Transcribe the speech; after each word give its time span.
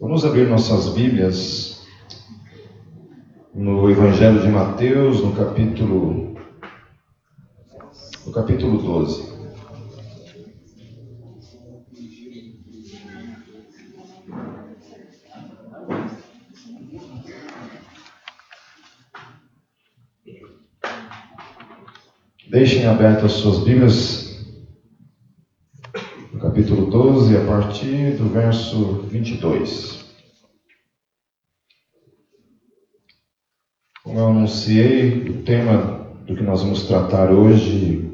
Vamos 0.00 0.24
abrir 0.24 0.48
nossas 0.48 0.94
Bíblias 0.94 1.84
no 3.52 3.90
Evangelho 3.90 4.40
de 4.40 4.48
Mateus, 4.48 5.20
no 5.24 5.32
capítulo 5.32 6.36
no 8.24 8.32
capítulo 8.32 8.78
12. 8.80 9.38
Deixem 22.48 22.86
abertas 22.86 23.32
suas 23.32 23.64
Bíblias 23.64 24.27
12, 26.88 27.36
a 27.36 27.44
partir 27.44 28.16
do 28.16 28.28
verso 28.28 29.02
22. 29.02 30.04
Como 34.02 34.18
eu 34.18 34.28
anunciei, 34.28 35.28
o 35.28 35.42
tema 35.42 36.14
do 36.26 36.34
que 36.34 36.42
nós 36.42 36.62
vamos 36.62 36.84
tratar 36.84 37.30
hoje 37.30 38.08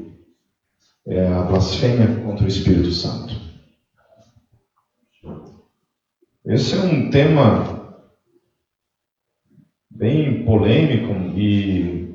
é 1.07 1.27
a 1.27 1.43
blasfêmia 1.43 2.07
contra 2.21 2.45
o 2.45 2.47
Espírito 2.47 2.91
Santo. 2.91 3.33
Esse 6.45 6.75
é 6.75 6.79
um 6.79 7.09
tema 7.09 8.03
bem 9.89 10.43
polêmico 10.43 11.13
e 11.37 12.13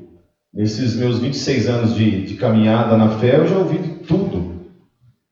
nesses 0.53 0.95
meus 0.95 1.19
26 1.19 1.67
anos 1.67 1.95
de, 1.95 2.25
de 2.25 2.35
caminhada 2.35 2.95
na 2.95 3.17
fé 3.17 3.37
eu 3.37 3.47
já 3.47 3.57
ouvi 3.57 3.79
de 3.79 4.05
tudo 4.05 4.51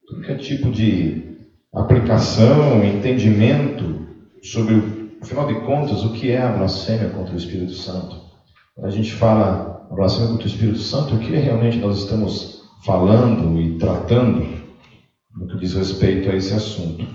tudo 0.09 0.21
que 0.23 0.31
é 0.31 0.35
tipo 0.37 0.71
de 0.71 1.28
aplicação, 1.73 2.83
entendimento 2.83 4.07
sobre, 4.41 5.17
afinal 5.21 5.47
de 5.47 5.55
contas, 5.61 6.03
o 6.03 6.13
que 6.13 6.31
é 6.31 6.41
a 6.41 6.51
blasfêmia 6.51 7.09
contra 7.09 7.33
o 7.33 7.37
Espírito 7.37 7.73
Santo. 7.73 8.15
Quando 8.75 8.87
a 8.87 8.91
gente 8.91 9.13
fala 9.13 9.87
a 9.89 9.93
blasfêmia 9.93 10.29
contra 10.29 10.45
o 10.45 10.49
Espírito 10.49 10.79
Santo, 10.79 11.15
o 11.15 11.19
que 11.19 11.35
realmente 11.35 11.77
nós 11.77 11.99
estamos 11.99 12.63
falando 12.83 13.59
e 13.59 13.77
tratando 13.77 14.47
no 15.35 15.47
que 15.47 15.57
diz 15.57 15.73
respeito 15.73 16.29
a 16.29 16.35
esse 16.35 16.53
assunto. 16.53 17.05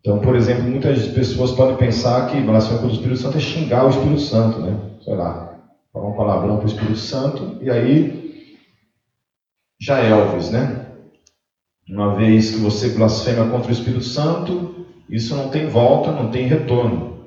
Então, 0.00 0.18
por 0.18 0.36
exemplo, 0.36 0.64
muitas 0.64 1.06
pessoas 1.08 1.52
podem 1.52 1.76
pensar 1.76 2.28
que 2.30 2.40
blasfêmia 2.40 2.82
contra 2.82 2.94
o 2.94 2.98
Espírito 2.98 3.20
Santo 3.20 3.38
é 3.38 3.40
xingar 3.40 3.86
o 3.86 3.90
Espírito 3.90 4.20
Santo, 4.20 4.58
né? 4.60 4.78
Sei 5.02 5.14
lá, 5.14 5.60
falar 5.92 6.08
um 6.08 6.16
palavrão 6.16 6.56
para 6.56 6.66
o 6.66 6.68
Espírito 6.68 6.98
Santo 6.98 7.58
e 7.62 7.70
aí 7.70 8.24
já 9.80 10.00
é 10.00 10.10
Elvis, 10.10 10.50
né? 10.50 10.83
Uma 11.88 12.14
vez 12.14 12.50
que 12.50 12.60
você 12.60 12.88
blasfema 12.90 13.48
contra 13.50 13.68
o 13.68 13.72
Espírito 13.72 14.04
Santo, 14.04 14.86
isso 15.08 15.36
não 15.36 15.50
tem 15.50 15.68
volta, 15.68 16.10
não 16.10 16.30
tem 16.30 16.46
retorno. 16.46 17.18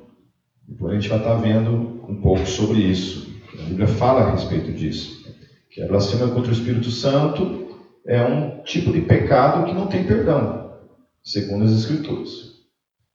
Depois 0.67 0.91
a 0.91 0.95
gente 0.95 1.09
vai 1.09 1.19
estar 1.19 1.35
vendo 1.35 2.03
um 2.07 2.15
pouco 2.21 2.45
sobre 2.45 2.79
isso. 2.79 3.27
A 3.59 3.63
Bíblia 3.63 3.87
fala 3.87 4.21
a 4.21 4.31
respeito 4.31 4.71
disso. 4.71 5.25
Que 5.69 5.81
a 5.81 5.87
blasfêmia 5.87 6.27
contra 6.33 6.49
o 6.49 6.53
Espírito 6.53 6.89
Santo 6.89 7.67
é 8.05 8.23
um 8.23 8.63
tipo 8.63 8.91
de 8.91 9.01
pecado 9.01 9.65
que 9.65 9.73
não 9.73 9.87
tem 9.87 10.03
perdão, 10.03 10.71
segundo 11.23 11.65
as 11.65 11.71
Escrituras. 11.71 12.57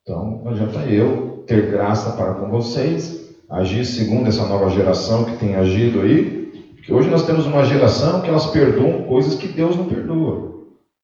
Então, 0.03 0.43
não 0.45 0.53
adianta 0.53 0.81
eu 0.81 1.45
ter 1.47 1.70
graça 1.70 2.13
para 2.13 2.35
com 2.35 2.48
vocês, 2.48 3.35
agir 3.48 3.85
segundo 3.85 4.29
essa 4.29 4.47
nova 4.47 4.70
geração 4.70 5.25
que 5.25 5.37
tem 5.39 5.57
agido 5.57 6.03
aí, 6.03 6.73
porque 6.75 6.93
hoje 6.93 7.09
nós 7.09 7.27
temos 7.27 7.47
uma 7.47 7.65
geração 7.65 8.20
que 8.20 8.29
elas 8.29 8.47
perdoam 8.47 9.05
coisas 9.05 9.35
que 9.35 9.48
Deus 9.48 9.77
não 9.77 9.87
perdoa. 9.87 10.52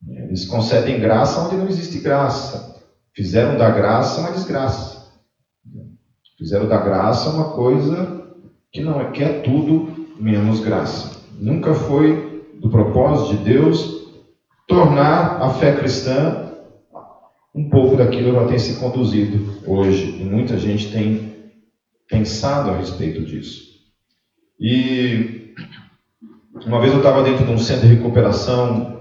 Eles 0.07 0.47
concedem 0.47 1.01
graça 1.01 1.41
onde 1.41 1.57
não 1.57 1.67
existe 1.67 1.99
graça. 1.99 2.77
Fizeram 3.15 3.57
da 3.57 3.71
graça 3.71 4.21
uma 4.21 4.31
desgraça. 4.31 5.13
Fizeram 6.37 6.69
da 6.69 6.79
graça 6.79 7.31
uma 7.31 7.53
coisa 7.53 8.29
que 8.71 8.81
não 8.81 9.01
é, 9.01 9.11
que 9.11 9.23
é 9.23 9.41
tudo 9.41 10.07
menos 10.19 10.61
graça. 10.61 11.21
Nunca 11.39 11.75
foi 11.75 12.45
do 12.61 12.71
propósito 12.71 13.37
de 13.37 13.45
Deus 13.45 13.99
tornar 14.67 15.43
a 15.43 15.51
fé 15.51 15.75
cristã 15.77 16.53
um 17.55 17.69
pouco 17.69 17.97
daquilo 17.97 18.31
que 18.31 18.37
ela 18.37 18.49
tem 18.49 18.59
se 18.59 18.79
conduzido 18.79 19.63
hoje. 19.67 20.21
E 20.21 20.25
muita 20.25 20.57
gente 20.59 20.93
tem 20.93 21.35
pensado 22.09 22.71
a 22.71 22.77
respeito 22.77 23.25
disso. 23.25 23.69
E 24.61 25.55
uma 26.67 26.81
vez 26.81 26.93
eu 26.93 26.99
estava 26.99 27.23
dentro 27.23 27.45
de 27.45 27.51
um 27.51 27.59
centro 27.59 27.89
de 27.89 27.95
recuperação 27.95 28.98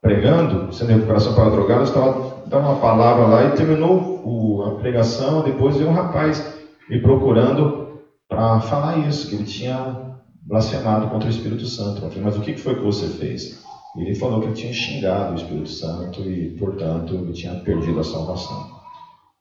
pregando, 0.00 0.72
sendo 0.72 0.92
recuperação 0.92 1.34
para 1.34 1.50
drogados, 1.50 1.88
estava 1.88 2.44
dando 2.46 2.66
uma 2.66 2.80
palavra 2.80 3.26
lá 3.26 3.44
e 3.44 3.56
terminou 3.56 4.20
o, 4.24 4.62
a 4.62 4.74
pregação. 4.76 5.42
Depois 5.42 5.76
veio 5.76 5.90
um 5.90 5.94
rapaz 5.94 6.54
me 6.88 7.00
procurando 7.00 8.00
para 8.28 8.60
falar 8.60 8.98
isso, 9.08 9.28
que 9.28 9.34
ele 9.34 9.44
tinha 9.44 10.16
blasfemado 10.42 11.08
contra 11.08 11.28
o 11.28 11.30
Espírito 11.30 11.66
Santo. 11.66 12.02
Eu 12.02 12.08
falei, 12.08 12.24
mas 12.24 12.36
o 12.36 12.40
que 12.40 12.56
foi 12.56 12.74
que 12.74 12.82
você 12.82 13.08
fez? 13.08 13.64
Ele 13.96 14.14
falou 14.14 14.40
que 14.40 14.46
ele 14.46 14.54
tinha 14.54 14.72
xingado 14.72 15.32
o 15.32 15.36
Espírito 15.36 15.70
Santo 15.70 16.20
e, 16.22 16.50
portanto, 16.58 17.14
ele 17.14 17.32
tinha 17.32 17.54
perdido 17.54 17.98
a 17.98 18.04
salvação. 18.04 18.76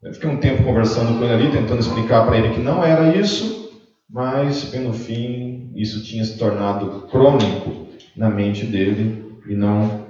Eu 0.01 0.13
fiquei 0.13 0.29
um 0.29 0.37
tempo 0.37 0.63
conversando 0.63 1.17
com 1.17 1.25
ele 1.25 1.33
ali, 1.33 1.51
tentando 1.51 1.79
explicar 1.79 2.25
para 2.25 2.37
ele 2.37 2.53
que 2.53 2.59
não 2.59 2.83
era 2.83 3.15
isso, 3.15 3.69
mas, 4.09 4.71
no 4.73 4.93
fim, 4.93 5.71
isso 5.75 6.03
tinha 6.03 6.23
se 6.23 6.37
tornado 6.37 7.07
crônico 7.11 7.87
na 8.15 8.29
mente 8.29 8.65
dele 8.65 9.25
e 9.49 9.55
não 9.55 10.04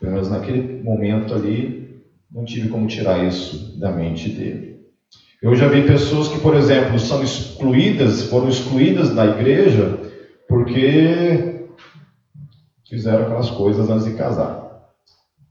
pelo 0.00 0.12
menos 0.12 0.30
naquele 0.30 0.82
momento 0.82 1.34
ali, 1.34 2.00
não 2.30 2.44
tive 2.44 2.68
como 2.68 2.86
tirar 2.86 3.24
isso 3.24 3.78
da 3.78 3.90
mente 3.90 4.28
dele. 4.28 4.76
Eu 5.42 5.54
já 5.54 5.68
vi 5.68 5.86
pessoas 5.86 6.28
que, 6.28 6.40
por 6.40 6.54
exemplo, 6.54 6.98
são 6.98 7.22
excluídas, 7.22 8.24
foram 8.24 8.48
excluídas 8.48 9.14
da 9.14 9.26
igreja 9.26 9.98
porque 10.48 11.66
fizeram 12.88 13.24
aquelas 13.24 13.50
coisas 13.50 13.88
antes 13.88 14.06
de 14.06 14.14
casar. 14.14 14.66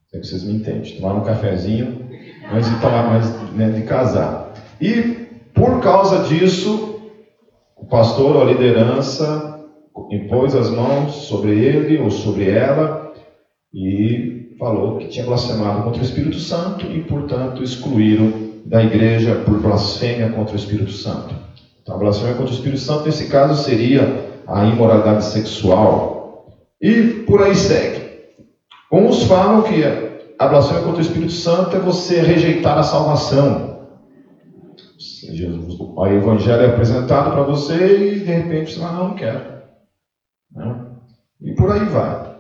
Sei 0.08 0.20
que 0.20 0.28
vocês 0.28 0.44
me 0.44 0.54
entendem. 0.54 0.96
Tomaram 0.96 1.20
um 1.20 1.24
cafezinho 1.24 2.10
antes 2.52 2.70
de 2.70 2.82
tomar 2.82 3.08
mais 3.08 3.54
né, 3.54 3.70
de 3.70 3.82
casar. 3.84 4.54
E 4.82 5.28
por 5.54 5.82
causa 5.82 6.24
disso, 6.24 7.00
o 7.76 7.86
pastor 7.86 8.36
ou 8.36 8.42
a 8.42 8.46
liderança 8.46 9.64
impôs 10.12 10.56
as 10.56 10.70
mãos 10.70 11.14
sobre 11.28 11.52
ele 11.52 12.00
ou 12.00 12.10
sobre 12.10 12.50
ela 12.50 13.05
e 13.76 14.56
falou 14.58 14.98
que 14.98 15.10
tinha 15.10 15.26
blasfemado 15.26 15.84
contra 15.84 16.02
o 16.02 16.06
Espírito 16.06 16.40
Santo 16.40 16.86
e, 16.86 17.04
portanto, 17.04 17.62
excluíram 17.62 18.32
da 18.66 18.82
igreja 18.82 19.36
por 19.46 19.60
blasfêmia 19.60 20.30
contra 20.30 20.54
o 20.54 20.58
Espírito 20.58 20.92
Santo. 20.92 21.36
Então, 21.82 21.96
a 21.96 21.98
blasfêmia 21.98 22.36
contra 22.36 22.54
o 22.54 22.56
Espírito 22.56 22.80
Santo, 22.80 23.06
nesse 23.06 23.28
caso, 23.28 23.62
seria 23.62 24.30
a 24.48 24.66
imoralidade 24.66 25.26
sexual. 25.26 26.56
E 26.82 27.26
por 27.28 27.44
aí 27.44 27.54
segue. 27.54 28.06
Uns 28.90 29.24
falam 29.24 29.64
que 29.64 29.84
a 30.40 30.48
blasfêmia 30.48 30.84
contra 30.84 31.00
o 31.00 31.06
Espírito 31.06 31.34
Santo 31.34 31.76
é 31.76 31.80
você 31.80 32.22
rejeitar 32.22 32.78
a 32.78 32.84
salvação. 32.84 33.76
Jesus, 34.98 35.76
o 35.80 36.08
evangelho 36.08 36.62
é 36.62 36.68
apresentado 36.68 37.32
para 37.32 37.44
você 37.44 38.14
e 38.14 38.20
de 38.20 38.32
repente 38.32 38.72
você 38.72 38.80
fala, 38.80 38.94
não, 38.94 39.08
não 39.10 39.16
quero. 39.16 39.42
E 41.42 41.54
por 41.56 41.72
aí 41.72 41.84
vai. 41.86 42.35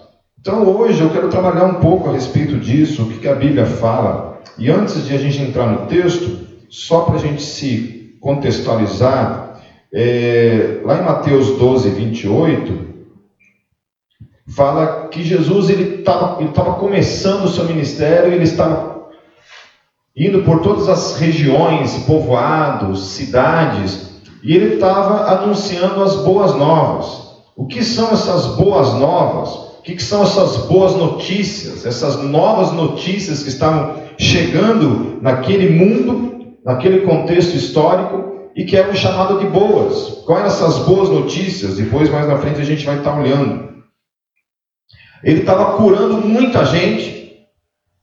Então 0.45 0.63
hoje 0.63 1.01
eu 1.01 1.09
quero 1.09 1.27
trabalhar 1.27 1.65
um 1.65 1.79
pouco 1.79 2.07
a 2.07 2.13
respeito 2.13 2.59
disso, 2.59 3.01
o 3.01 3.09
que 3.17 3.27
a 3.27 3.33
Bíblia 3.33 3.65
fala. 3.65 4.41
E 4.59 4.69
antes 4.69 5.03
de 5.03 5.15
a 5.15 5.17
gente 5.17 5.41
entrar 5.41 5.65
no 5.65 5.87
texto, 5.87 6.47
só 6.69 7.01
para 7.01 7.15
a 7.15 7.17
gente 7.17 7.41
se 7.41 8.15
contextualizar, 8.21 9.59
é, 9.91 10.81
lá 10.85 10.99
em 10.99 11.03
Mateus 11.03 11.57
12, 11.57 11.89
28, 11.89 12.79
fala 14.55 15.07
que 15.07 15.23
Jesus 15.23 15.71
ele 15.71 16.01
estava 16.01 16.39
ele 16.39 16.51
tava 16.51 16.73
começando 16.73 17.45
o 17.45 17.49
seu 17.49 17.65
ministério, 17.65 18.31
ele 18.31 18.43
estava 18.43 19.07
indo 20.15 20.43
por 20.43 20.61
todas 20.61 20.87
as 20.87 21.17
regiões, 21.17 22.03
povoados, 22.03 23.07
cidades, 23.15 24.21
e 24.43 24.55
ele 24.55 24.75
estava 24.75 25.41
anunciando 25.41 26.03
as 26.03 26.17
boas 26.17 26.53
novas. 26.53 27.33
O 27.55 27.65
que 27.65 27.83
são 27.83 28.11
essas 28.11 28.45
boas 28.57 28.93
novas? 28.93 29.64
Que, 29.85 29.93
que 29.93 30.03
são 30.03 30.23
essas 30.23 30.65
boas 30.65 30.95
notícias, 30.95 31.85
essas 31.85 32.23
novas 32.23 32.71
notícias 32.71 33.43
que 33.43 33.49
estavam 33.49 34.01
chegando 34.17 35.19
naquele 35.21 35.69
mundo, 35.69 36.55
naquele 36.65 37.01
contexto 37.01 37.55
histórico 37.55 38.49
e 38.55 38.65
que 38.65 38.75
eram 38.75 38.95
chamadas 38.95 39.39
de 39.39 39.45
boas. 39.45 40.23
Quais 40.25 40.39
eram 40.39 40.47
essas 40.47 40.87
boas 40.87 41.09
notícias? 41.09 41.77
Depois, 41.77 42.09
mais 42.09 42.27
na 42.27 42.39
frente, 42.39 42.59
a 42.59 42.65
gente 42.65 42.83
vai 42.83 42.97
estar 42.97 43.15
olhando. 43.15 43.75
Ele 45.23 45.41
estava 45.41 45.77
curando 45.77 46.17
muita 46.17 46.65
gente, 46.65 47.35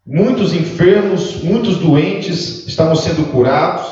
muitos 0.06 0.54
enfermos, 0.54 1.42
muitos 1.42 1.78
doentes 1.78 2.64
estavam 2.68 2.94
sendo 2.94 3.28
curados, 3.32 3.84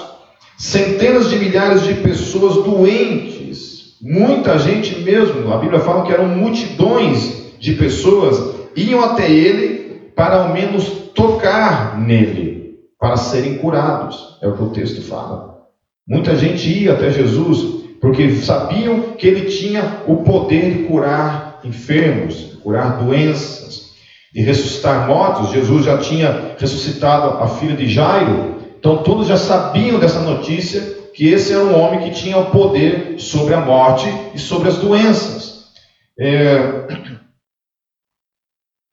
centenas 0.56 1.28
de 1.28 1.36
milhares 1.36 1.82
de 1.82 1.94
pessoas 1.94 2.54
doentes, 2.64 3.96
muita 4.00 4.60
gente 4.60 5.00
mesmo. 5.00 5.52
A 5.52 5.56
Bíblia 5.56 5.80
fala 5.80 6.04
que 6.04 6.12
eram 6.12 6.28
multidões 6.28 7.40
de 7.60 7.74
pessoas 7.74 8.56
iam 8.74 9.04
até 9.04 9.30
ele 9.30 10.10
para 10.16 10.42
ao 10.42 10.52
menos 10.52 10.88
tocar 11.14 11.98
nele. 11.98 12.58
para 12.98 13.16
serem 13.16 13.56
curados. 13.56 14.36
É 14.42 14.48
o 14.48 14.54
que 14.54 14.62
o 14.62 14.70
texto 14.70 15.00
fala. 15.02 15.60
Muita 16.06 16.36
gente 16.36 16.68
ia 16.68 16.92
até 16.92 17.10
Jesus 17.10 17.80
porque 18.00 18.30
sabiam 18.36 19.14
que 19.16 19.26
ele 19.26 19.50
tinha 19.50 20.02
o 20.06 20.16
poder 20.18 20.70
de 20.70 20.84
curar 20.84 21.60
enfermos, 21.64 22.58
curar 22.62 23.02
doenças, 23.02 23.90
de 24.34 24.42
ressuscitar 24.42 25.06
mortos. 25.06 25.50
Jesus 25.50 25.84
já 25.84 25.98
tinha 25.98 26.54
ressuscitado 26.58 27.42
a 27.42 27.48
filha 27.48 27.74
de 27.74 27.86
Jairo. 27.88 28.56
Então 28.78 28.98
todos 29.02 29.26
já 29.26 29.36
sabiam 29.36 29.98
dessa 29.98 30.20
notícia 30.20 30.80
que 31.14 31.28
esse 31.28 31.52
era 31.52 31.64
um 31.64 31.78
homem 31.78 32.00
que 32.00 32.10
tinha 32.10 32.38
o 32.38 32.50
poder 32.50 33.14
sobre 33.18 33.54
a 33.54 33.60
morte 33.60 34.06
e 34.34 34.38
sobre 34.38 34.68
as 34.68 34.76
doenças. 34.76 35.70
É... 36.18 36.86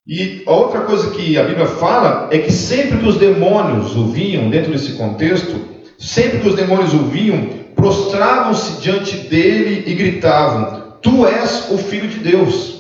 E 0.08 0.42
a 0.48 0.52
outra 0.54 0.82
coisa 0.82 1.12
que 1.12 1.38
a 1.38 1.44
Bíblia 1.44 1.66
fala 1.66 2.30
é 2.32 2.38
que 2.38 2.52
sempre 2.52 2.98
que 2.98 3.06
os 3.06 3.18
demônios 3.18 3.94
o 3.94 4.08
viam, 4.08 4.50
dentro 4.50 4.72
desse 4.72 4.94
contexto, 4.94 5.60
sempre 5.98 6.40
que 6.40 6.48
os 6.48 6.56
demônios 6.56 6.94
o 6.94 7.00
viam, 7.00 7.50
prostravam-se 7.76 8.82
diante 8.82 9.18
dele 9.28 9.84
e 9.86 9.94
gritavam: 9.94 10.94
Tu 11.02 11.28
és 11.28 11.70
o 11.72 11.78
Filho 11.78 12.08
de 12.08 12.20
Deus. 12.20 12.78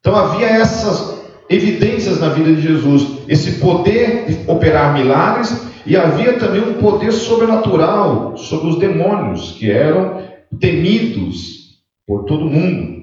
Então 0.00 0.16
havia 0.16 0.46
essas 0.46 1.16
evidências 1.50 2.20
na 2.20 2.30
vida 2.30 2.50
de 2.54 2.62
Jesus, 2.62 3.18
esse 3.28 3.58
poder 3.60 4.24
de 4.26 4.50
operar 4.50 4.94
milagres, 4.94 5.54
e 5.84 5.94
havia 5.94 6.38
também 6.38 6.62
um 6.62 6.74
poder 6.74 7.12
sobrenatural 7.12 8.34
sobre 8.38 8.68
os 8.68 8.78
demônios, 8.78 9.52
que 9.52 9.70
eram 9.70 10.22
temidos 10.58 11.82
por 12.06 12.24
todo 12.24 12.46
mundo. 12.46 12.96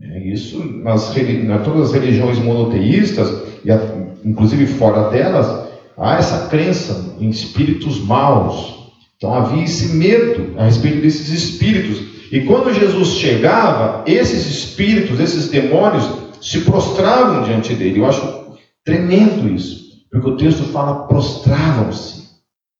É 0.00 0.18
isso 0.18 0.62
nas, 0.82 1.14
nas 1.14 1.64
todas 1.64 1.88
as 1.88 1.92
religiões 1.92 2.38
monoteístas, 2.38 3.28
e 3.64 4.28
inclusive 4.28 4.66
fora 4.66 5.08
delas, 5.10 5.68
há 5.96 6.16
essa 6.16 6.48
crença 6.48 7.16
em 7.18 7.30
espíritos 7.30 7.98
maus. 8.00 8.92
Então 9.16 9.32
havia 9.34 9.64
esse 9.64 9.94
medo 9.94 10.58
a 10.58 10.64
respeito 10.64 11.00
desses 11.00 11.28
espíritos. 11.30 12.30
E 12.30 12.40
quando 12.42 12.74
Jesus 12.74 13.08
chegava, 13.10 14.04
esses 14.06 14.46
espíritos, 14.46 15.18
esses 15.18 15.48
demônios, 15.48 16.06
se 16.40 16.60
prostravam 16.60 17.44
diante 17.44 17.74
dele. 17.74 18.00
Eu 18.00 18.06
acho 18.06 18.58
tremendo 18.84 19.48
isso, 19.48 20.04
porque 20.10 20.28
o 20.28 20.36
texto 20.36 20.64
fala 20.64 21.06
prostravam-se 21.06 22.26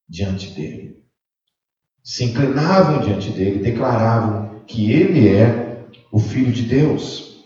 diante 0.09 0.51
dele. 0.51 0.97
Se 2.05 2.25
inclinavam 2.25 3.01
diante 3.01 3.31
dele, 3.31 3.59
declaravam 3.59 4.61
que 4.67 4.93
ele 4.93 5.29
é 5.29 5.66
o 6.17 6.19
Filho 6.19 6.51
de 6.51 6.63
Deus. 6.63 7.45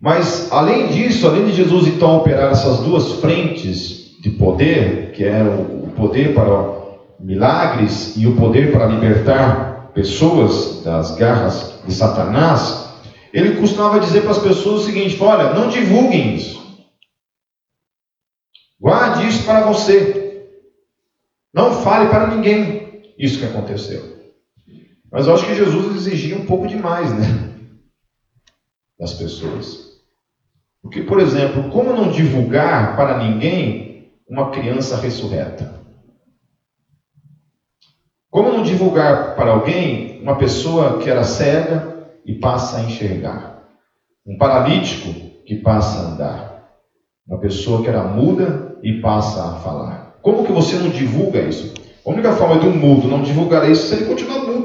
Mas, 0.00 0.50
além 0.50 0.88
disso, 0.88 1.28
além 1.28 1.46
de 1.46 1.52
Jesus 1.52 1.86
então 1.86 2.16
operar 2.16 2.50
essas 2.50 2.80
duas 2.80 3.20
frentes 3.20 4.16
de 4.20 4.30
poder, 4.30 5.12
que 5.12 5.22
eram 5.22 5.60
o 5.60 5.92
poder 5.94 6.34
para 6.34 6.80
milagres 7.20 8.16
e 8.16 8.26
o 8.26 8.34
poder 8.34 8.72
para 8.72 8.86
libertar 8.86 9.92
pessoas 9.94 10.82
das 10.82 11.14
garras 11.14 11.76
de 11.86 11.94
Satanás, 11.94 12.88
ele 13.32 13.60
costumava 13.60 14.00
dizer 14.00 14.22
para 14.22 14.32
as 14.32 14.38
pessoas 14.38 14.82
o 14.82 14.86
seguinte: 14.86 15.16
olha, 15.22 15.54
não 15.54 15.68
divulguem 15.68 16.34
isso. 16.34 16.60
Guarde 18.80 19.28
isso 19.28 19.44
para 19.44 19.60
você. 19.60 20.48
Não 21.54 21.80
fale 21.80 22.08
para 22.08 22.26
ninguém 22.34 23.14
isso 23.16 23.38
que 23.38 23.44
aconteceu. 23.44 24.19
Mas 25.10 25.26
eu 25.26 25.34
acho 25.34 25.44
que 25.46 25.54
Jesus 25.54 25.96
exigia 25.96 26.36
um 26.36 26.46
pouco 26.46 26.68
demais, 26.68 27.12
né? 27.12 27.50
Das 28.98 29.14
pessoas. 29.14 29.90
Porque, 30.82 31.02
por 31.02 31.20
exemplo, 31.20 31.70
como 31.70 31.92
não 31.92 32.10
divulgar 32.10 32.96
para 32.96 33.18
ninguém 33.18 34.08
uma 34.28 34.50
criança 34.50 34.96
ressurreta? 34.96 35.80
Como 38.30 38.52
não 38.52 38.62
divulgar 38.62 39.34
para 39.34 39.50
alguém 39.50 40.20
uma 40.22 40.36
pessoa 40.36 40.98
que 40.98 41.10
era 41.10 41.24
cega 41.24 42.06
e 42.24 42.34
passa 42.34 42.78
a 42.78 42.82
enxergar? 42.82 43.64
Um 44.24 44.38
paralítico 44.38 45.08
que 45.44 45.56
passa 45.56 45.98
a 45.98 46.12
andar? 46.12 46.64
Uma 47.26 47.40
pessoa 47.40 47.82
que 47.82 47.88
era 47.88 48.04
muda 48.04 48.78
e 48.82 49.00
passa 49.00 49.42
a 49.44 49.54
falar? 49.56 50.14
Como 50.22 50.44
que 50.44 50.52
você 50.52 50.76
não 50.76 50.90
divulga 50.90 51.40
isso? 51.40 51.74
A 52.06 52.10
única 52.10 52.32
forma 52.32 52.58
de 52.58 52.66
um 52.66 52.76
mudo 52.76 53.08
não 53.08 53.22
divulgar 53.22 53.70
isso 53.70 53.92
é 53.92 53.98
ele 53.98 54.06
continuar 54.06 54.40
mudo. 54.40 54.59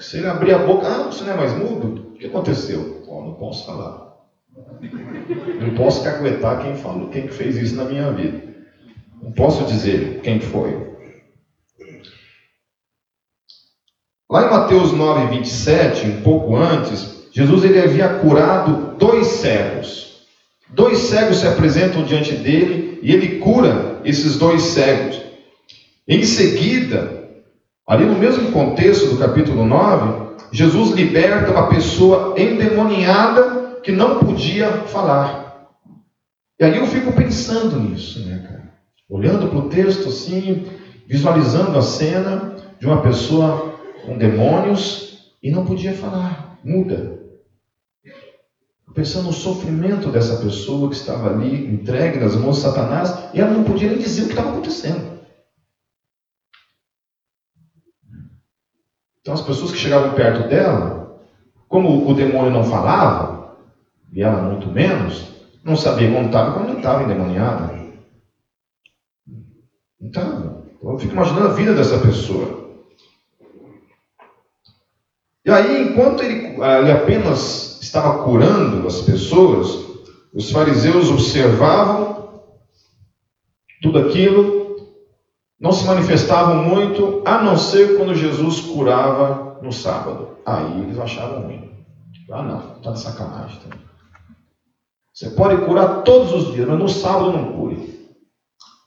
Se 0.00 0.16
ele 0.16 0.28
abrir 0.28 0.54
a 0.54 0.58
boca, 0.58 0.86
ah, 0.86 1.02
você 1.04 1.22
não 1.24 1.34
é 1.34 1.36
mais 1.36 1.52
mudo? 1.52 2.12
O 2.14 2.18
que 2.18 2.26
aconteceu? 2.26 3.04
Oh, 3.06 3.22
não 3.22 3.34
posso 3.34 3.66
falar. 3.66 4.10
Não 5.60 5.74
posso 5.74 6.02
caguetar 6.02 6.62
quem 6.62 6.74
falou, 6.74 7.10
quem 7.10 7.28
fez 7.28 7.56
isso 7.56 7.76
na 7.76 7.84
minha 7.84 8.10
vida. 8.10 8.54
Não 9.22 9.30
posso 9.32 9.64
dizer 9.64 10.20
quem 10.22 10.40
foi. 10.40 10.90
Lá 14.28 14.46
em 14.46 14.50
Mateus 14.50 14.92
9, 14.92 15.36
27, 15.36 16.06
um 16.06 16.22
pouco 16.22 16.56
antes, 16.56 17.28
Jesus 17.30 17.64
ele 17.64 17.80
havia 17.80 18.08
curado 18.20 18.96
dois 18.96 19.26
cegos. 19.26 20.24
Dois 20.70 20.98
cegos 20.98 21.38
se 21.38 21.46
apresentam 21.46 22.04
diante 22.04 22.34
dele 22.36 23.00
e 23.02 23.12
ele 23.12 23.38
cura 23.38 24.00
esses 24.04 24.38
dois 24.38 24.62
cegos. 24.62 25.20
Em 26.08 26.22
seguida, 26.22 27.19
Ali 27.90 28.06
no 28.06 28.14
mesmo 28.14 28.52
contexto 28.52 29.08
do 29.08 29.18
capítulo 29.18 29.66
9, 29.66 30.36
Jesus 30.52 30.92
liberta 30.92 31.50
uma 31.50 31.68
pessoa 31.68 32.36
endemoniada 32.38 33.80
que 33.82 33.90
não 33.90 34.20
podia 34.20 34.70
falar. 34.84 35.66
E 36.60 36.64
aí 36.64 36.76
eu 36.76 36.86
fico 36.86 37.12
pensando 37.12 37.80
nisso, 37.80 38.24
né, 38.24 38.46
cara? 38.46 38.74
Olhando 39.08 39.48
para 39.48 39.58
o 39.58 39.68
texto 39.68 40.08
assim, 40.08 40.66
visualizando 41.08 41.76
a 41.76 41.82
cena 41.82 42.54
de 42.78 42.86
uma 42.86 43.02
pessoa 43.02 43.74
com 44.06 44.16
demônios 44.16 45.34
e 45.42 45.50
não 45.50 45.66
podia 45.66 45.92
falar, 45.92 46.60
muda. 46.62 47.18
Pensando 48.94 49.24
no 49.24 49.32
sofrimento 49.32 50.10
dessa 50.10 50.36
pessoa 50.36 50.88
que 50.88 50.94
estava 50.94 51.30
ali 51.30 51.66
entregue 51.66 52.20
nas 52.20 52.36
mãos 52.36 52.58
de 52.58 52.62
Satanás 52.62 53.18
e 53.34 53.40
ela 53.40 53.50
não 53.50 53.64
podia 53.64 53.88
nem 53.88 53.98
dizer 53.98 54.22
o 54.22 54.26
que 54.26 54.30
estava 54.30 54.50
acontecendo. 54.50 55.19
Então 59.20 59.34
as 59.34 59.42
pessoas 59.42 59.70
que 59.70 59.78
chegavam 59.78 60.14
perto 60.14 60.48
dela, 60.48 61.20
como 61.68 62.08
o 62.08 62.14
demônio 62.14 62.50
não 62.50 62.64
falava, 62.64 63.56
e 64.12 64.22
ela 64.22 64.42
muito 64.42 64.68
menos, 64.68 65.28
não 65.62 65.76
sabia 65.76 66.10
como 66.10 66.26
estava 66.26 66.52
quando 66.52 66.68
não 66.68 66.78
estava 66.78 67.02
endemoniada. 67.02 67.78
Então 70.00 70.64
eu 70.82 70.98
fico 70.98 71.12
imaginando 71.12 71.48
a 71.48 71.52
vida 71.52 71.74
dessa 71.74 71.98
pessoa. 71.98 72.60
E 75.44 75.50
aí, 75.50 75.88
enquanto 75.88 76.22
ele, 76.22 76.56
ele 76.56 76.92
apenas 76.92 77.80
estava 77.80 78.22
curando 78.24 78.86
as 78.86 79.00
pessoas, 79.02 79.86
os 80.32 80.50
fariseus 80.50 81.10
observavam 81.10 82.42
tudo 83.82 83.98
aquilo 83.98 84.59
não 85.60 85.72
se 85.72 85.86
manifestavam 85.86 86.64
muito, 86.64 87.22
a 87.26 87.42
não 87.42 87.56
ser 87.56 87.98
quando 87.98 88.14
Jesus 88.14 88.60
curava 88.60 89.58
no 89.62 89.70
sábado. 89.72 90.28
Aí 90.46 90.80
eles 90.80 90.98
achavam 90.98 91.42
ruim. 91.42 91.70
Ah, 92.32 92.42
não, 92.42 92.76
está 92.76 92.92
de 92.92 93.00
sacanagem. 93.00 93.58
Tá? 93.68 93.76
Você 95.12 95.30
pode 95.30 95.58
curar 95.66 96.02
todos 96.02 96.32
os 96.32 96.54
dias, 96.54 96.66
mas 96.66 96.78
no 96.78 96.88
sábado 96.88 97.32
não 97.32 97.52
cure. 97.52 97.90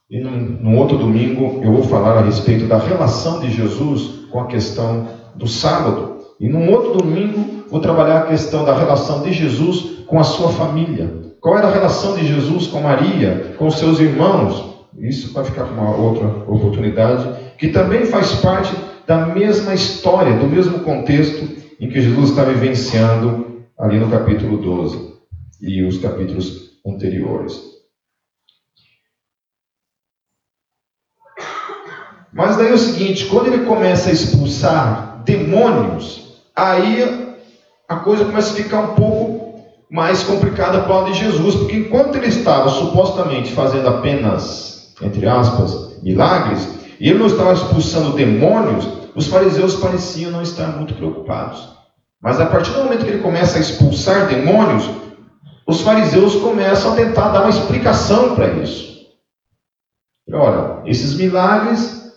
E 0.10 0.20
no 0.20 0.78
outro 0.78 0.98
domingo 0.98 1.64
eu 1.64 1.74
vou 1.74 1.84
falar 1.84 2.18
a 2.18 2.22
respeito 2.22 2.66
da 2.66 2.78
relação 2.78 3.40
de 3.40 3.52
Jesus 3.52 4.28
com 4.32 4.40
a 4.40 4.48
questão 4.48 5.08
do 5.36 5.48
sábado. 5.48 6.18
E 6.40 6.50
no 6.50 6.72
outro 6.72 6.94
domingo 6.94 7.66
vou 7.70 7.80
trabalhar 7.80 8.20
a 8.20 8.28
questão 8.28 8.66
da 8.66 8.76
relação 8.76 9.22
de 9.22 9.32
Jesus 9.32 10.06
com 10.08 10.20
a 10.20 10.24
sua 10.24 10.50
família. 10.50 11.34
Qual 11.40 11.58
era 11.58 11.68
a 11.68 11.72
relação 11.72 12.16
de 12.16 12.26
Jesus 12.26 12.68
com 12.68 12.82
Maria, 12.82 13.56
com 13.58 13.70
seus 13.70 14.00
irmãos, 14.00 14.73
isso 14.98 15.34
vai 15.34 15.44
ficar 15.44 15.66
para 15.66 15.74
uma 15.74 15.96
outra 15.96 16.28
oportunidade, 16.48 17.28
que 17.58 17.70
também 17.70 18.06
faz 18.06 18.34
parte 18.36 18.74
da 19.06 19.26
mesma 19.28 19.74
história, 19.74 20.38
do 20.38 20.48
mesmo 20.48 20.80
contexto 20.80 21.48
em 21.80 21.90
que 21.90 22.02
Jesus 22.02 22.30
está 22.30 22.44
vivenciando 22.44 23.64
ali 23.78 24.00
no 24.00 24.10
capítulo 24.10 24.58
12 24.58 25.14
e 25.62 25.84
os 25.84 25.98
capítulos 25.98 26.80
anteriores. 26.86 27.74
Mas 32.32 32.58
daí 32.58 32.70
é 32.70 32.74
o 32.74 32.78
seguinte, 32.78 33.26
quando 33.26 33.48
ele 33.48 33.66
começa 33.66 34.10
a 34.10 34.14
expulsar 34.14 35.22
demônios, 35.24 36.42
aí 36.56 37.38
a 37.88 37.98
coisa 37.98 38.26
começa 38.26 38.54
a 38.54 38.56
ficar 38.56 38.80
um 38.80 38.96
pouco 38.96 39.44
mais 39.90 40.24
complicada 40.24 40.82
para 40.82 40.92
o 40.92 40.96
lado 40.96 41.12
de 41.12 41.20
Jesus, 41.20 41.56
porque 41.56 41.78
enquanto 41.78 42.16
ele 42.16 42.28
estava 42.28 42.70
supostamente 42.70 43.52
fazendo 43.52 43.88
apenas 43.88 44.73
entre 45.02 45.28
aspas, 45.28 46.02
milagres, 46.02 46.68
e 47.00 47.10
ele 47.10 47.20
não 47.20 47.28
estava 47.28 47.54
expulsando 47.54 48.16
demônios, 48.16 48.88
os 49.16 49.28
fariseus 49.28 49.76
pareciam 49.76 50.32
não 50.32 50.42
estar 50.42 50.68
muito 50.68 50.94
preocupados. 50.94 51.70
Mas 52.22 52.40
a 52.40 52.46
partir 52.46 52.72
do 52.72 52.84
momento 52.84 53.04
que 53.04 53.12
ele 53.12 53.22
começa 53.22 53.58
a 53.58 53.62
expulsar 53.62 54.28
demônios, 54.28 54.90
os 55.68 55.82
fariseus 55.82 56.36
começam 56.36 56.94
a 56.94 56.96
tentar 56.96 57.30
dar 57.30 57.42
uma 57.42 57.50
explicação 57.50 58.36
para 58.36 58.48
isso. 58.54 58.94
Olha, 60.32 60.82
esses 60.86 61.16
milagres 61.16 62.14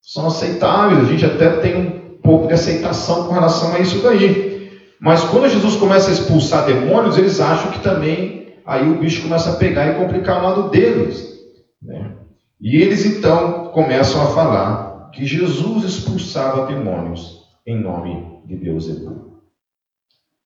são 0.00 0.26
aceitáveis, 0.26 1.00
a 1.00 1.04
gente 1.04 1.26
até 1.26 1.50
tem 1.58 1.76
um 1.76 2.20
pouco 2.22 2.46
de 2.46 2.54
aceitação 2.54 3.26
com 3.26 3.34
relação 3.34 3.74
a 3.74 3.80
isso 3.80 4.02
daí. 4.02 4.70
Mas 5.00 5.22
quando 5.24 5.48
Jesus 5.48 5.76
começa 5.76 6.10
a 6.10 6.12
expulsar 6.12 6.64
demônios, 6.66 7.18
eles 7.18 7.40
acham 7.40 7.70
que 7.70 7.80
também 7.80 8.54
aí 8.64 8.88
o 8.88 8.98
bicho 8.98 9.22
começa 9.22 9.50
a 9.50 9.56
pegar 9.56 9.86
e 9.86 9.94
complicar 9.94 10.40
o 10.40 10.46
lado 10.46 10.70
deles. 10.70 11.37
Né? 11.82 12.16
E 12.60 12.76
eles 12.76 13.06
então 13.06 13.68
começam 13.68 14.22
a 14.22 14.26
falar 14.26 15.10
que 15.12 15.24
Jesus 15.24 15.84
expulsava 15.84 16.66
demônios 16.66 17.44
em 17.66 17.80
nome 17.80 18.42
de 18.46 18.56
Beuzebu. 18.56 19.42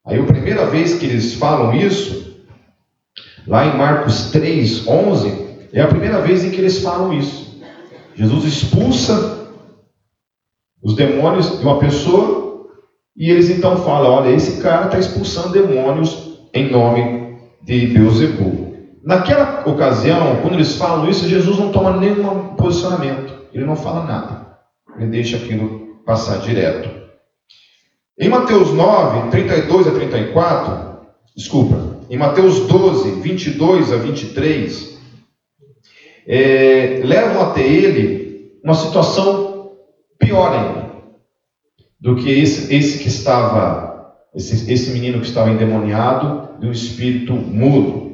Aí 0.05 0.19
a 0.19 0.25
primeira 0.25 0.65
vez 0.65 0.95
que 0.95 1.05
eles 1.05 1.33
falam 1.35 1.73
isso, 1.73 2.43
lá 3.47 3.65
em 3.65 3.77
Marcos 3.77 4.31
3, 4.31 4.87
11, 4.87 5.69
é 5.71 5.81
a 5.81 5.87
primeira 5.87 6.21
vez 6.21 6.43
em 6.43 6.51
que 6.51 6.57
eles 6.57 6.79
falam 6.81 7.13
isso. 7.13 7.61
Jesus 8.15 8.45
expulsa 8.45 9.47
os 10.81 10.95
demônios 10.95 11.57
de 11.57 11.63
uma 11.63 11.79
pessoa 11.79 12.67
e 13.15 13.31
eles 13.31 13.49
então 13.49 13.77
falam: 13.77 14.11
olha, 14.11 14.35
esse 14.35 14.61
cara 14.61 14.85
está 14.85 14.99
expulsando 14.99 15.53
demônios 15.53 16.39
em 16.53 16.69
nome 16.69 17.37
de 17.63 17.87
Beuzebu. 17.87 18.72
Naquela 19.03 19.67
ocasião, 19.67 20.37
quando 20.41 20.53
eles 20.53 20.75
falam 20.75 21.09
isso, 21.09 21.27
Jesus 21.27 21.57
não 21.57 21.71
toma 21.71 21.97
nenhum 21.97 22.55
posicionamento, 22.55 23.33
ele 23.53 23.65
não 23.65 23.75
fala 23.75 24.05
nada, 24.05 24.57
ele 24.97 25.07
deixa 25.07 25.37
aquilo 25.37 25.99
passar 26.05 26.39
direto. 26.39 26.89
Em 28.17 28.29
Mateus 28.29 28.71
9, 28.71 29.29
32 29.31 29.87
a 29.87 29.91
34, 29.91 30.99
desculpa, 31.35 31.97
em 32.09 32.17
Mateus 32.17 32.67
12, 32.67 33.21
22 33.21 33.91
a 33.91 33.97
23, 33.97 34.99
é, 36.25 37.01
levam 37.03 37.41
até 37.41 37.61
ele 37.61 38.59
uma 38.63 38.75
situação 38.75 39.73
pior 40.17 40.53
ainda 40.53 40.83
do 41.99 42.17
que 42.17 42.29
esse, 42.29 42.73
esse 42.73 42.99
que 42.99 43.07
estava, 43.07 44.13
esse, 44.35 44.71
esse 44.71 44.91
menino 44.91 45.21
que 45.21 45.25
estava 45.25 45.49
endemoniado 45.49 46.59
de 46.59 46.67
um 46.67 46.71
espírito 46.71 47.33
mudo. 47.33 48.12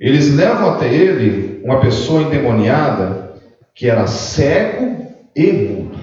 Eles 0.00 0.34
levam 0.34 0.70
até 0.70 0.92
ele 0.92 1.60
uma 1.62 1.78
pessoa 1.78 2.22
endemoniada 2.22 3.34
que 3.74 3.86
era 3.86 4.06
cego 4.06 5.06
e 5.36 5.52
mudo. 5.52 6.00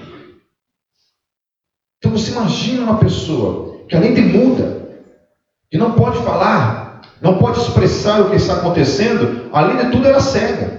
Então 1.98 2.12
você 2.12 2.30
imagina 2.30 2.84
uma 2.84 2.98
pessoa 2.98 3.74
que 3.88 3.96
além 3.96 4.14
de 4.14 4.20
muda, 4.20 4.88
que 5.68 5.76
não 5.76 5.92
pode 5.92 6.18
falar, 6.18 7.00
não 7.20 7.38
pode 7.38 7.58
expressar 7.58 8.20
o 8.20 8.30
que 8.30 8.36
está 8.36 8.54
acontecendo, 8.54 9.48
além 9.52 9.76
de 9.76 9.90
tudo 9.90 10.06
era 10.06 10.20
cega. 10.20 10.78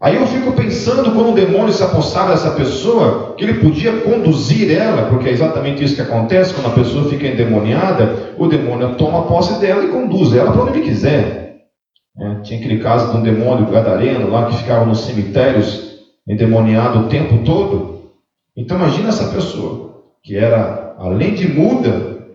Aí 0.00 0.16
eu 0.16 0.26
fico 0.26 0.52
pensando 0.52 1.12
quando 1.12 1.32
o 1.32 1.34
demônio 1.34 1.70
se 1.70 1.82
apossava 1.82 2.30
dessa 2.30 2.52
pessoa, 2.52 3.34
que 3.36 3.44
ele 3.44 3.60
podia 3.60 4.00
conduzir 4.00 4.74
ela, 4.74 5.10
porque 5.10 5.28
é 5.28 5.32
exatamente 5.32 5.84
isso 5.84 5.94
que 5.94 6.00
acontece 6.00 6.54
quando 6.54 6.68
a 6.68 6.82
pessoa 6.82 7.10
fica 7.10 7.26
endemoniada, 7.26 8.34
o 8.38 8.46
demônio 8.46 8.94
toma 8.96 9.26
posse 9.26 9.60
dela 9.60 9.84
e 9.84 9.88
conduz 9.88 10.32
ela 10.32 10.50
para 10.50 10.62
onde 10.62 10.78
ele 10.78 10.88
quiser. 10.88 11.49
É, 12.20 12.40
tinha 12.42 12.60
aquele 12.60 12.82
caso 12.82 13.12
de 13.12 13.16
um 13.16 13.22
demônio 13.22 13.70
gadareno 13.70 14.28
lá 14.28 14.50
que 14.50 14.58
ficava 14.58 14.84
nos 14.84 15.00
cemitérios 15.00 16.00
endemoniado 16.28 17.00
o 17.00 17.08
tempo 17.08 17.42
todo. 17.44 18.10
Então 18.54 18.76
imagina 18.76 19.08
essa 19.08 19.32
pessoa, 19.32 20.04
que 20.22 20.36
era, 20.36 20.94
além 20.98 21.34
de 21.34 21.48
muda, 21.48 22.28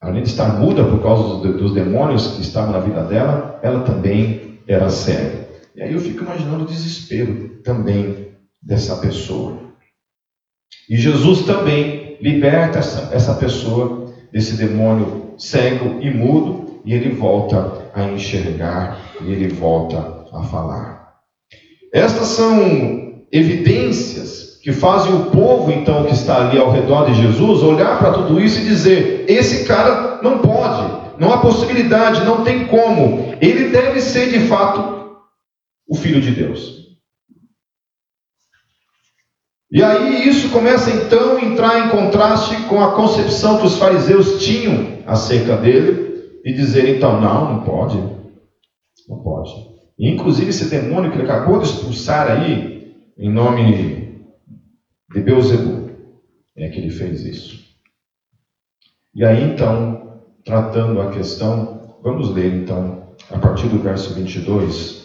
além 0.00 0.22
de 0.22 0.30
estar 0.30 0.58
muda 0.58 0.82
por 0.82 1.02
causa 1.02 1.46
dos, 1.46 1.56
dos 1.60 1.74
demônios 1.74 2.28
que 2.28 2.40
estavam 2.40 2.72
na 2.72 2.78
vida 2.78 3.02
dela, 3.02 3.60
ela 3.62 3.82
também 3.82 4.60
era 4.66 4.88
cega. 4.88 5.46
E 5.76 5.82
aí 5.82 5.92
eu 5.92 6.00
fico 6.00 6.24
imaginando 6.24 6.64
o 6.64 6.66
desespero 6.66 7.60
também 7.62 8.30
dessa 8.62 8.96
pessoa. 8.96 9.58
E 10.88 10.96
Jesus 10.96 11.42
também 11.42 12.16
liberta 12.20 12.78
essa, 12.78 13.14
essa 13.14 13.34
pessoa 13.34 14.10
desse 14.32 14.56
demônio 14.56 15.34
cego 15.36 16.00
e 16.00 16.10
mudo, 16.10 16.69
e 16.84 16.94
ele 16.94 17.10
volta 17.10 17.90
a 17.94 18.04
enxergar, 18.04 19.00
e 19.20 19.32
ele 19.32 19.48
volta 19.48 20.24
a 20.32 20.42
falar. 20.44 21.14
Estas 21.92 22.28
são 22.28 23.24
evidências 23.32 24.58
que 24.62 24.72
fazem 24.72 25.14
o 25.14 25.26
povo, 25.26 25.70
então, 25.70 26.04
que 26.04 26.12
está 26.12 26.48
ali 26.48 26.58
ao 26.58 26.70
redor 26.70 27.06
de 27.06 27.14
Jesus, 27.14 27.62
olhar 27.62 27.98
para 27.98 28.12
tudo 28.12 28.40
isso 28.40 28.60
e 28.60 28.64
dizer: 28.64 29.24
esse 29.28 29.64
cara 29.64 30.20
não 30.22 30.38
pode, 30.38 31.18
não 31.18 31.32
há 31.32 31.38
possibilidade, 31.38 32.24
não 32.24 32.44
tem 32.44 32.66
como. 32.66 33.34
Ele 33.40 33.68
deve 33.68 34.00
ser 34.00 34.30
de 34.30 34.40
fato 34.46 35.16
o 35.88 35.96
Filho 35.96 36.20
de 36.20 36.30
Deus. 36.30 36.80
E 39.72 39.84
aí 39.84 40.28
isso 40.28 40.48
começa 40.50 40.90
então 40.90 41.36
a 41.36 41.44
entrar 41.44 41.86
em 41.86 41.90
contraste 41.90 42.56
com 42.62 42.82
a 42.82 42.92
concepção 42.92 43.58
que 43.58 43.66
os 43.66 43.78
fariseus 43.78 44.44
tinham 44.44 44.98
acerca 45.06 45.56
dele 45.56 46.09
e 46.44 46.52
dizer 46.52 46.96
então, 46.96 47.20
não, 47.20 47.54
não 47.54 47.64
pode. 47.64 47.98
Não 49.08 49.22
pode. 49.22 49.50
E, 49.98 50.08
inclusive 50.08 50.50
esse 50.50 50.70
demônio 50.70 51.10
que 51.10 51.16
ele 51.16 51.24
acabou 51.24 51.58
de 51.58 51.66
expulsar 51.66 52.30
aí, 52.30 52.94
em 53.16 53.30
nome 53.30 54.24
de 55.12 55.20
Beuzebu, 55.20 55.90
é 56.56 56.68
que 56.68 56.78
ele 56.78 56.90
fez 56.90 57.24
isso. 57.24 57.64
E 59.14 59.24
aí 59.24 59.42
então, 59.42 60.22
tratando 60.44 61.00
a 61.00 61.10
questão, 61.10 61.98
vamos 62.02 62.30
ler 62.30 62.54
então, 62.54 63.14
a 63.30 63.38
partir 63.38 63.68
do 63.68 63.78
verso 63.78 64.14
22, 64.14 65.00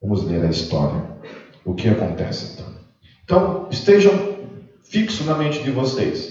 Vamos 0.00 0.24
ler 0.24 0.42
a 0.44 0.48
história. 0.48 1.04
O 1.64 1.74
que 1.74 1.88
acontece 1.88 2.54
então? 2.54 2.74
Então, 3.22 3.68
estejam 3.70 4.12
fixos 4.82 5.26
na 5.26 5.36
mente 5.36 5.62
de 5.62 5.70
vocês. 5.70 6.29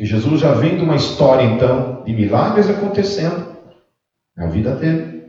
Que 0.00 0.06
Jesus 0.06 0.40
já 0.40 0.54
vem 0.54 0.78
de 0.78 0.82
uma 0.82 0.96
história, 0.96 1.44
então, 1.44 2.02
de 2.06 2.14
milagres 2.14 2.70
acontecendo 2.70 3.54
na 4.34 4.46
vida 4.46 4.74
dele. 4.74 5.24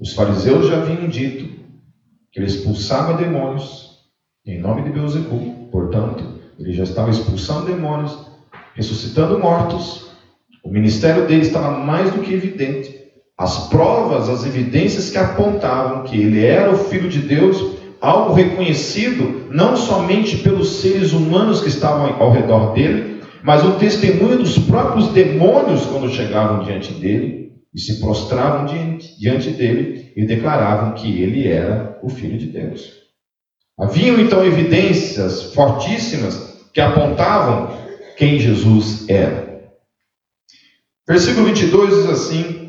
Os 0.00 0.14
fariseus 0.14 0.66
já 0.66 0.78
haviam 0.78 1.06
dito 1.06 1.44
que 2.32 2.40
ele 2.40 2.46
expulsava 2.46 3.14
demônios 3.14 4.00
em 4.44 4.58
nome 4.60 4.82
de 4.82 4.90
Beuzebu. 4.90 5.68
Portanto, 5.70 6.40
ele 6.58 6.72
já 6.72 6.82
estava 6.82 7.08
expulsando 7.10 7.66
demônios, 7.66 8.18
ressuscitando 8.74 9.38
mortos. 9.38 10.10
O 10.64 10.68
ministério 10.68 11.24
dele 11.28 11.42
estava 11.42 11.70
mais 11.70 12.12
do 12.12 12.20
que 12.20 12.34
evidente 12.34 13.00
as 13.38 13.68
provas, 13.68 14.28
as 14.28 14.44
evidências 14.44 15.10
que 15.10 15.18
apontavam 15.18 16.02
que 16.02 16.20
ele 16.20 16.44
era 16.44 16.68
o 16.68 16.76
Filho 16.76 17.08
de 17.08 17.20
Deus, 17.20 17.78
algo 18.04 18.34
reconhecido 18.34 19.48
não 19.50 19.76
somente 19.76 20.36
pelos 20.38 20.80
seres 20.80 21.12
humanos 21.12 21.60
que 21.60 21.68
estavam 21.68 22.20
ao 22.20 22.30
redor 22.30 22.72
dele, 22.72 23.22
mas 23.42 23.64
o 23.64 23.72
testemunho 23.72 24.38
dos 24.38 24.58
próprios 24.58 25.08
demônios 25.08 25.84
quando 25.86 26.10
chegavam 26.10 26.64
diante 26.64 26.92
dele 26.94 27.52
e 27.74 27.80
se 27.80 28.00
prostravam 28.00 28.66
diante, 28.66 29.50
dele 29.50 30.12
e 30.16 30.24
declaravam 30.24 30.94
que 30.94 31.20
ele 31.20 31.48
era 31.48 31.98
o 32.02 32.08
Filho 32.08 32.38
de 32.38 32.46
Deus. 32.46 32.92
Haviam 33.78 34.20
então 34.20 34.44
evidências 34.44 35.54
fortíssimas 35.54 36.68
que 36.72 36.80
apontavam 36.80 37.76
quem 38.16 38.38
Jesus 38.38 39.08
era. 39.08 39.44
Versículo 41.06 41.46
22 41.46 41.94
diz 41.94 42.10
assim: 42.10 42.64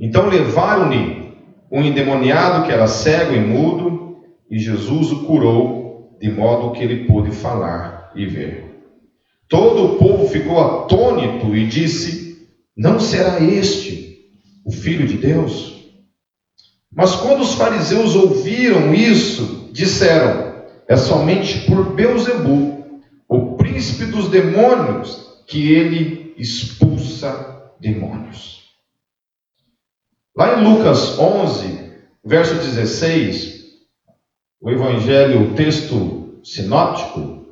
então 0.00 0.28
levaram-lhe 0.28 1.29
um 1.70 1.84
endemoniado 1.84 2.66
que 2.66 2.72
era 2.72 2.86
cego 2.86 3.34
e 3.34 3.40
mudo, 3.40 4.18
e 4.50 4.58
Jesus 4.58 5.12
o 5.12 5.24
curou, 5.24 6.18
de 6.20 6.30
modo 6.30 6.72
que 6.72 6.82
ele 6.82 7.06
pôde 7.06 7.30
falar 7.30 8.10
e 8.14 8.26
ver. 8.26 8.70
Todo 9.48 9.84
o 9.84 9.96
povo 9.96 10.28
ficou 10.28 10.60
atônito 10.60 11.54
e 11.54 11.66
disse: 11.66 12.48
Não 12.76 12.98
será 12.98 13.40
este 13.40 14.18
o 14.64 14.72
filho 14.72 15.06
de 15.06 15.16
Deus? 15.16 15.88
Mas 16.92 17.14
quando 17.14 17.40
os 17.40 17.54
fariseus 17.54 18.16
ouviram 18.16 18.92
isso, 18.92 19.70
disseram: 19.72 20.64
É 20.88 20.96
somente 20.96 21.66
por 21.66 21.94
Beuzebu, 21.94 23.00
o 23.28 23.56
príncipe 23.56 24.06
dos 24.06 24.28
demônios, 24.28 25.42
que 25.46 25.72
ele 25.72 26.34
expulsa 26.36 27.72
demônios. 27.80 28.59
Lá 30.40 30.58
em 30.58 30.64
Lucas 30.64 31.18
11, 31.18 31.80
verso 32.24 32.54
16, 32.54 33.60
o 34.58 34.70
evangelho, 34.70 35.42
o 35.42 35.54
texto 35.54 36.40
sinóptico, 36.42 37.44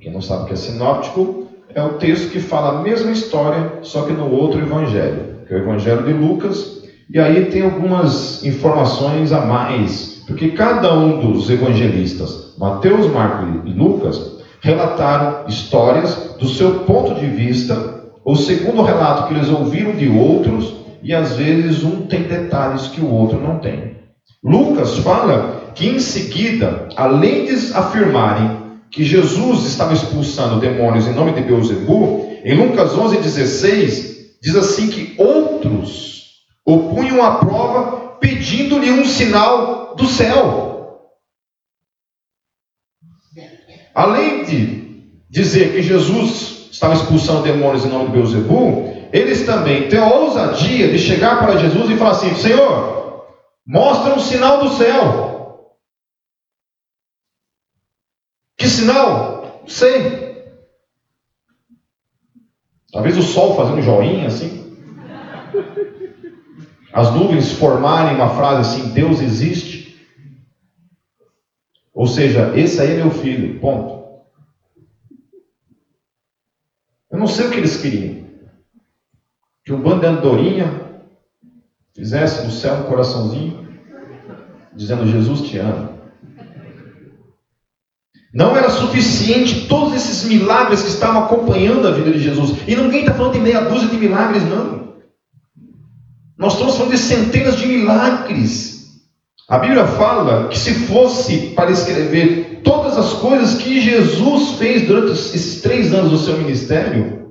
quem 0.00 0.12
não 0.12 0.20
sabe 0.20 0.42
o 0.42 0.46
que 0.46 0.54
é 0.54 0.56
sinóptico, 0.56 1.46
é 1.72 1.80
o 1.80 1.98
texto 1.98 2.32
que 2.32 2.40
fala 2.40 2.80
a 2.80 2.82
mesma 2.82 3.12
história, 3.12 3.78
só 3.82 4.02
que 4.02 4.12
no 4.12 4.28
outro 4.28 4.60
evangelho, 4.60 5.36
que 5.46 5.54
é 5.54 5.56
o 5.56 5.60
evangelho 5.60 6.02
de 6.02 6.14
Lucas, 6.14 6.82
e 7.08 7.20
aí 7.20 7.44
tem 7.44 7.62
algumas 7.62 8.44
informações 8.44 9.30
a 9.30 9.42
mais, 9.42 10.24
porque 10.26 10.48
cada 10.48 10.92
um 10.94 11.20
dos 11.20 11.48
evangelistas, 11.48 12.56
Mateus, 12.58 13.06
Marcos 13.06 13.70
e 13.70 13.72
Lucas, 13.72 14.40
relataram 14.60 15.46
histórias 15.46 16.34
do 16.40 16.48
seu 16.48 16.80
ponto 16.80 17.14
de 17.14 17.26
vista 17.26 18.02
ou 18.24 18.34
segundo 18.34 18.80
o 18.80 18.84
relato 18.84 19.28
que 19.28 19.34
eles 19.34 19.48
ouviram 19.48 19.92
de 19.92 20.08
outros, 20.08 20.85
e 21.06 21.14
às 21.14 21.36
vezes 21.36 21.84
um 21.84 22.04
tem 22.08 22.24
detalhes 22.24 22.88
que 22.88 23.00
o 23.00 23.08
outro 23.08 23.40
não 23.40 23.60
tem. 23.60 23.96
Lucas 24.42 24.98
fala 24.98 25.70
que 25.72 25.86
em 25.86 26.00
seguida, 26.00 26.88
além 26.96 27.44
de 27.44 27.72
afirmarem 27.72 28.80
que 28.90 29.04
Jesus 29.04 29.66
estava 29.66 29.92
expulsando 29.92 30.58
demônios 30.58 31.06
em 31.06 31.14
nome 31.14 31.32
de 31.32 31.42
Beuzebu, 31.42 32.28
em 32.44 32.56
Lucas 32.56 32.92
11,16, 32.92 34.16
diz 34.42 34.56
assim 34.56 34.88
que 34.88 35.14
outros 35.16 36.42
o 36.64 36.92
punham 36.92 37.24
à 37.24 37.36
prova 37.36 38.16
pedindo-lhe 38.18 38.90
um 38.90 39.04
sinal 39.04 39.94
do 39.94 40.06
céu. 40.06 41.12
Além 43.94 44.44
de 44.44 45.12
dizer 45.30 45.72
que 45.72 45.82
Jesus 45.82 46.68
estava 46.72 46.94
expulsando 46.94 47.42
demônios 47.42 47.84
em 47.84 47.90
nome 47.90 48.06
de 48.06 48.12
Beuzebu, 48.12 48.95
eles 49.16 49.46
também 49.46 49.88
têm 49.88 49.98
a 49.98 50.12
ousadia 50.12 50.90
de 50.90 50.98
chegar 50.98 51.38
para 51.38 51.56
Jesus 51.56 51.88
e 51.90 51.96
falar 51.96 52.10
assim: 52.10 52.34
Senhor, 52.34 53.24
mostra 53.64 54.14
um 54.14 54.18
sinal 54.18 54.58
do 54.58 54.68
céu. 54.76 55.72
Que 58.58 58.68
sinal? 58.68 59.64
Sei. 59.66 60.44
Talvez 62.92 63.16
o 63.16 63.22
sol 63.22 63.56
fazendo 63.56 63.78
um 63.78 63.82
joinha 63.82 64.26
assim. 64.26 64.76
As 66.92 67.10
nuvens 67.10 67.52
formarem 67.52 68.16
uma 68.16 68.34
frase 68.36 68.80
assim: 68.80 68.92
Deus 68.92 69.20
existe. 69.20 70.06
Ou 71.94 72.06
seja, 72.06 72.52
esse 72.54 72.82
aí 72.82 72.92
é 72.92 72.96
meu 72.96 73.10
filho. 73.10 73.58
Ponto. 73.60 73.96
Eu 77.10 77.18
não 77.18 77.26
sei 77.26 77.46
o 77.46 77.50
que 77.50 77.56
eles 77.56 77.80
queriam. 77.80 78.25
Que 79.66 79.72
um 79.72 79.80
bando 79.80 80.00
de 80.00 80.06
andorinha 80.06 80.80
fizesse 81.92 82.46
no 82.46 82.52
céu 82.52 82.74
um 82.74 82.82
coraçãozinho, 82.84 83.68
dizendo: 84.72 85.10
Jesus 85.10 85.40
te 85.40 85.58
ama. 85.58 85.96
Não 88.32 88.56
era 88.56 88.70
suficiente 88.70 89.66
todos 89.66 89.94
esses 89.94 90.28
milagres 90.28 90.82
que 90.82 90.90
estavam 90.90 91.24
acompanhando 91.24 91.88
a 91.88 91.90
vida 91.90 92.12
de 92.12 92.20
Jesus. 92.20 92.56
E 92.68 92.76
ninguém 92.76 93.00
está 93.00 93.14
falando 93.14 93.32
de 93.32 93.40
meia 93.40 93.62
dúzia 93.62 93.88
de 93.88 93.96
milagres, 93.96 94.44
não. 94.44 94.94
Nós 96.38 96.52
estamos 96.52 96.76
falando 96.76 96.92
de 96.92 96.98
centenas 96.98 97.56
de 97.56 97.66
milagres. 97.66 99.00
A 99.48 99.58
Bíblia 99.58 99.86
fala 99.86 100.48
que 100.48 100.58
se 100.58 100.74
fosse 100.86 101.54
para 101.56 101.72
escrever 101.72 102.60
todas 102.62 102.96
as 102.96 103.14
coisas 103.14 103.54
que 103.54 103.80
Jesus 103.80 104.58
fez 104.58 104.86
durante 104.86 105.12
esses 105.12 105.60
três 105.60 105.92
anos 105.92 106.10
do 106.10 106.18
seu 106.18 106.36
ministério, 106.36 107.25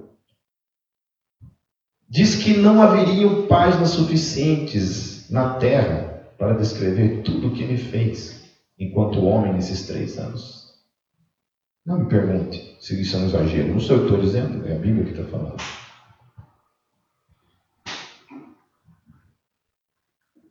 diz 2.10 2.36
que 2.36 2.56
não 2.56 2.82
haveriam 2.82 3.48
páginas 3.48 3.90
suficientes 3.90 5.30
na 5.30 5.56
terra 5.56 6.24
para 6.38 6.54
descrever 6.54 7.22
tudo 7.24 7.48
o 7.48 7.52
que 7.52 7.64
ele 7.64 7.78
fez 7.78 8.44
enquanto 8.78 9.26
homem 9.26 9.54
nesses 9.54 9.88
três 9.88 10.18
anos. 10.18 10.66
Não 11.86 12.00
me 12.00 12.06
pergunte 12.10 12.76
se 12.80 13.00
isso 13.00 13.16
é 13.16 13.20
um 13.20 13.26
exagero. 13.26 13.74
Não 13.74 13.80
sou 13.80 13.98
eu 13.98 14.02
que 14.02 14.12
estou 14.12 14.22
dizendo, 14.22 14.68
é 14.68 14.76
a 14.76 14.80
Bíblia 14.80 15.06
que 15.06 15.12
está 15.12 15.24
falando. 15.26 15.58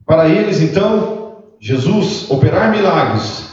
Para 0.06 0.28
eles, 0.28 0.61
então, 0.61 1.44
Jesus 1.58 2.30
operar 2.30 2.70
milagres 2.70 3.50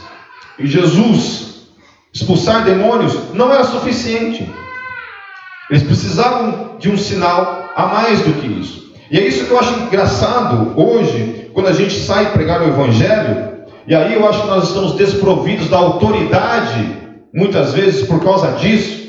e 0.58 0.66
Jesus 0.66 1.72
expulsar 2.12 2.64
demônios 2.64 3.32
não 3.32 3.52
era 3.52 3.64
suficiente. 3.64 4.48
Eles 5.70 5.82
precisavam 5.82 6.76
de 6.78 6.90
um 6.90 6.98
sinal 6.98 7.61
a 7.74 7.86
mais 7.86 8.20
do 8.20 8.32
que 8.34 8.46
isso. 8.46 8.92
E 9.10 9.18
é 9.18 9.26
isso 9.26 9.44
que 9.44 9.50
eu 9.50 9.58
acho 9.58 9.74
engraçado 9.80 10.72
hoje, 10.80 11.50
quando 11.52 11.68
a 11.68 11.72
gente 11.72 11.98
sai 11.98 12.32
pregar 12.32 12.62
o 12.62 12.68
Evangelho, 12.68 13.52
e 13.86 13.94
aí 13.94 14.14
eu 14.14 14.26
acho 14.28 14.42
que 14.42 14.48
nós 14.48 14.68
estamos 14.68 14.94
desprovidos 14.94 15.68
da 15.68 15.78
autoridade 15.78 16.96
muitas 17.34 17.72
vezes 17.74 18.06
por 18.06 18.22
causa 18.22 18.52
disso. 18.52 19.02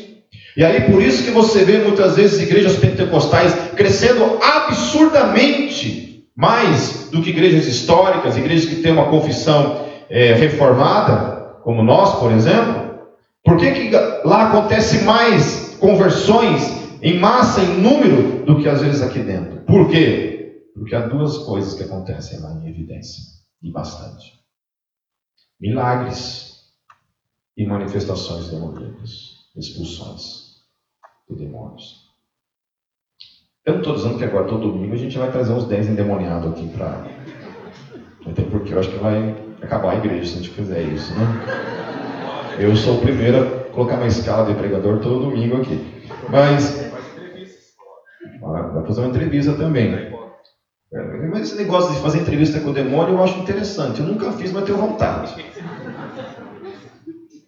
E 0.57 0.63
aí 0.63 0.81
por 0.91 1.01
isso 1.01 1.23
que 1.23 1.31
você 1.31 1.63
vê 1.63 1.79
muitas 1.79 2.15
vezes 2.15 2.41
igrejas 2.41 2.75
pentecostais 2.75 3.53
crescendo 3.75 4.39
absurdamente 4.41 6.23
mais 6.35 7.09
do 7.11 7.21
que 7.21 7.29
igrejas 7.29 7.67
históricas, 7.67 8.37
igrejas 8.37 8.65
que 8.65 8.77
têm 8.77 8.91
uma 8.91 9.05
confissão 9.05 9.85
é, 10.09 10.33
reformada, 10.33 11.57
como 11.63 11.83
nós, 11.83 12.19
por 12.19 12.31
exemplo. 12.31 12.83
Por 13.43 13.57
que, 13.57 13.71
que 13.71 13.91
lá 14.25 14.47
acontece 14.47 15.03
mais 15.03 15.77
conversões 15.79 16.82
em 17.03 17.19
massa, 17.19 17.61
em 17.61 17.81
número, 17.81 18.45
do 18.45 18.61
que 18.61 18.67
às 18.69 18.81
vezes 18.81 19.01
aqui 19.01 19.19
dentro? 19.19 19.61
Por 19.61 19.89
quê? 19.89 20.69
Porque 20.73 20.95
há 20.95 21.05
duas 21.05 21.37
coisas 21.39 21.73
que 21.73 21.83
acontecem 21.83 22.39
lá 22.39 22.53
em 22.53 22.69
evidência, 22.69 23.21
e 23.61 23.69
bastante: 23.69 24.39
milagres 25.59 26.63
e 27.57 27.65
manifestações 27.65 28.49
demoníacas, 28.49 29.49
expulsões 29.55 30.53
de 31.29 31.35
demônios. 31.35 32.03
Eu 33.65 33.73
não 33.73 33.79
estou 33.79 33.95
dizendo 33.95 34.17
que 34.17 34.25
agora, 34.25 34.47
todo 34.47 34.71
domingo, 34.71 34.93
a 34.93 34.97
gente 34.97 35.17
vai 35.17 35.31
trazer 35.31 35.53
uns 35.53 35.65
10 35.65 35.89
endemoniados 35.89 36.51
aqui 36.51 36.67
para. 36.69 37.05
Até 38.25 38.43
porque 38.43 38.73
eu 38.73 38.79
acho 38.79 38.89
que 38.89 38.97
vai 38.97 39.35
acabar 39.61 39.91
a 39.91 39.97
igreja 39.97 40.25
se 40.25 40.33
a 40.33 40.41
gente 40.41 40.49
fizer 40.49 40.81
isso, 40.81 41.13
né? 41.13 41.25
Eu 42.59 42.75
sou 42.75 42.97
o 42.97 43.01
primeiro 43.01 43.41
a 43.41 43.63
colocar 43.71 43.95
uma 43.95 44.07
escala 44.07 44.51
de 44.51 44.57
pregador 44.57 44.99
todo 44.99 45.29
domingo 45.29 45.61
aqui. 45.61 45.79
Mas. 46.29 46.92
Vai 48.43 48.85
fazer 48.85 49.01
uma 49.01 49.09
entrevista 49.09 49.53
também. 49.53 49.93
É, 50.93 51.27
mas 51.27 51.41
esse 51.41 51.55
negócio 51.55 51.91
de 51.91 52.01
fazer 52.01 52.19
entrevista 52.19 52.59
com 52.59 52.69
o 52.69 52.73
demônio 52.73 53.15
eu 53.15 53.23
acho 53.23 53.39
interessante. 53.39 53.99
Eu 53.99 54.07
nunca 54.07 54.31
fiz, 54.33 54.51
mas 54.51 54.65
tenho 54.65 54.77
vontade. 54.77 55.33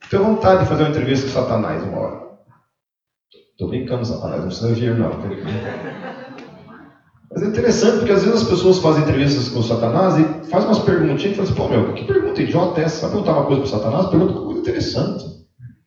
Tenho 0.09 0.23
vontade 0.23 0.63
de 0.63 0.69
fazer 0.69 0.83
uma 0.83 0.89
entrevista 0.89 1.27
com 1.27 1.33
Satanás 1.33 1.83
uma 1.83 1.97
hora. 1.97 2.25
Estou 3.51 3.69
brincando, 3.69 4.05
Satanás, 4.05 4.41
não 4.41 4.47
precisa 4.47 4.73
vir, 4.73 4.97
não. 4.97 5.11
Mas 7.31 7.43
é 7.43 7.47
interessante, 7.47 7.97
porque 7.97 8.11
às 8.11 8.23
vezes 8.23 8.41
as 8.41 8.47
pessoas 8.47 8.79
fazem 8.79 9.03
entrevistas 9.03 9.49
com 9.49 9.61
Satanás 9.61 10.17
e 10.17 10.49
fazem 10.49 10.69
umas 10.69 10.79
perguntinhas 10.79 11.23
e 11.23 11.35
falam 11.35 11.43
assim, 11.43 11.55
pô, 11.55 11.67
meu, 11.67 11.93
que 11.93 12.05
pergunta 12.05 12.41
idiota 12.41 12.81
é 12.81 12.83
essa? 12.85 13.01
Vai 13.01 13.09
perguntar 13.11 13.33
uma 13.33 13.45
coisa 13.45 13.61
para 13.61 13.69
Satanás? 13.69 14.05
Pergunta 14.07 14.33
uma 14.33 14.45
coisa 14.45 14.59
interessante. 14.61 15.25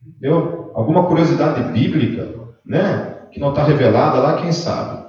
Entendeu? 0.05 0.71
Alguma 0.75 1.07
curiosidade 1.07 1.71
bíblica, 1.71 2.27
né? 2.65 3.18
Que 3.31 3.39
não 3.39 3.49
está 3.49 3.63
revelada 3.63 4.19
lá, 4.19 4.41
quem 4.41 4.51
sabe. 4.51 5.05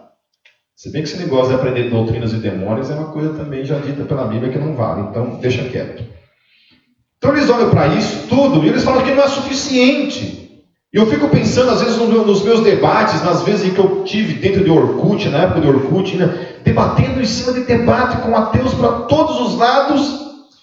Se 0.76 0.90
bem 0.90 1.02
que 1.02 1.08
esse 1.08 1.18
negócio 1.18 1.48
de 1.48 1.54
aprender 1.54 1.90
doutrinas 1.90 2.32
e 2.32 2.36
demônios 2.36 2.90
é 2.90 2.94
uma 2.94 3.12
coisa 3.12 3.34
também 3.34 3.64
já 3.64 3.78
dita 3.78 4.04
pela 4.04 4.26
Bíblia 4.26 4.50
que 4.50 4.58
não 4.58 4.74
vale, 4.74 5.02
então 5.02 5.38
deixa 5.40 5.62
quieto. 5.64 6.02
Então 7.18 7.36
eles 7.36 7.50
olham 7.50 7.68
para 7.68 7.88
isso 7.88 8.26
tudo 8.28 8.64
e 8.64 8.68
eles 8.68 8.82
falam 8.82 9.02
que 9.02 9.10
não 9.10 9.22
é 9.22 9.28
suficiente. 9.28 10.40
E 10.92 10.96
eu 10.96 11.06
fico 11.06 11.28
pensando, 11.28 11.70
às 11.70 11.82
vezes, 11.82 11.98
nos 11.98 12.42
meus 12.42 12.62
debates, 12.62 13.22
nas 13.22 13.42
vezes 13.42 13.72
que 13.72 13.78
eu 13.78 14.02
tive 14.04 14.34
dentro 14.34 14.64
de 14.64 14.70
Orkut, 14.70 15.28
na 15.28 15.42
época 15.42 15.60
de 15.60 15.68
Orkut, 15.68 16.16
né, 16.16 16.56
debatendo 16.64 17.20
em 17.20 17.26
cima 17.26 17.52
de 17.52 17.60
debate 17.60 18.16
com 18.22 18.34
ateus 18.34 18.74
para 18.74 19.02
todos 19.02 19.38
os 19.38 19.56
lados, 19.56 20.18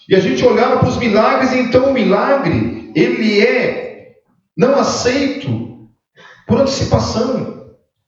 e 0.08 0.14
a 0.14 0.20
gente 0.20 0.44
olhava 0.44 0.78
para 0.78 0.88
os 0.88 0.98
milagres, 0.98 1.52
e 1.52 1.60
então 1.60 1.90
o 1.90 1.94
milagre, 1.94 2.90
ele 2.94 3.40
é 3.40 4.14
não 4.56 4.74
aceito 4.74 5.67
por 6.48 6.60
antecipação. 6.60 7.66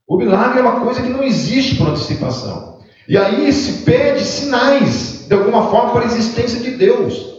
O 0.09 0.17
milagre 0.17 0.59
é 0.59 0.63
uma 0.63 0.81
coisa 0.81 1.03
que 1.03 1.09
não 1.09 1.23
existe 1.23 1.77
por 1.77 1.89
antecipação. 1.89 2.81
E 3.07 3.17
aí 3.17 3.53
se 3.53 3.85
pede 3.85 4.25
sinais, 4.25 5.27
de 5.29 5.35
alguma 5.35 5.71
forma, 5.71 5.93
para 5.93 6.03
a 6.03 6.07
existência 6.07 6.59
de 6.59 6.73
Deus 6.73 7.31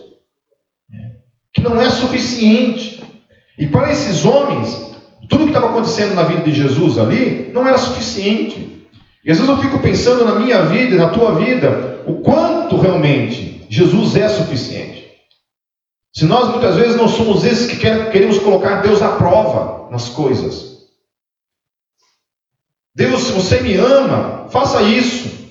que 1.54 1.62
não 1.62 1.80
é 1.80 1.90
suficiente. 1.90 3.04
E 3.58 3.68
para 3.68 3.92
esses 3.92 4.26
homens, 4.26 4.96
tudo 5.30 5.44
que 5.44 5.50
estava 5.50 5.70
acontecendo 5.70 6.16
na 6.16 6.24
vida 6.24 6.42
de 6.42 6.54
Jesus 6.54 6.98
ali 6.98 7.52
não 7.54 7.68
era 7.68 7.78
suficiente. 7.78 8.88
E 9.24 9.32
às 9.32 9.38
vezes 9.38 9.50
eu 9.50 9.62
fico 9.62 9.80
pensando 9.80 10.26
na 10.26 10.36
minha 10.36 10.64
vida, 10.66 10.96
na 10.96 11.10
tua 11.10 11.36
vida, 11.36 12.04
o 12.08 12.16
quanto 12.22 12.78
realmente 12.78 13.66
Jesus 13.70 14.16
é 14.16 14.28
suficiente. 14.28 15.12
Se 16.14 16.26
nós 16.26 16.50
muitas 16.50 16.76
vezes 16.76 16.96
não 16.96 17.08
somos 17.08 17.46
esses 17.46 17.68
que 17.68 17.78
queremos 17.78 18.40
colocar 18.40 18.82
Deus 18.82 19.02
à 19.02 19.10
prova 19.10 19.90
nas 19.92 20.10
coisas. 20.10 20.81
Deus, 22.94 23.24
se 23.24 23.32
você 23.32 23.62
me 23.62 23.76
ama, 23.76 24.50
faça 24.50 24.82
isso. 24.82 25.42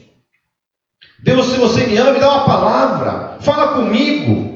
Deus, 1.23 1.47
se 1.47 1.59
você 1.59 1.87
me 1.87 1.97
ama, 1.97 2.13
me 2.13 2.21
dá 2.21 2.31
uma 2.31 2.45
palavra, 2.45 3.39
fala 3.41 3.75
comigo. 3.75 4.51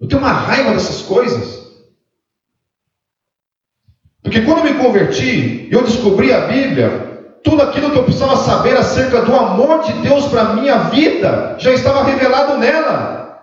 Eu 0.00 0.08
tenho 0.08 0.20
uma 0.20 0.32
raiva 0.32 0.72
dessas 0.72 1.02
coisas. 1.02 1.64
Porque 4.22 4.42
quando 4.42 4.58
eu 4.58 4.72
me 4.72 4.82
converti, 4.82 5.68
eu 5.70 5.82
descobri 5.82 6.32
a 6.32 6.46
Bíblia, 6.46 7.38
tudo 7.44 7.62
aquilo 7.62 7.90
que 7.90 7.98
eu 7.98 8.04
precisava 8.04 8.36
saber 8.36 8.76
acerca 8.76 9.20
do 9.20 9.36
amor 9.36 9.82
de 9.82 9.92
Deus 10.00 10.26
para 10.26 10.42
a 10.42 10.54
minha 10.54 10.78
vida, 10.84 11.56
já 11.58 11.72
estava 11.72 12.04
revelado 12.04 12.56
nela. 12.56 13.38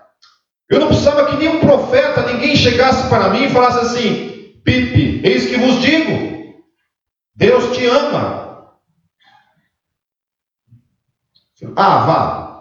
Eu 0.68 0.80
não 0.80 0.88
precisava 0.88 1.28
que 1.28 1.38
nenhum 1.38 1.60
profeta, 1.60 2.26
ninguém 2.26 2.56
chegasse 2.56 3.08
para 3.10 3.30
mim 3.30 3.44
e 3.44 3.50
falasse 3.50 3.80
assim: 3.80 4.54
Pipe, 4.64 5.22
eis 5.24 5.46
que 5.48 5.58
vos 5.58 5.82
digo, 5.82 6.56
Deus 7.36 7.76
te 7.76 7.86
ama. 7.86 8.41
Ah, 11.76 11.98
vá. 12.06 12.52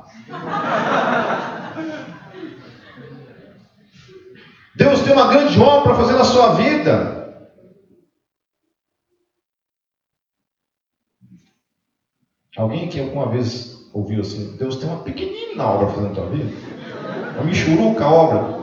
Deus 4.76 5.00
tem 5.02 5.12
uma 5.12 5.28
grande 5.28 5.60
obra 5.60 5.82
para 5.82 5.94
fazer 5.94 6.14
na 6.14 6.24
sua 6.24 6.54
vida. 6.54 7.20
Alguém 12.56 12.88
que 12.88 13.00
alguma 13.00 13.28
vez 13.28 13.88
ouviu 13.92 14.20
assim, 14.20 14.56
Deus 14.58 14.76
tem 14.76 14.88
uma 14.88 15.02
pequenina 15.02 15.64
obra 15.64 15.86
para 15.86 15.94
fazer 15.94 16.08
na 16.08 16.14
tua 16.14 16.30
vida? 16.30 16.50
Uma 17.36 17.44
michuruca 17.44 18.06
obra. 18.06 18.60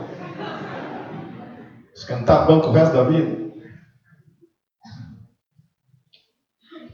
Escantar 1.94 2.46
banco 2.46 2.68
o 2.68 2.72
resto 2.72 2.92
da 2.92 3.02
vida. 3.04 3.47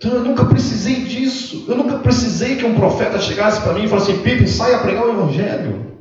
Então 0.04 0.18
eu 0.18 0.22
nunca 0.22 0.44
precisei 0.44 1.06
disso. 1.06 1.64
Eu 1.66 1.78
nunca 1.78 1.98
precisei 1.98 2.56
que 2.56 2.64
um 2.66 2.74
profeta 2.74 3.18
chegasse 3.18 3.62
para 3.62 3.72
mim 3.72 3.84
e 3.84 3.88
falasse 3.88 4.12
assim, 4.12 4.22
Pipe, 4.22 4.46
saia 4.46 4.80
pregar 4.80 5.06
o 5.06 5.12
Evangelho. 5.12 5.98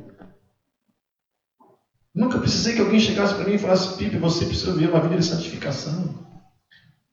Nunca 2.14 2.38
precisei 2.38 2.74
que 2.74 2.82
alguém 2.82 3.00
chegasse 3.00 3.34
para 3.34 3.44
mim 3.44 3.54
e 3.54 3.58
falasse, 3.58 3.96
Pipe, 3.96 4.18
você 4.18 4.44
precisa 4.44 4.74
viver 4.74 4.90
uma 4.90 5.00
vida 5.00 5.16
de 5.16 5.24
santificação, 5.24 6.22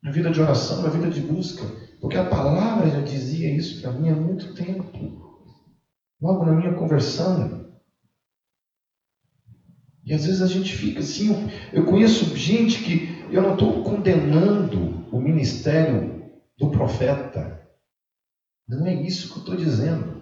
uma 0.03 0.11
vida 0.11 0.29
de 0.31 0.41
oração, 0.41 0.79
uma 0.79 0.89
vida 0.89 1.09
de 1.09 1.21
busca. 1.21 1.65
Porque 2.01 2.17
a 2.17 2.25
palavra 2.25 2.89
já 2.89 2.99
dizia 2.99 3.55
isso 3.55 3.81
para 3.81 3.93
mim 3.93 4.09
há 4.09 4.15
muito 4.15 4.53
tempo. 4.53 5.47
Logo 6.21 6.43
na 6.43 6.51
minha 6.51 6.73
conversão. 6.73 7.71
E 10.03 10.13
às 10.13 10.25
vezes 10.25 10.41
a 10.41 10.47
gente 10.47 10.75
fica 10.75 10.99
assim. 10.99 11.49
Eu 11.71 11.85
conheço 11.85 12.35
gente 12.35 12.83
que 12.83 13.25
eu 13.31 13.41
não 13.41 13.53
estou 13.53 13.81
condenando 13.81 15.07
o 15.09 15.21
ministério 15.21 16.20
do 16.57 16.69
profeta. 16.69 17.61
Não 18.67 18.85
é 18.85 18.93
isso 18.93 19.29
que 19.29 19.35
eu 19.35 19.39
estou 19.39 19.55
dizendo. 19.55 20.21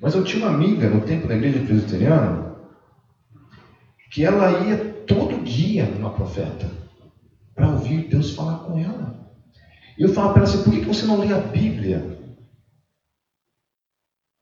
Mas 0.00 0.14
eu 0.14 0.24
tinha 0.24 0.46
uma 0.46 0.54
amiga 0.54 0.88
no 0.88 1.04
tempo 1.04 1.26
da 1.26 1.34
igreja 1.34 1.64
presbiteriana 1.64 2.56
que 4.10 4.24
ela 4.24 4.66
ia 4.66 5.04
todo 5.04 5.42
dia 5.42 5.84
numa 5.84 6.10
profeta 6.10 6.70
para 7.54 7.70
ouvir 7.70 8.08
Deus 8.08 8.30
falar 8.30 8.58
com 8.60 8.78
ela. 8.78 9.28
E 9.98 10.02
eu 10.02 10.08
falava 10.08 10.34
para 10.34 10.42
ela 10.44 10.50
assim: 10.50 10.62
por 10.62 10.72
que 10.72 10.84
você 10.84 11.04
não 11.04 11.18
lê 11.18 11.32
a 11.32 11.38
Bíblia? 11.38 12.18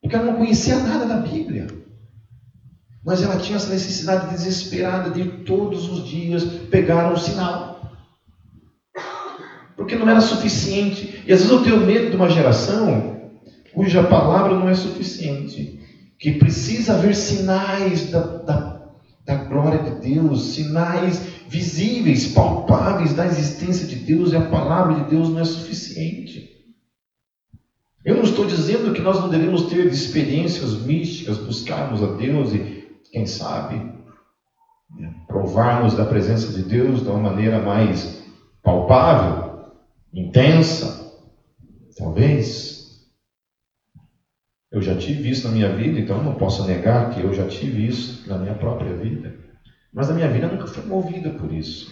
Porque 0.00 0.14
ela 0.14 0.26
não 0.26 0.36
conhecia 0.36 0.76
nada 0.76 1.06
da 1.06 1.16
Bíblia. 1.16 1.66
Mas 3.04 3.22
ela 3.22 3.38
tinha 3.38 3.56
essa 3.56 3.70
necessidade 3.70 4.30
desesperada 4.30 5.10
de 5.10 5.44
todos 5.44 5.88
os 5.88 6.06
dias 6.06 6.44
pegar 6.70 7.12
um 7.12 7.16
sinal. 7.16 7.75
Porque 9.76 9.94
não 9.94 10.08
era 10.08 10.20
suficiente. 10.20 11.22
E 11.26 11.32
às 11.32 11.40
vezes 11.40 11.50
eu 11.50 11.62
tenho 11.62 11.86
medo 11.86 12.10
de 12.10 12.16
uma 12.16 12.30
geração 12.30 13.30
cuja 13.74 14.02
palavra 14.02 14.54
não 14.54 14.68
é 14.68 14.74
suficiente. 14.74 15.78
Que 16.18 16.32
precisa 16.32 16.94
haver 16.94 17.14
sinais 17.14 18.10
da, 18.10 18.20
da 18.20 18.76
da 19.26 19.34
glória 19.34 19.82
de 19.82 20.14
Deus, 20.14 20.54
sinais 20.54 21.20
visíveis, 21.48 22.28
palpáveis 22.28 23.12
da 23.12 23.26
existência 23.26 23.84
de 23.84 23.96
Deus 23.96 24.32
e 24.32 24.36
a 24.36 24.48
palavra 24.48 24.94
de 24.94 25.10
Deus 25.10 25.28
não 25.28 25.40
é 25.40 25.44
suficiente. 25.44 26.54
Eu 28.04 28.14
não 28.14 28.22
estou 28.22 28.46
dizendo 28.46 28.92
que 28.92 29.02
nós 29.02 29.18
não 29.18 29.28
devemos 29.28 29.62
ter 29.62 29.84
experiências 29.86 30.74
místicas, 30.74 31.38
buscarmos 31.38 32.00
a 32.04 32.12
Deus 32.12 32.54
e, 32.54 32.86
quem 33.10 33.26
sabe, 33.26 33.76
né, 34.96 35.12
provarmos 35.26 35.94
da 35.96 36.04
presença 36.04 36.52
de 36.52 36.62
Deus 36.62 37.02
de 37.02 37.08
uma 37.08 37.18
maneira 37.18 37.60
mais 37.60 38.24
palpável, 38.62 39.45
intensa, 40.16 41.12
talvez. 41.96 42.74
Eu 44.70 44.82
já 44.82 44.96
tive 44.96 45.30
isso 45.30 45.46
na 45.46 45.54
minha 45.54 45.72
vida, 45.74 45.98
então 45.98 46.22
não 46.22 46.34
posso 46.34 46.66
negar 46.66 47.10
que 47.10 47.20
eu 47.20 47.32
já 47.32 47.46
tive 47.46 47.86
isso 47.86 48.28
na 48.28 48.38
minha 48.38 48.54
própria 48.54 48.94
vida. 48.96 49.34
Mas 49.92 50.10
a 50.10 50.14
minha 50.14 50.28
vida 50.28 50.48
nunca 50.48 50.66
foi 50.66 50.84
movida 50.84 51.30
por 51.30 51.52
isso. 51.52 51.90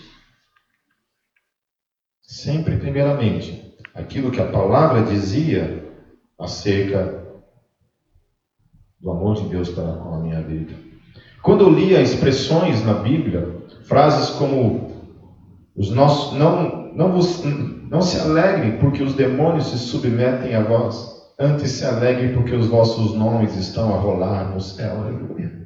Sempre, 2.23 2.77
primeiramente, 2.79 3.73
aquilo 3.95 4.31
que 4.31 4.41
a 4.41 4.51
palavra 4.51 5.03
dizia 5.03 5.85
acerca 6.39 7.23
do 9.01 9.11
amor 9.11 9.37
de 9.37 9.49
Deus 9.49 9.69
para 9.69 9.93
com 9.99 10.15
a 10.15 10.19
minha 10.19 10.43
vida. 10.43 10.75
Quando 11.43 11.65
eu 11.65 11.71
lia 11.71 12.01
expressões 12.01 12.85
na 12.85 12.95
Bíblia, 12.95 13.61
frases 13.85 14.31
como 14.31 14.91
os 15.77 15.91
nossos 15.91 16.39
não 16.39 16.85
não 16.95 17.13
vos, 17.13 17.43
não 17.94 18.02
se 18.02 18.18
alegrem 18.18 18.76
porque 18.78 19.04
os 19.04 19.14
demônios 19.14 19.68
se 19.68 19.78
submetem 19.78 20.52
a 20.52 20.64
vós. 20.64 21.14
Antes 21.38 21.70
se 21.70 21.85
alegre 21.85 22.35
porque 22.35 22.52
os 22.52 22.66
vossos 22.66 23.14
nomes 23.14 23.54
estão 23.54 23.94
a 23.94 23.98
rolar 23.98 24.52
no 24.52 24.61
céu. 24.61 25.00
Aleluia. 25.00 25.64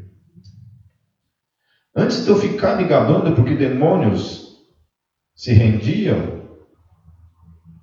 Antes 1.97 2.23
de 2.25 2.29
eu 2.29 2.37
ficar 2.37 2.77
me 2.77 2.87
gabando 2.87 3.35
porque 3.35 3.55
demônios 3.55 4.59
se 5.35 5.55
rendiam, 5.55 6.47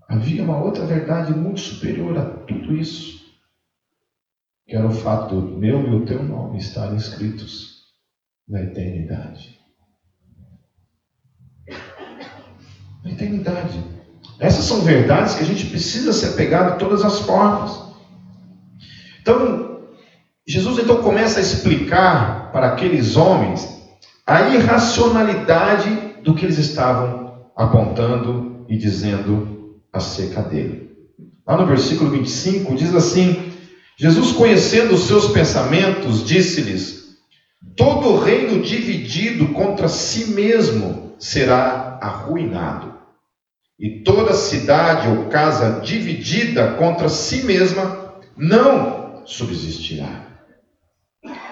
havia 0.08 0.44
uma 0.44 0.62
outra 0.62 0.86
verdade 0.86 1.34
muito 1.34 1.60
superior 1.60 2.16
a 2.16 2.26
tudo 2.46 2.76
isso, 2.76 3.26
que 4.68 4.76
era 4.76 4.86
o 4.86 4.92
fato 4.92 5.42
do 5.42 5.58
meu 5.58 5.82
e 5.88 5.96
o 5.96 6.06
teu 6.06 6.22
nome 6.22 6.60
estarem 6.60 6.98
escritos 6.98 7.86
na 8.48 8.62
eternidade. 8.62 9.60
Na 13.04 13.12
eternidade. 13.12 14.05
Essas 14.40 14.66
são 14.66 14.82
verdades 14.82 15.36
que 15.36 15.44
a 15.44 15.46
gente 15.46 15.66
precisa 15.68 16.12
se 16.12 16.26
apegar 16.26 16.74
de 16.74 16.80
todas 16.80 17.04
as 17.04 17.20
formas. 17.20 17.80
Então, 19.22 19.80
Jesus 20.46 20.80
então 20.80 21.02
começa 21.02 21.40
a 21.40 21.42
explicar 21.42 22.52
para 22.52 22.68
aqueles 22.68 23.16
homens 23.16 23.68
a 24.28 24.42
irracionalidade 24.50 26.22
do 26.24 26.36
que 26.36 26.46
eles 26.46 26.58
estavam 26.58 27.46
apontando 27.56 28.66
e 28.68 28.78
dizendo 28.78 29.80
acerca 29.92 30.42
dele. 30.42 30.92
Lá 31.48 31.58
no 31.58 31.66
versículo 31.66 32.10
25 32.10 32.76
diz 32.76 32.94
assim: 32.94 33.54
Jesus, 33.98 34.34
conhecendo 34.34 34.96
os 34.96 35.06
seus 35.06 35.28
pensamentos, 35.28 36.26
disse-lhes: 36.26 37.16
Todo 37.78 38.18
reino 38.18 38.62
dividido 38.62 39.50
contra 39.50 39.88
si 39.88 40.32
mesmo 40.32 41.16
será 41.18 41.98
arruinado 42.02 42.96
e 43.80 44.02
toda 44.04 44.34
cidade 44.34 45.08
ou 45.10 45.26
casa 45.26 45.82
dividida 45.82 46.74
contra 46.74 47.10
si 47.10 47.44
mesma 47.44 48.16
não 48.38 49.26
subsistirá. 49.26 50.26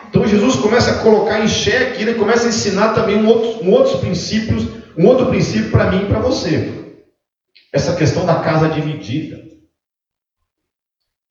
Então 0.10 0.28
Jesus 0.28 0.56
começa 0.58 0.92
a 0.92 1.00
colocar 1.00 1.44
em 1.44 1.48
xeque, 1.48 2.02
ele 2.02 2.14
começa 2.14 2.46
a 2.46 2.50
ensinar 2.50 2.94
também 2.94 3.18
um 3.18 3.28
outro, 3.28 3.66
um 3.66 3.72
outros 3.72 4.00
princípios, 4.00 4.64
um 4.98 5.08
outro 5.08 5.28
princípio 5.28 5.72
para 5.72 5.90
mim 5.90 6.04
e 6.04 6.06
para 6.06 6.20
você. 6.20 6.96
Essa 7.74 7.96
questão 7.96 8.26
da 8.26 8.36
casa 8.36 8.70
dividida. 8.70 9.44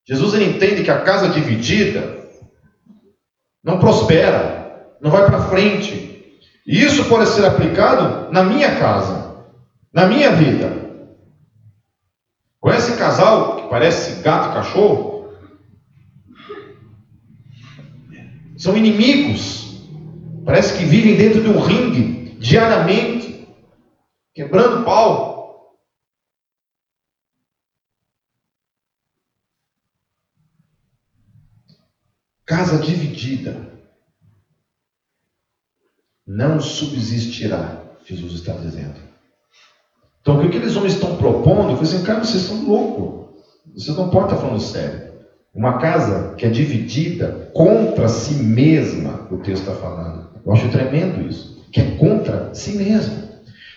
Jesus 0.04 0.34
ele 0.34 0.46
entende 0.46 0.82
que 0.82 0.90
a 0.90 1.00
casa 1.00 1.28
dividida 1.28 2.26
não 3.62 3.78
prospera, 3.78 4.96
não 5.00 5.10
vai 5.10 5.26
para 5.26 5.48
frente. 5.48 6.42
E 6.66 6.82
isso 6.82 7.04
pode 7.04 7.28
ser 7.28 7.44
aplicado 7.44 8.32
na 8.32 8.42
minha 8.42 8.76
casa, 8.80 9.46
na 9.92 10.06
minha 10.06 10.32
vida. 10.32 10.81
Conhece 12.62 12.96
casal 12.96 13.56
que 13.56 13.68
parece 13.68 14.22
gato 14.22 14.50
e 14.50 14.54
cachorro? 14.54 15.34
São 18.56 18.76
inimigos. 18.76 19.82
Parece 20.44 20.78
que 20.78 20.84
vivem 20.84 21.16
dentro 21.16 21.42
de 21.42 21.48
um 21.48 21.58
ringue 21.58 22.38
diariamente, 22.38 23.48
quebrando 24.32 24.84
pau. 24.84 25.76
Casa 32.46 32.78
dividida 32.78 33.76
não 36.24 36.60
subsistirá, 36.60 37.96
Jesus 38.06 38.34
está 38.34 38.52
dizendo. 38.52 39.11
Então, 40.22 40.36
o 40.36 40.40
que 40.40 40.46
aqueles 40.46 40.76
homens 40.76 40.94
estão 40.94 41.16
propondo? 41.16 41.76
Falei 41.76 41.82
assim, 41.82 42.04
cara, 42.04 42.24
vocês 42.24 42.44
estão 42.44 42.64
loucos. 42.64 43.42
Vocês 43.74 43.96
não 43.96 44.08
podem 44.08 44.28
estar 44.28 44.36
falando 44.36 44.60
sério. 44.60 45.12
Uma 45.52 45.78
casa 45.78 46.34
que 46.36 46.46
é 46.46 46.48
dividida 46.48 47.50
contra 47.52 48.08
si 48.08 48.34
mesma, 48.42 49.26
o 49.30 49.38
texto 49.38 49.62
está 49.62 49.74
falando. 49.74 50.30
Eu 50.46 50.52
acho 50.52 50.68
tremendo 50.68 51.28
isso. 51.28 51.60
Que 51.72 51.80
é 51.80 51.90
contra 51.96 52.54
si 52.54 52.76
mesma. 52.76 53.22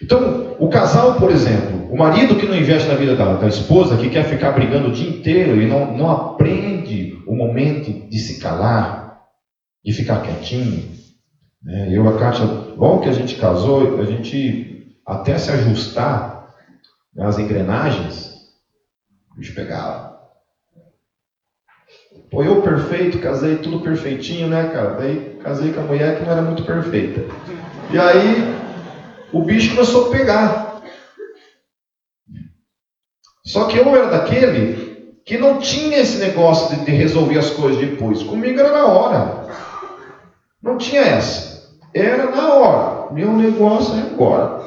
Então, 0.01 0.55
o 0.59 0.69
casal, 0.69 1.15
por 1.15 1.31
exemplo, 1.31 1.91
o 1.91 1.97
marido 1.97 2.35
que 2.35 2.45
não 2.45 2.55
investe 2.55 2.87
na 2.87 2.95
vida 2.95 3.15
da, 3.15 3.37
da 3.37 3.47
esposa, 3.47 3.97
que 3.97 4.09
quer 4.09 4.25
ficar 4.25 4.51
brigando 4.51 4.89
o 4.89 4.91
dia 4.91 5.09
inteiro 5.09 5.59
e 5.59 5.67
não, 5.67 5.97
não 5.97 6.11
aprende 6.11 7.17
o 7.25 7.35
momento 7.35 8.07
de 8.07 8.19
se 8.19 8.39
calar, 8.39 9.19
de 9.83 9.91
ficar 9.93 10.21
quietinho. 10.21 10.91
Né? 11.63 11.89
Eu 11.91 12.05
e 12.05 12.07
a 12.07 12.13
Kátia, 12.13 12.45
logo 12.77 13.01
que 13.01 13.09
a 13.09 13.13
gente 13.13 13.35
casou, 13.35 13.99
a 13.99 14.05
gente 14.05 14.95
até 15.05 15.37
se 15.37 15.49
ajustar 15.51 16.34
as 17.17 17.39
engrenagens, 17.39 18.29
o 19.31 19.39
bicho 19.39 19.55
pegava. 19.55 20.15
Pô, 22.29 22.43
eu 22.43 22.61
perfeito, 22.61 23.19
casei 23.19 23.57
tudo 23.57 23.81
perfeitinho, 23.81 24.47
né, 24.47 24.69
cara? 24.69 24.95
Daí 24.95 25.37
casei 25.41 25.71
com 25.71 25.81
a 25.81 25.83
mulher 25.83 26.17
que 26.17 26.25
não 26.25 26.31
era 26.31 26.41
muito 26.41 26.63
perfeita. 26.63 27.21
E 27.91 27.97
aí 27.97 28.55
o 29.31 29.43
bicho 29.43 29.75
começou 29.75 30.07
a 30.07 30.09
pegar. 30.09 30.81
Só 33.45 33.67
que 33.67 33.77
eu 33.77 33.95
era 33.95 34.07
daquele 34.07 35.15
que 35.23 35.37
não 35.37 35.59
tinha 35.59 35.99
esse 35.99 36.17
negócio 36.17 36.75
de, 36.75 36.85
de 36.85 36.91
resolver 36.91 37.37
as 37.37 37.51
coisas 37.51 37.79
depois. 37.79 38.23
Comigo 38.23 38.59
era 38.59 38.71
na 38.71 38.85
hora. 38.85 39.47
Não 40.61 40.77
tinha 40.77 41.01
essa. 41.01 41.69
Era 41.93 42.31
na 42.31 42.53
hora. 42.53 43.13
Meu 43.13 43.31
negócio 43.33 43.95
é 43.95 44.01
agora. 44.01 44.61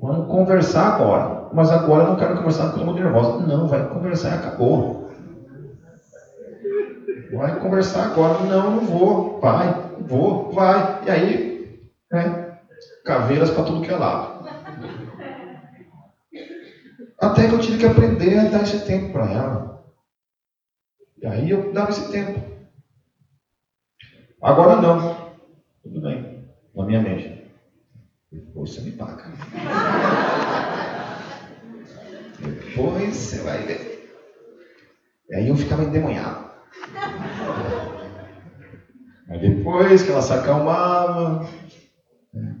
Vamos 0.00 0.26
conversar 0.28 0.94
agora. 0.94 1.41
Mas 1.54 1.70
agora 1.70 2.04
eu 2.04 2.08
não 2.10 2.18
quero 2.18 2.36
conversar 2.36 2.68
porque 2.68 2.80
eu 2.80 2.88
estou 2.88 3.04
nervosa. 3.04 3.46
Não, 3.46 3.68
vai 3.68 3.88
conversar 3.88 4.30
e 4.30 4.34
acabou. 4.34 5.02
Vai 7.32 7.60
conversar 7.60 8.06
agora. 8.06 8.42
Não, 8.44 8.70
não 8.70 8.86
vou. 8.86 9.40
Vai, 9.40 9.66
vou, 10.06 10.52
vai. 10.52 11.04
E 11.06 11.10
aí, 11.10 11.80
né? 12.10 12.52
Caveiras 13.04 13.50
para 13.50 13.64
tudo 13.64 13.82
que 13.82 13.90
é 13.90 13.96
lado. 13.96 14.42
Até 17.20 17.48
que 17.48 17.54
eu 17.54 17.60
tive 17.60 17.78
que 17.78 17.86
aprender 17.86 18.38
a 18.38 18.50
dar 18.50 18.62
esse 18.62 18.84
tempo 18.86 19.12
para 19.12 19.30
ela. 19.30 19.82
E 21.22 21.26
aí 21.26 21.50
eu 21.50 21.72
dava 21.72 21.90
esse 21.90 22.10
tempo. 22.10 22.42
Agora 24.40 24.76
não. 24.76 24.98
Tudo 25.82 26.00
bem. 26.00 26.44
Na 26.74 26.84
minha 26.84 27.00
mente. 27.00 27.30
Você 28.54 28.80
me 28.80 28.92
paga. 28.92 29.24
Depois 32.74 33.14
você 33.14 33.42
vai 33.42 33.58
ver. 33.58 34.10
E 35.28 35.34
aí 35.34 35.48
eu 35.48 35.56
ficava 35.56 35.84
endemonhado. 35.84 36.46
Aí 39.28 39.38
depois 39.38 40.02
que 40.02 40.10
ela 40.10 40.22
se 40.22 40.32
acalmava. 40.32 41.46
Né? 42.32 42.56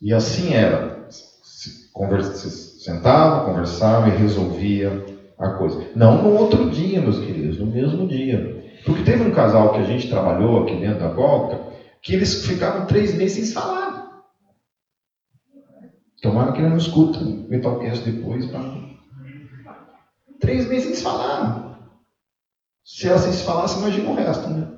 E 0.00 0.14
assim 0.14 0.54
era. 0.54 1.06
Se 1.10 1.90
conversa, 1.92 2.48
Sentava, 2.48 3.44
conversava 3.44 4.08
e 4.08 4.16
resolvia 4.16 5.04
a 5.38 5.50
coisa. 5.50 5.90
Não 5.94 6.22
no 6.22 6.34
outro 6.38 6.70
dia, 6.70 7.02
meus 7.02 7.18
queridos, 7.18 7.58
no 7.58 7.66
mesmo 7.66 8.08
dia. 8.08 8.80
Porque 8.86 9.02
teve 9.02 9.22
um 9.24 9.32
casal 9.32 9.74
que 9.74 9.80
a 9.80 9.84
gente 9.84 10.08
trabalhou 10.08 10.62
aqui 10.62 10.76
dentro 10.76 11.00
da 11.00 11.12
volta, 11.12 11.60
que 12.00 12.14
eles 12.14 12.46
ficavam 12.46 12.86
três 12.86 13.14
meses 13.14 13.48
sem 13.48 13.54
falar. 13.54 14.22
Tomara 16.22 16.52
que 16.52 16.60
ele 16.60 16.70
não 16.70 16.78
escuta 16.78 17.18
o 17.18 17.50
Metalcast 17.50 18.10
depois. 18.10 18.46
Pra... 18.46 18.89
Três 20.40 20.66
meses 20.66 20.96
sem 20.96 21.04
falar. 21.04 21.94
Se 22.84 23.06
ela 23.06 23.18
sem 23.18 23.32
se 23.32 23.44
falasse, 23.44 23.78
imagina 23.78 24.10
o 24.10 24.14
resto, 24.14 24.48
né? 24.48 24.68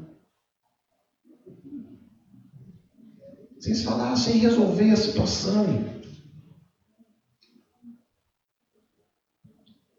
Sem 3.60 3.74
se 3.74 3.84
falar, 3.84 4.16
sem 4.16 4.38
resolver 4.38 4.90
a 4.90 4.96
situação. 4.96 5.92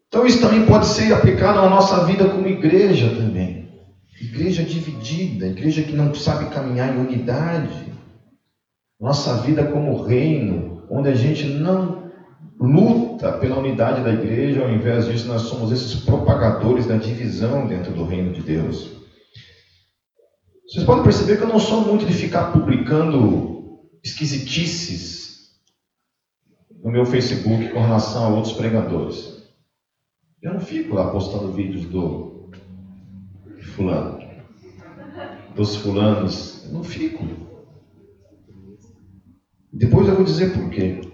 Então 0.08 0.28
isso 0.28 0.42
também 0.42 0.66
pode 0.66 0.86
ser 0.86 1.14
aplicado 1.14 1.62
na 1.62 1.70
nossa 1.70 2.06
vida 2.06 2.30
como 2.30 2.48
igreja 2.48 3.16
também. 3.16 3.64
Igreja 4.22 4.64
dividida, 4.64 5.48
igreja 5.48 5.84
que 5.84 5.96
não 5.96 6.14
sabe 6.14 6.54
caminhar 6.54 6.94
em 6.94 7.00
unidade. 7.00 7.92
Nossa 9.00 9.42
vida 9.42 9.66
como 9.72 10.04
reino, 10.04 10.86
onde 10.90 11.10
a 11.10 11.16
gente 11.16 11.48
não 11.48 12.03
luta 12.60 13.38
pela 13.40 13.60
unidade 13.60 14.04
da 14.04 14.14
igreja, 14.14 14.62
ao 14.62 14.72
invés 14.72 15.08
disso 15.08 15.28
nós 15.28 15.44
somos 15.44 15.72
esses 15.72 15.96
propagadores 16.02 16.86
da 16.88 16.98
divisão 16.98 17.68
dentro 17.68 17.94
do 17.94 18.06
reino 18.06 18.34
de 18.34 18.42
Deus. 18.42 18.92
Vocês 20.68 20.86
podem 20.86 21.04
perceber 21.04 21.38
que 21.38 21.44
eu 21.44 21.48
não 21.48 21.60
sou 21.60 21.82
muito 21.82 22.06
de 22.06 22.14
ficar 22.14 22.52
publicando 22.52 23.80
esquisitices 24.04 25.24
no 26.84 26.92
meu 26.92 27.06
Facebook 27.06 27.70
com 27.70 27.82
relação 27.82 28.26
a 28.26 28.30
outros 28.30 28.54
pregadores. 28.54 29.34
Eu 30.42 30.54
não 30.54 30.60
fico 30.60 30.96
lá 30.96 31.10
postando 31.10 31.54
vídeos 31.54 31.86
do 31.86 32.50
fulano, 33.76 34.20
dos 35.56 35.76
fulanos. 35.76 36.66
Eu 36.66 36.74
não 36.74 36.84
fico. 36.84 37.24
Depois 39.72 40.08
eu 40.08 40.16
vou 40.16 40.24
dizer 40.24 40.54
por 40.54 40.70
quê. 40.70 41.13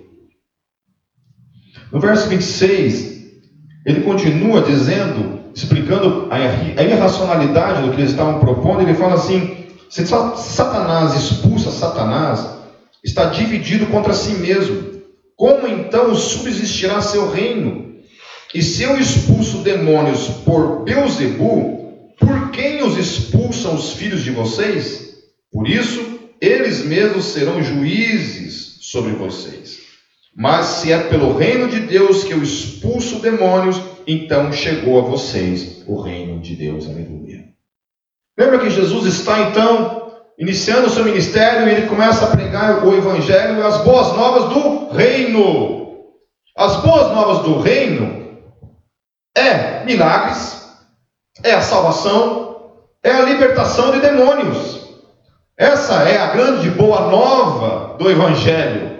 No 1.91 1.99
verso 1.99 2.29
26, 2.29 3.19
ele 3.85 4.01
continua 4.01 4.61
dizendo, 4.61 5.51
explicando 5.55 6.27
a 6.29 6.83
irracionalidade 6.83 7.81
do 7.81 7.91
que 7.91 8.01
eles 8.01 8.11
estavam 8.11 8.39
propondo. 8.39 8.81
Ele 8.81 8.93
fala 8.93 9.15
assim: 9.15 9.65
se 9.89 10.05
Satanás 10.05 11.15
expulsa 11.15 11.71
Satanás, 11.71 12.47
está 13.03 13.25
dividido 13.25 13.87
contra 13.87 14.13
si 14.13 14.33
mesmo. 14.33 14.99
Como 15.35 15.67
então 15.67 16.13
subsistirá 16.13 17.01
seu 17.01 17.31
reino? 17.31 17.95
E 18.53 18.61
se 18.61 18.83
eu 18.83 18.97
expulso 18.99 19.59
demônios 19.59 20.27
por 20.43 20.83
Beuzebu, 20.83 22.13
por 22.19 22.51
quem 22.51 22.83
os 22.83 22.97
expulsam 22.97 23.75
os 23.75 23.93
filhos 23.93 24.23
de 24.23 24.31
vocês? 24.31 25.15
Por 25.51 25.67
isso, 25.67 26.19
eles 26.41 26.83
mesmos 26.83 27.25
serão 27.25 27.63
juízes 27.63 28.77
sobre 28.81 29.13
vocês. 29.13 29.78
Mas 30.39 30.67
se 30.67 30.89
é 30.89 30.97
pelo 30.97 31.35
reino 31.35 31.67
de 31.67 31.81
Deus 31.81 32.23
que 32.23 32.31
eu 32.31 32.41
expulso 32.41 33.19
demônios, 33.19 33.77
então 34.07 34.53
chegou 34.53 34.97
a 34.97 35.01
vocês 35.01 35.83
o 35.85 35.99
reino 35.99 36.39
de 36.39 36.55
Deus. 36.55 36.85
Aleluia. 36.85 37.43
Lembra 38.37 38.59
que 38.59 38.69
Jesus 38.69 39.05
está 39.05 39.41
então 39.41 40.13
iniciando 40.37 40.87
o 40.87 40.89
seu 40.89 41.03
ministério 41.03 41.67
e 41.67 41.71
ele 41.73 41.87
começa 41.87 42.23
a 42.23 42.29
pregar 42.29 42.87
o 42.87 42.95
evangelho 42.95 43.59
e 43.59 43.61
as 43.61 43.83
boas 43.83 44.13
novas 44.15 44.53
do 44.53 44.95
reino. 44.95 46.05
As 46.55 46.77
boas 46.77 47.11
novas 47.11 47.39
do 47.39 47.59
reino 47.59 48.39
é 49.35 49.83
milagres, 49.83 50.73
é 51.43 51.51
a 51.51 51.59
salvação, 51.59 52.77
é 53.03 53.11
a 53.11 53.23
libertação 53.23 53.91
de 53.91 53.99
demônios. 53.99 54.87
Essa 55.57 56.03
é 56.03 56.17
a 56.17 56.27
grande 56.27 56.69
boa 56.69 57.09
nova 57.09 57.97
do 57.97 58.09
Evangelho. 58.09 58.98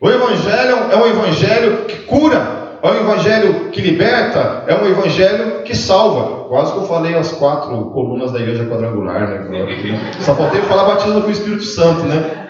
O 0.00 0.08
Evangelho 0.08 0.78
é 0.90 0.96
um 0.96 1.06
Evangelho 1.06 1.84
que 1.84 1.98
cura, 2.04 2.78
é 2.82 2.88
um 2.88 3.00
Evangelho 3.00 3.68
que 3.70 3.82
liberta, 3.82 4.64
é 4.66 4.74
um 4.74 4.86
Evangelho 4.86 5.62
que 5.62 5.76
salva. 5.76 6.48
Quase 6.48 6.72
que 6.72 6.78
eu 6.78 6.86
falei 6.86 7.14
as 7.14 7.32
quatro 7.32 7.90
colunas 7.90 8.32
da 8.32 8.40
igreja 8.40 8.64
quadrangular, 8.64 9.28
né? 9.28 9.46
Só 10.20 10.34
faltei 10.34 10.62
falar 10.62 10.84
batismo 10.84 11.20
com 11.20 11.28
o 11.28 11.30
Espírito 11.30 11.64
Santo, 11.64 12.04
né? 12.04 12.48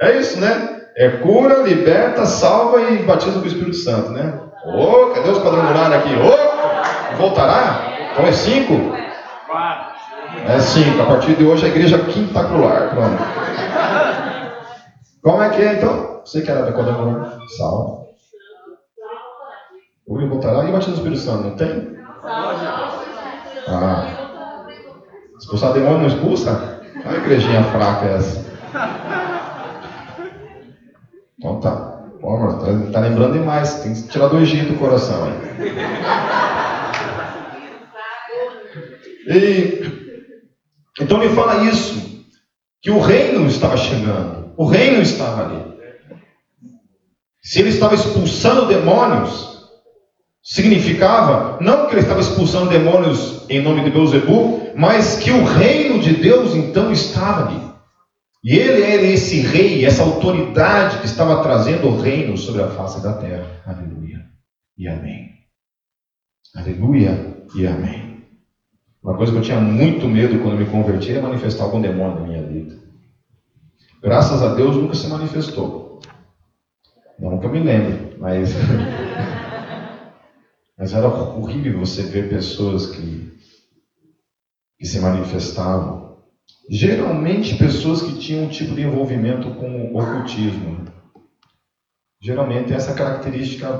É 0.00 0.16
isso, 0.16 0.40
né? 0.40 0.80
É 0.96 1.10
cura, 1.18 1.62
liberta, 1.62 2.24
salva 2.24 2.80
e 2.80 3.02
batismo 3.02 3.40
com 3.40 3.44
o 3.44 3.48
Espírito 3.48 3.76
Santo, 3.76 4.10
né? 4.10 4.40
Ô, 4.64 4.80
oh, 4.80 5.06
cadê 5.10 5.28
os 5.28 5.42
quadrangulares 5.42 5.94
aqui? 5.98 6.14
Ô, 6.14 6.30
oh, 6.32 7.16
voltará? 7.18 7.92
Então 8.12 8.26
é 8.26 8.32
cinco? 8.32 8.96
É 10.48 10.58
cinco. 10.58 11.02
A 11.02 11.04
partir 11.04 11.34
de 11.34 11.44
hoje 11.44 11.66
a 11.66 11.68
igreja 11.68 11.98
quintacular. 11.98 12.94
Pronto. 12.94 13.22
Como 15.22 15.42
é 15.42 15.50
que 15.50 15.62
é 15.62 15.74
então? 15.74 16.20
Você 16.24 16.42
que 16.42 16.50
era 16.50 16.62
da 16.62 16.72
quadrangular? 16.72 17.38
Salva. 17.56 18.02
Oi, 20.08 20.28
voltará 20.28 20.64
e 20.64 20.68
o 20.68 20.72
batismo 20.72 20.94
do 20.94 20.96
Espírito 20.96 21.20
Santo, 21.20 21.44
não 21.44 21.56
tem? 21.56 21.96
Ah. 23.68 24.04
Expulsar 25.38 25.72
demônio 25.72 26.00
não 26.00 26.06
expulsa? 26.06 26.80
A 27.04 27.14
igrejinha 27.14 27.62
fraca 27.64 28.06
essa. 28.06 28.44
Então 31.38 31.60
tá. 31.60 31.92
Pô, 32.20 32.36
tá, 32.54 32.66
tá 32.92 33.00
lembrando 33.00 33.32
demais, 33.32 33.82
tem 33.82 33.94
que 33.94 34.08
tirar 34.08 34.28
do 34.28 34.38
Egito 34.38 34.74
o 34.74 34.78
coração 34.78 35.24
aí. 35.24 35.32
E, 39.26 39.82
então 41.00 41.22
ele 41.22 41.34
fala 41.34 41.64
isso, 41.64 42.24
que 42.80 42.90
o 42.90 43.00
reino 43.00 43.46
estava 43.46 43.76
chegando, 43.76 44.41
o 44.56 44.66
reino 44.66 45.02
estava 45.02 45.44
ali. 45.44 45.72
Se 47.42 47.60
ele 47.60 47.70
estava 47.70 47.94
expulsando 47.94 48.66
demônios, 48.66 49.68
significava 50.42 51.58
não 51.60 51.86
que 51.86 51.94
ele 51.94 52.02
estava 52.02 52.20
expulsando 52.20 52.70
demônios 52.70 53.44
em 53.48 53.60
nome 53.60 53.82
de 53.82 53.90
Beuzebu, 53.90 54.72
mas 54.76 55.16
que 55.16 55.30
o 55.30 55.44
reino 55.44 56.00
de 56.00 56.14
Deus 56.14 56.54
então 56.54 56.92
estava 56.92 57.48
ali. 57.48 57.72
E 58.44 58.56
ele 58.56 58.82
era 58.82 59.02
esse 59.02 59.40
rei, 59.40 59.84
essa 59.84 60.02
autoridade 60.02 60.98
que 60.98 61.06
estava 61.06 61.42
trazendo 61.42 61.88
o 61.88 62.00
reino 62.00 62.36
sobre 62.36 62.62
a 62.62 62.68
face 62.68 63.00
da 63.02 63.12
terra. 63.12 63.46
Aleluia 63.64 64.26
e 64.76 64.88
amém. 64.88 65.30
Aleluia 66.54 67.44
e 67.54 67.66
amém. 67.66 68.24
Uma 69.02 69.16
coisa 69.16 69.32
que 69.32 69.38
eu 69.38 69.42
tinha 69.42 69.60
muito 69.60 70.08
medo 70.08 70.40
quando 70.40 70.56
me 70.58 70.66
converti 70.66 71.12
era 71.12 71.22
manifestar 71.22 71.64
algum 71.64 71.80
demônio 71.80 72.20
na 72.20 72.26
minha 72.26 72.42
vida. 72.42 72.81
Graças 74.02 74.42
a 74.42 74.56
Deus 74.56 74.76
nunca 74.76 74.94
se 74.94 75.06
manifestou. 75.06 76.00
Não 77.16 77.38
que 77.38 77.46
eu 77.46 77.52
me 77.52 77.60
lembre, 77.60 78.16
mas. 78.18 78.52
mas 80.76 80.92
era 80.92 81.06
horrível 81.06 81.78
você 81.78 82.02
ver 82.02 82.28
pessoas 82.28 82.86
que, 82.86 83.30
que 84.76 84.84
se 84.84 84.98
manifestavam. 84.98 86.16
Geralmente 86.68 87.56
pessoas 87.56 88.02
que 88.02 88.18
tinham 88.18 88.46
um 88.46 88.48
tipo 88.48 88.74
de 88.74 88.82
envolvimento 88.82 89.54
com 89.54 89.92
o 89.92 89.96
ocultismo. 89.96 90.84
Geralmente 92.20 92.72
essa 92.72 92.94
característica 92.94 93.70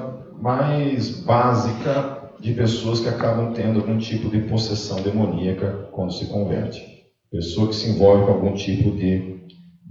mais 0.41 1.25
básica 1.25 2.31
de 2.41 2.53
pessoas 2.53 3.01
que 3.01 3.09
acabam 3.09 3.53
tendo 3.53 3.81
algum 3.81 3.99
tipo 3.99 4.31
de 4.31 4.43
possessão 4.43 5.03
demoníaca 5.03 5.89
quando 5.91 6.13
se 6.13 6.27
converte. 6.27 6.81
Pessoa 7.29 7.69
que 7.69 7.75
se 7.75 7.91
envolve 7.91 8.25
com 8.25 8.31
algum 8.31 8.55
tipo 8.55 8.93
de, 8.93 9.43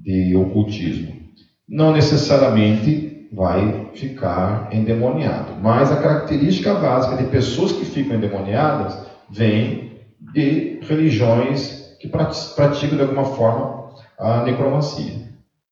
de 0.04 0.36
ocultismo. 0.36 1.22
Não 1.68 1.94
necessariamente 1.94 3.28
vai 3.32 3.92
ficar 3.94 4.70
endemoniado, 4.74 5.54
mas 5.62 5.92
a 5.92 6.02
característica 6.02 6.74
básica 6.74 7.18
de 7.24 7.30
pessoas 7.30 7.72
que 7.72 7.86
ficam 7.86 8.18
endemoniadas 8.18 8.98
vem 9.30 9.92
de 10.34 10.80
religiões 10.82 11.96
que 12.00 12.08
praticam 12.10 12.98
de 12.98 13.02
alguma 13.02 13.26
forma 13.26 13.92
a 14.20 14.44
necromancia, 14.44 15.30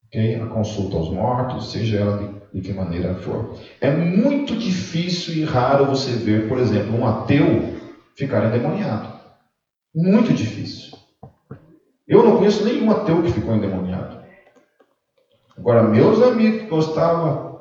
okay? 0.08 0.36
a 0.36 0.46
consulta 0.46 0.96
aos 0.96 1.12
mortos, 1.12 1.72
seja 1.72 1.98
ela 1.98 2.18
de 2.18 2.40
de 2.54 2.62
que 2.62 2.74
maneira 2.74 3.16
for. 3.16 3.56
É 3.80 3.92
muito 3.92 4.56
difícil 4.56 5.36
e 5.36 5.44
raro 5.44 5.86
você 5.86 6.12
ver, 6.12 6.48
por 6.48 6.60
exemplo, 6.60 6.98
um 6.98 7.06
ateu 7.06 7.76
ficar 8.16 8.46
endemoniado. 8.46 9.10
Muito 9.94 10.34
difícil. 10.34 10.98
Eu 12.08 12.24
não 12.24 12.38
conheço 12.38 12.66
nenhum 12.66 12.90
ateu 12.92 13.22
que 13.22 13.32
ficou 13.32 13.56
endemoniado. 13.56 14.19
Agora, 15.60 15.84
meus 15.84 16.22
amigos 16.24 16.70
gostavam 16.70 17.60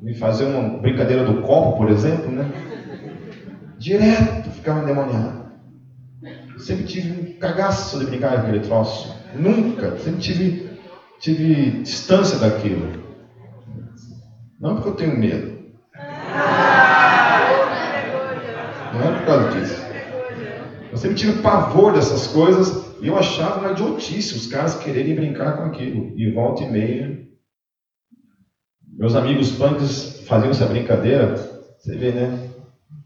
de 0.00 0.14
fazer 0.14 0.44
uma 0.44 0.78
brincadeira 0.78 1.24
do 1.24 1.42
copo, 1.42 1.76
por 1.76 1.90
exemplo, 1.90 2.30
né? 2.30 2.48
Direto 3.76 4.50
ficavam 4.50 4.84
endemoniados. 4.84 5.48
Sempre 6.58 6.84
tive 6.84 7.20
um 7.20 7.38
cagaço 7.38 7.98
de 7.98 8.06
brincar 8.06 8.32
com 8.32 8.38
aquele 8.38 8.60
troço. 8.60 9.14
Nunca. 9.34 9.98
Sempre 9.98 10.20
tive, 10.20 10.70
tive 11.18 11.82
distância 11.82 12.38
daquilo. 12.38 13.02
Não 14.60 14.76
porque 14.76 14.88
eu 14.88 14.94
tenho 14.94 15.18
medo. 15.18 15.58
Não 18.94 19.02
é 19.02 19.18
por 19.18 19.26
causa 19.26 19.50
disso. 19.50 19.82
Eu 20.92 20.98
sempre 20.98 21.16
tive 21.16 21.42
pavor 21.42 21.92
dessas 21.92 22.28
coisas 22.28 22.87
eu 23.06 23.16
achava 23.16 23.60
uma 23.60 23.72
idiotice 23.72 24.34
os 24.34 24.46
caras 24.46 24.74
quererem 24.74 25.14
brincar 25.14 25.56
com 25.56 25.64
aquilo. 25.64 26.12
E 26.16 26.30
volta 26.32 26.64
e 26.64 26.70
meia. 26.70 27.28
Meus 28.96 29.14
amigos 29.14 29.52
punks 29.52 30.26
faziam 30.26 30.50
essa 30.50 30.66
brincadeira. 30.66 31.34
Você 31.78 31.96
vê, 31.96 32.12
né? 32.12 32.50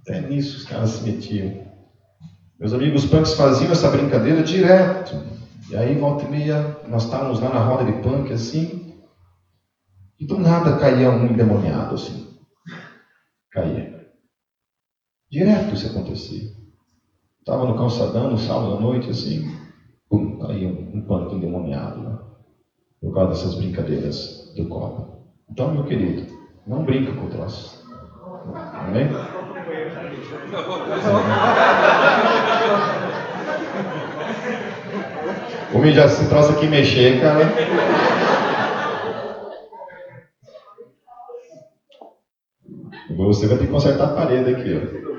Até 0.00 0.20
nisso 0.20 0.58
os 0.58 0.64
caras 0.64 0.90
se 0.90 1.02
metiam. 1.04 1.70
Meus 2.58 2.72
amigos 2.72 3.04
punks 3.04 3.34
faziam 3.34 3.72
essa 3.72 3.88
brincadeira 3.88 4.42
direto. 4.42 5.16
E 5.70 5.76
aí, 5.76 5.94
volta 5.96 6.24
e 6.24 6.30
meia, 6.30 6.80
nós 6.88 7.04
estávamos 7.04 7.40
lá 7.40 7.50
na 7.50 7.58
roda 7.58 7.84
de 7.84 8.00
punk 8.00 8.32
assim. 8.32 8.94
E 10.18 10.26
do 10.26 10.38
nada 10.38 10.76
caía 10.76 11.10
um 11.10 11.26
endemoniado 11.26 11.94
assim. 11.94 12.28
Caía. 13.50 14.06
Direto 15.30 15.74
isso 15.74 15.86
acontecia. 15.86 16.50
Estava 17.40 17.64
no 17.64 17.76
calçadão, 17.76 18.30
no 18.30 18.38
sábado 18.38 18.76
à 18.76 18.80
noite, 18.80 19.10
assim, 19.10 19.44
pum, 20.12 20.36
caía 20.36 20.68
um, 20.68 20.90
um 20.98 21.00
pânico 21.06 21.34
endemoniado, 21.34 22.00
né? 22.02 22.18
Por 23.00 23.14
causa 23.14 23.30
dessas 23.30 23.54
brincadeiras 23.54 24.52
do 24.54 24.68
copo. 24.68 25.16
Então, 25.50 25.72
meu 25.72 25.84
querido, 25.84 26.26
não 26.66 26.84
brinca 26.84 27.12
com 27.12 27.24
o 27.24 27.30
troço. 27.30 27.82
Amém? 28.74 29.08
Como 35.72 35.90
já 35.90 36.06
se 36.06 36.28
troço 36.28 36.52
aqui 36.52 36.66
mexer, 36.66 37.20
cara. 37.22 37.50
Você 43.16 43.46
vai 43.46 43.56
ter 43.56 43.66
que 43.66 43.72
consertar 43.72 44.04
a 44.04 44.14
parede 44.14 44.54
aqui, 44.54 44.74
ó. 44.74 45.11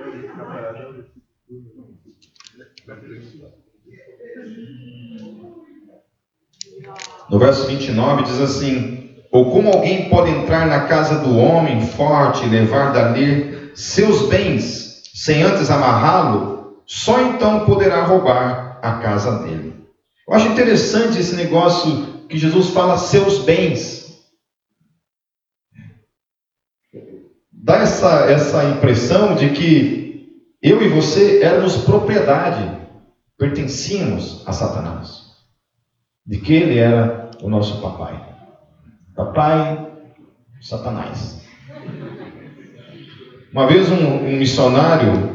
No 7.30 7.40
verso 7.40 7.68
29 7.68 8.24
diz 8.24 8.40
assim: 8.40 9.16
Ou 9.32 9.52
como 9.52 9.70
alguém 9.70 10.10
pode 10.10 10.32
entrar 10.32 10.68
na 10.68 10.82
casa 10.82 11.20
do 11.20 11.38
homem 11.38 11.86
forte 11.86 12.46
e 12.46 12.50
levar 12.50 12.92
dali 12.92 13.72
seus 13.76 14.28
bens, 14.28 15.02
sem 15.14 15.44
antes 15.44 15.70
amarrá-lo, 15.70 16.84
só 16.86 17.22
então 17.22 17.66
poderá 17.66 18.04
roubar 18.04 18.80
a 18.82 18.94
casa 18.94 19.40
dele. 19.44 19.74
Eu 20.28 20.36
acho 20.36 20.48
interessante 20.48 21.20
esse 21.20 21.36
negócio 21.36 22.26
que 22.30 22.38
Jesus 22.38 22.70
fala 22.70 22.98
seus 22.98 23.40
bens. 23.40 24.04
dá 27.64 27.78
essa, 27.78 28.26
essa 28.30 28.66
impressão 28.66 29.36
de 29.36 29.52
que 29.52 30.28
eu 30.62 30.82
e 30.82 30.90
você 30.90 31.42
éramos 31.42 31.78
propriedade, 31.78 32.90
pertencíamos 33.38 34.44
a 34.46 34.52
Satanás. 34.52 35.23
De 36.26 36.38
que 36.38 36.54
ele 36.54 36.78
era 36.78 37.32
o 37.42 37.50
nosso 37.50 37.82
papai. 37.82 38.24
Papai, 39.16 39.86
Satanás. 40.62 41.42
Uma 43.52 43.68
vez 43.68 43.92
um, 43.92 43.98
um 43.98 44.38
missionário, 44.38 45.34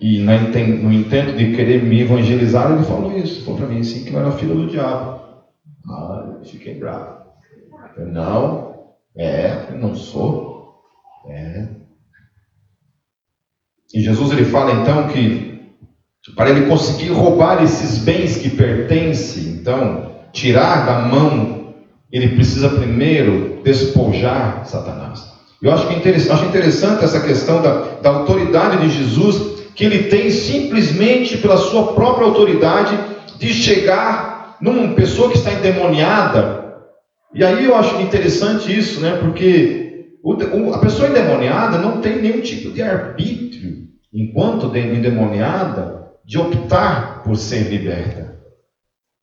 e 0.00 0.18
no 0.20 0.92
intento 0.92 1.36
de 1.36 1.54
querer 1.54 1.82
me 1.82 2.00
evangelizar, 2.00 2.72
ele 2.72 2.84
falou 2.84 3.16
isso. 3.16 3.44
Falou 3.44 3.60
para 3.60 3.68
mim 3.68 3.80
assim, 3.80 4.04
que 4.04 4.12
eu 4.12 4.18
era 4.18 4.32
filho 4.32 4.54
do 4.54 4.68
diabo. 4.68 5.20
Ah, 5.88 6.36
eu 6.38 6.44
fiquei 6.44 6.78
bravo. 6.78 7.18
Eu, 7.96 8.06
não, 8.06 8.74
é, 9.16 9.70
eu 9.70 9.78
não 9.78 9.94
sou. 9.94 10.74
É. 11.28 11.68
E 13.92 14.00
Jesus 14.00 14.32
ele 14.32 14.44
fala 14.44 14.72
então 14.72 15.08
que 15.08 15.47
para 16.34 16.50
ele 16.50 16.66
conseguir 16.66 17.08
roubar 17.08 17.62
esses 17.62 17.98
bens 17.98 18.36
que 18.36 18.50
pertencem, 18.50 19.44
então 19.60 20.12
tirar 20.32 20.86
da 20.86 21.00
mão, 21.00 21.74
ele 22.12 22.28
precisa 22.28 22.68
primeiro 22.70 23.60
despojar 23.62 24.64
Satanás. 24.64 25.26
Eu 25.60 25.72
acho 25.72 25.88
que 25.88 25.94
é 25.94 25.96
interessante, 25.96 26.32
acho 26.32 26.44
interessante 26.44 27.04
essa 27.04 27.20
questão 27.20 27.60
da, 27.60 27.80
da 28.00 28.10
autoridade 28.10 28.78
de 28.78 28.90
Jesus, 28.90 29.58
que 29.74 29.84
ele 29.84 30.04
tem 30.04 30.30
simplesmente 30.30 31.36
pela 31.38 31.56
sua 31.56 31.92
própria 31.94 32.26
autoridade 32.26 32.96
de 33.38 33.52
chegar 33.52 34.56
numa 34.60 34.94
pessoa 34.94 35.30
que 35.30 35.38
está 35.38 35.52
endemoniada. 35.52 36.74
E 37.34 37.44
aí 37.44 37.64
eu 37.64 37.74
acho 37.76 38.00
interessante 38.00 38.76
isso, 38.76 39.00
né? 39.00 39.18
Porque 39.20 40.06
a 40.72 40.78
pessoa 40.78 41.08
endemoniada 41.08 41.78
não 41.78 42.00
tem 42.00 42.20
nenhum 42.20 42.40
tipo 42.40 42.70
de 42.70 42.82
arbítrio, 42.82 43.88
enquanto 44.12 44.74
endemoniada, 44.76 45.97
de 46.28 46.36
optar 46.36 47.22
por 47.22 47.38
ser 47.38 47.70
liberta. 47.70 48.38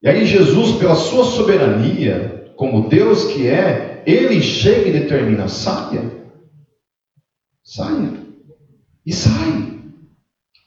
E 0.01 0.09
aí 0.09 0.25
Jesus, 0.25 0.75
pela 0.77 0.95
sua 0.95 1.23
soberania, 1.23 2.51
como 2.55 2.89
Deus 2.89 3.25
que 3.25 3.47
é, 3.47 4.01
ele 4.07 4.41
chega 4.41 4.89
e 4.89 4.99
determina: 4.99 5.47
saia, 5.47 6.01
saia, 7.63 8.11
e 9.05 9.13
sai. 9.13 9.75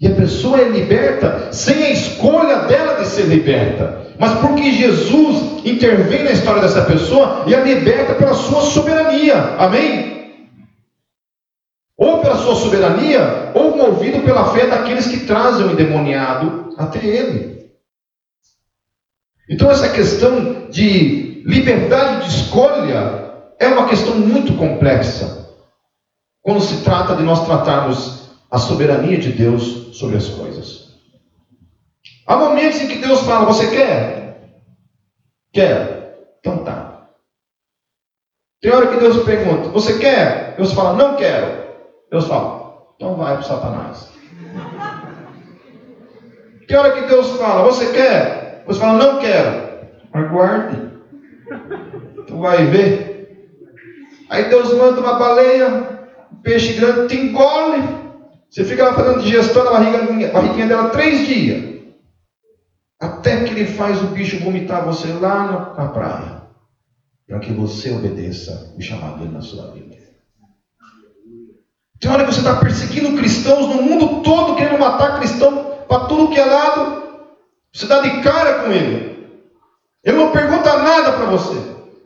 E 0.01 0.07
a 0.07 0.15
pessoa 0.15 0.61
é 0.61 0.69
liberta 0.69 1.53
sem 1.53 1.83
a 1.83 1.91
escolha 1.91 2.59
dela 2.69 3.01
de 3.01 3.09
ser 3.09 3.25
liberta, 3.25 4.07
mas 4.17 4.39
porque 4.39 4.71
Jesus 4.71 5.65
intervém 5.65 6.23
na 6.23 6.31
história 6.31 6.63
dessa 6.63 6.85
pessoa 6.85 7.47
e 7.49 7.55
a 7.55 7.65
liberta 7.65 8.15
pela 8.15 8.35
sua 8.35 8.61
soberania. 8.61 9.35
Amém? 9.59 10.18
Ou 11.99 12.21
pela 12.21 12.37
sua 12.37 12.55
soberania, 12.55 13.51
ou 13.55 13.77
movido 13.77 14.23
pela 14.23 14.53
fé 14.53 14.69
daqueles 14.69 15.09
que 15.09 15.27
trazem 15.27 15.67
o 15.67 15.73
endemoniado 15.73 16.73
até 16.79 17.05
ele. 17.05 17.59
Então, 19.51 19.69
essa 19.69 19.89
questão 19.89 20.69
de 20.71 21.43
liberdade 21.45 22.29
de 22.29 22.37
escolha 22.37 23.43
é 23.59 23.67
uma 23.67 23.89
questão 23.89 24.15
muito 24.15 24.55
complexa 24.57 25.57
quando 26.41 26.61
se 26.61 26.85
trata 26.85 27.17
de 27.17 27.25
nós 27.25 27.45
tratarmos 27.45 28.31
a 28.49 28.59
soberania 28.59 29.19
de 29.19 29.33
Deus 29.33 29.97
sobre 29.99 30.17
as 30.17 30.29
coisas. 30.29 30.89
Há 32.25 32.37
momentos 32.37 32.81
em 32.81 32.87
que 32.87 32.99
Deus 32.99 33.23
fala: 33.23 33.47
Você 33.47 33.71
quer? 33.71 34.53
Quero. 35.53 36.13
Então 36.39 36.63
tá. 36.63 37.09
Tem 38.61 38.71
hora 38.71 38.87
que 38.87 39.01
Deus 39.01 39.25
pergunta: 39.25 39.71
Você 39.71 39.99
quer? 39.99 40.55
Deus 40.57 40.73
fala: 40.73 40.93
Não 40.93 41.17
quero. 41.17 41.68
Deus 42.11 42.27
fala, 42.27 42.79
então 42.97 43.17
vai 43.17 43.35
para 43.35 43.43
Satanás. 43.43 44.09
Que 46.67 46.77
hora 46.77 46.93
que 46.93 47.09
Deus 47.09 47.31
fala, 47.37 47.65
você 47.65 47.93
quer? 47.93 48.65
Você 48.67 48.81
fala, 48.81 48.99
não 48.99 49.21
quero. 49.21 49.69
Aguarde. 50.13 50.89
Tu 52.27 52.39
vai 52.39 52.67
ver. 52.67 53.09
Aí 54.29 54.49
Deus 54.51 54.73
manda 54.75 55.01
uma 55.01 55.19
baleia, 55.19 55.69
um 56.31 56.37
peixe 56.43 56.75
grande, 56.75 57.09
te 57.09 57.21
engole. 57.21 57.83
Você 58.51 58.65
fica 58.65 58.85
lá 58.85 58.95
fazendo 58.95 59.23
digestão 59.23 59.65
na 59.65 59.71
barriga, 59.71 60.33
barriguinha 60.33 60.67
dela 60.67 60.91
três 60.91 61.27
dias. 61.27 61.79
até 63.01 63.45
que 63.45 63.53
ele 63.53 63.67
faz 63.67 64.03
o 64.03 64.09
bicho 64.09 64.43
vomitar 64.43 64.85
você 64.85 65.09
lá 65.13 65.75
na 65.77 65.89
praia, 65.89 66.43
para 67.27 67.39
que 67.39 67.53
você 67.53 67.91
obedeça 67.93 68.75
o 68.77 68.81
chamado 68.83 69.19
dele 69.19 69.33
na 69.33 69.41
sua 69.41 69.71
vida. 69.71 69.97
Tem 72.01 72.11
hora 72.11 72.25
que 72.25 72.33
você 72.33 72.41
está 72.41 72.57
perseguindo 72.57 73.17
cristãos 73.17 73.67
no 73.67 73.83
mundo 73.83 74.23
todo, 74.23 74.55
querendo 74.55 74.79
matar 74.79 75.19
cristão 75.19 75.79
para 75.89 76.07
tudo 76.07 76.29
que 76.29 76.39
é 76.39 76.45
lado. 76.45 77.03
Você 77.73 77.87
dá 77.87 78.01
de 78.01 78.23
cara 78.23 78.61
com 78.61 78.73
ele. 78.73 79.27
Ele 80.05 80.17
não 80.17 80.31
pergunta 80.31 80.79
nada 80.79 81.13
para 81.13 81.27
você. 81.27 81.57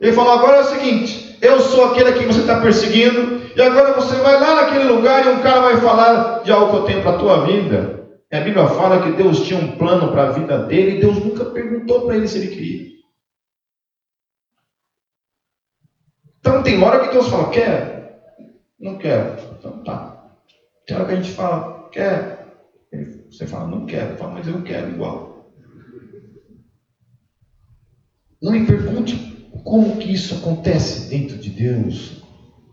Ele 0.01 0.13
fala: 0.13 0.33
agora 0.33 0.57
é 0.57 0.61
o 0.61 0.65
seguinte, 0.65 1.37
eu 1.41 1.59
sou 1.59 1.91
aquele 1.91 2.13
que 2.13 2.25
você 2.25 2.41
está 2.41 2.59
perseguindo, 2.59 3.41
e 3.55 3.61
agora 3.61 3.93
você 3.93 4.15
vai 4.15 4.39
lá 4.39 4.55
naquele 4.55 4.85
lugar 4.85 5.25
e 5.25 5.29
um 5.29 5.41
cara 5.41 5.61
vai 5.61 5.77
falar 5.77 6.43
de 6.43 6.51
algo 6.51 6.71
que 6.71 6.77
eu 6.77 6.83
tenho 6.83 7.01
para 7.01 7.11
a 7.11 7.17
tua 7.19 7.45
vida. 7.45 8.09
E 8.31 8.35
a 8.35 8.41
Bíblia 8.41 8.65
fala 8.67 9.03
que 9.03 9.11
Deus 9.11 9.41
tinha 9.41 9.59
um 9.59 9.77
plano 9.77 10.11
para 10.11 10.23
a 10.23 10.31
vida 10.31 10.57
dele 10.63 10.97
e 10.97 10.99
Deus 11.01 11.23
nunca 11.23 11.45
perguntou 11.45 12.05
para 12.05 12.15
ele 12.15 12.27
se 12.27 12.39
ele 12.39 12.47
queria. 12.47 12.93
Então 16.39 16.63
tem 16.63 16.83
hora 16.83 16.99
que 16.99 17.13
Deus 17.13 17.27
fala, 17.27 17.49
quer? 17.49 17.92
Não 18.83 18.97
quero. 18.97 19.41
Então 19.57 19.81
tá. 19.81 20.35
Tem 20.85 20.97
hora 20.97 21.05
que 21.05 21.11
a 21.13 21.15
gente 21.15 21.31
fala, 21.31 21.89
quer? 21.89 22.53
Você 23.31 23.47
fala, 23.47 23.69
não 23.69 23.85
quero. 23.85 24.17
Fala, 24.17 24.33
mas 24.33 24.45
eu 24.45 24.61
quero 24.61 24.91
igual. 24.91 25.53
Não 28.41 28.51
me 28.51 28.67
pergunte 28.67 29.49
como 29.63 29.95
que 29.95 30.11
isso 30.11 30.35
acontece 30.35 31.09
dentro 31.09 31.37
de 31.37 31.49
Deus, 31.49 32.21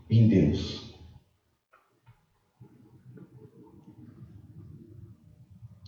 em 0.09 0.27
Deus. 0.27 0.93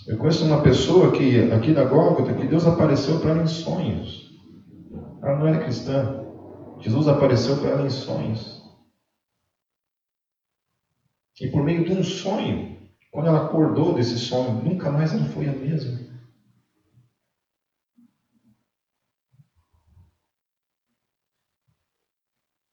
Eu 0.08 0.18
conheço 0.18 0.46
uma 0.46 0.62
pessoa 0.62 1.12
que, 1.12 1.52
aqui 1.52 1.74
da 1.74 1.84
Gólgota, 1.84 2.34
que 2.34 2.48
Deus 2.48 2.66
apareceu 2.66 3.20
para 3.20 3.32
ela 3.32 3.44
em 3.44 3.48
sonhos. 3.48 4.32
Ela 5.22 5.38
não 5.38 5.48
era 5.48 5.64
cristã. 5.64 6.26
Jesus 6.80 7.10
apareceu 7.10 7.58
para 7.58 7.72
ela 7.72 7.86
em 7.86 7.90
sonhos. 7.90 8.53
E 11.42 11.48
por 11.48 11.64
meio 11.64 11.84
de 11.86 11.94
um 11.94 12.04
sonho, 12.04 12.90
quando 13.12 13.28
ela 13.28 13.48
acordou 13.48 13.94
desse 13.94 14.18
sonho, 14.18 14.62
nunca 14.64 14.92
mais 14.92 15.14
ela 15.14 15.26
foi 15.26 15.48
a 15.48 15.52
mesma. 15.52 16.14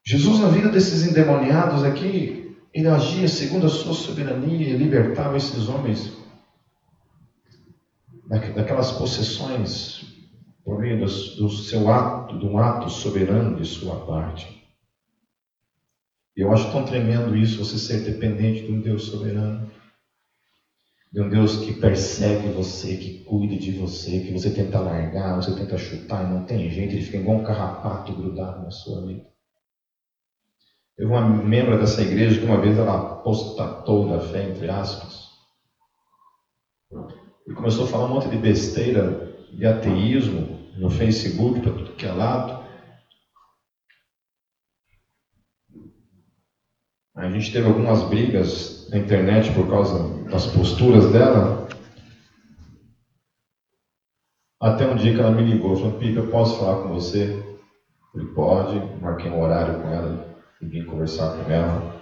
Jesus, 0.05 0.41
na 0.41 0.49
vida 0.49 0.71
desses 0.71 1.07
endemoniados 1.07 1.85
aqui, 1.85 2.57
ele 2.75 2.89
agia 2.89 3.29
segundo 3.29 3.67
a 3.67 3.69
sua 3.69 3.93
soberania 3.93 4.71
e 4.71 4.77
libertava 4.77 5.37
esses 5.37 5.69
homens 5.69 6.13
daquelas 8.55 8.93
possessões 8.93 10.05
por 10.65 10.79
meio 10.79 11.01
do, 11.01 11.49
seu 11.49 11.89
ato, 11.89 12.39
de 12.39 12.47
um 12.47 12.59
ato 12.59 12.89
soberano 12.89 13.57
de 13.57 13.65
sua 13.65 14.05
parte. 14.05 14.60
Eu 16.37 16.53
acho 16.53 16.71
tão 16.71 16.85
tremendo 16.85 17.37
isso, 17.37 17.65
você 17.65 17.77
ser 17.77 18.05
dependente 18.05 18.65
de 18.65 18.71
um 18.71 18.81
Deus 18.81 19.07
soberano, 19.07 19.69
de 21.13 21.21
um 21.21 21.29
Deus 21.29 21.57
que 21.57 21.73
persegue 21.73 22.51
você, 22.51 22.97
que 22.97 23.25
cuida 23.25 23.57
de 23.57 23.73
você, 23.73 24.21
que 24.21 24.33
você 24.33 24.51
tenta 24.51 24.79
largar, 24.79 25.37
você 25.37 25.53
tenta 25.55 25.77
chutar 25.77 26.25
e 26.25 26.31
não 26.31 26.47
tem 26.47 26.71
jeito, 26.71 26.95
ele 26.95 27.03
fica 27.03 27.17
igual 27.17 27.39
um 27.39 27.45
carrapato 27.45 28.13
grudado 28.15 28.63
na 28.63 28.71
sua 28.71 29.05
vida. 29.05 29.25
Teve 30.97 31.11
uma 31.11 31.21
membro 31.21 31.79
dessa 31.79 32.03
igreja 32.03 32.39
que 32.39 32.45
uma 32.45 32.61
vez 32.61 32.79
ela 32.79 32.95
apostatou 32.95 34.07
da 34.07 34.21
fé, 34.21 34.45
entre 34.45 34.69
aspas, 34.69 35.31
e 37.47 37.53
começou 37.53 37.85
a 37.85 37.89
falar 37.89 38.05
um 38.05 38.15
monte 38.15 38.29
de 38.29 38.37
besteira 38.37 39.35
de 39.51 39.67
ateísmo 39.67 40.61
no 40.77 40.89
Facebook, 40.91 41.61
para 41.61 41.73
tudo 41.73 41.97
que 41.97 42.07
é 42.07 42.13
lado. 42.13 42.60
A 47.21 47.29
gente 47.29 47.53
teve 47.53 47.67
algumas 47.67 48.03
brigas 48.05 48.89
na 48.89 48.97
internet 48.97 49.53
por 49.53 49.69
causa 49.69 50.25
das 50.31 50.47
posturas 50.47 51.13
dela. 51.13 51.69
Até 54.59 54.87
um 54.87 54.97
dia 54.97 55.15
que 55.15 55.21
ela 55.21 55.31
me 55.31 55.43
ligou, 55.43 55.77
falou, 55.77 55.99
Pipa, 55.99 56.23
posso 56.31 56.59
falar 56.59 56.81
com 56.81 56.95
você? 56.95 57.29
Falei, 58.11 58.27
pode, 58.29 59.01
marquei 59.03 59.31
um 59.31 59.39
horário 59.39 59.83
com 59.83 59.89
ela, 59.89 60.27
e 60.63 60.67
vim 60.67 60.87
conversar 60.87 61.37
com 61.37 61.51
ela. 61.51 61.95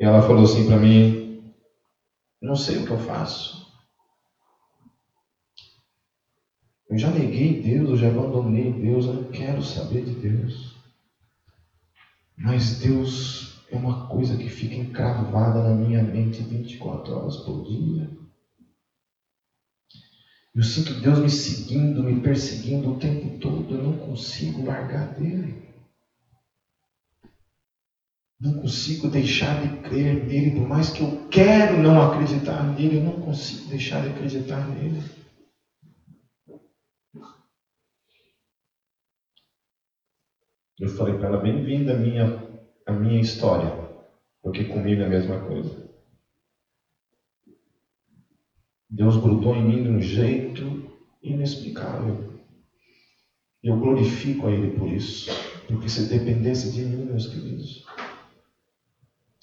E 0.00 0.04
ela 0.04 0.20
falou 0.22 0.42
assim 0.42 0.66
para 0.66 0.76
mim, 0.76 1.40
não 2.42 2.56
sei 2.56 2.78
o 2.78 2.84
que 2.84 2.90
eu 2.90 2.98
faço. 2.98 3.64
Eu 6.90 6.98
já 6.98 7.12
neguei 7.12 7.60
Deus, 7.60 7.90
eu 7.90 7.96
já 7.96 8.08
abandonei 8.08 8.72
Deus, 8.72 9.06
eu 9.06 9.12
não 9.12 9.30
quero 9.30 9.62
saber 9.62 10.04
de 10.04 10.14
Deus. 10.14 10.73
Mas 12.36 12.78
Deus 12.78 13.52
é 13.70 13.76
uma 13.76 14.06
coisa 14.06 14.36
que 14.36 14.48
fica 14.48 14.76
encravada 14.76 15.62
na 15.62 15.72
minha 15.72 16.02
mente 16.02 16.42
24 16.42 17.14
horas 17.14 17.36
por 17.38 17.62
dia. 17.62 18.10
Eu 20.54 20.62
sinto 20.62 20.94
Deus 20.94 21.20
me 21.20 21.28
seguindo, 21.28 22.02
me 22.02 22.20
perseguindo 22.20 22.90
o 22.90 22.96
tempo 22.96 23.28
todo, 23.40 23.74
eu 23.74 23.82
não 23.82 23.92
consigo 23.92 24.62
largar 24.62 25.06
dele. 25.12 25.56
Não 28.40 28.52
consigo 28.54 29.08
deixar 29.08 29.58
de 29.58 29.68
crer 29.80 30.14
nele, 30.14 30.52
por 30.52 30.68
mais 30.68 30.90
que 30.90 31.00
eu 31.00 31.16
quero 31.30 31.76
não 31.76 32.00
acreditar 32.00 32.64
nele, 32.64 32.96
eu 32.96 33.02
não 33.02 33.18
consigo 33.18 33.68
deixar 33.68 34.00
de 34.02 34.08
acreditar 34.08 34.66
nele. 34.68 35.00
Eu 40.76 40.88
falei 40.88 41.14
para 41.14 41.28
ela, 41.28 41.38
bem-vinda 41.38 41.92
à 41.92 41.96
minha, 41.96 42.36
à 42.84 42.92
minha 42.92 43.20
história, 43.20 43.72
porque 44.42 44.64
comigo 44.64 45.02
é 45.02 45.04
a 45.04 45.08
mesma 45.08 45.38
coisa. 45.38 45.88
Deus 48.90 49.16
grudou 49.16 49.54
em 49.54 49.64
mim 49.64 49.84
de 49.84 49.88
um 49.88 50.00
jeito 50.00 50.76
inexplicável. 51.22 52.18
Eu 53.62 53.78
glorifico 53.78 54.48
a 54.48 54.52
Ele 54.52 54.66
por 54.66 54.90
isso, 54.90 55.30
porque 55.68 55.88
se 55.88 56.02
dependesse 56.08 56.68
de 56.68 56.84
mim, 56.84 57.04
meus 57.04 57.28
queridos, 57.28 57.84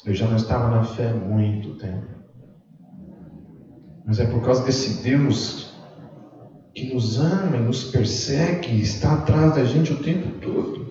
eu 0.06 0.14
já 0.14 0.28
não 0.28 0.36
estava 0.36 0.68
na 0.68 0.84
fé 0.84 1.08
há 1.08 1.14
muito 1.14 1.72
tempo. 1.78 2.08
Mas 4.06 4.20
é 4.20 4.26
por 4.26 4.42
causa 4.44 4.62
desse 4.62 5.02
Deus 5.02 5.66
que 6.76 6.84
nos 6.94 7.18
ama 7.18 7.56
e 7.56 7.62
nos 7.62 7.86
persegue, 7.86 8.82
está 8.82 9.14
atrás 9.14 9.56
da 9.56 9.64
gente 9.64 9.94
o 9.94 10.02
tempo 10.02 10.30
todo, 10.42 10.91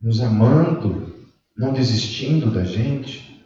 nos 0.00 0.20
amando, 0.20 1.14
não 1.56 1.72
desistindo 1.72 2.50
da 2.50 2.64
gente. 2.64 3.44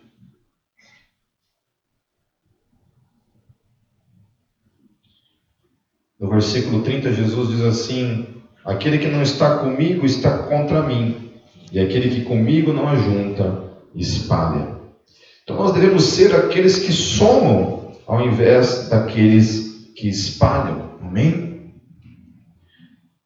No 6.19 6.29
versículo 6.29 6.83
30, 6.83 7.13
Jesus 7.13 7.49
diz 7.49 7.63
assim: 7.63 8.27
Aquele 8.65 8.99
que 8.99 9.09
não 9.09 9.23
está 9.23 9.59
comigo 9.59 10.05
está 10.05 10.47
contra 10.49 10.83
mim 10.83 11.31
e 11.73 11.79
aquele 11.79 12.11
que 12.11 12.25
comigo 12.25 12.73
não 12.73 12.89
ajunta, 12.89 13.71
espalha. 13.95 14.81
Então 15.43 15.57
nós 15.57 15.73
devemos 15.73 16.05
ser 16.05 16.35
aqueles 16.35 16.79
que 16.81 16.93
somam, 16.93 17.93
ao 18.07 18.27
invés 18.27 18.89
daqueles 18.89 19.93
que 19.97 20.09
espalham. 20.09 20.99
Amém? 21.01 21.75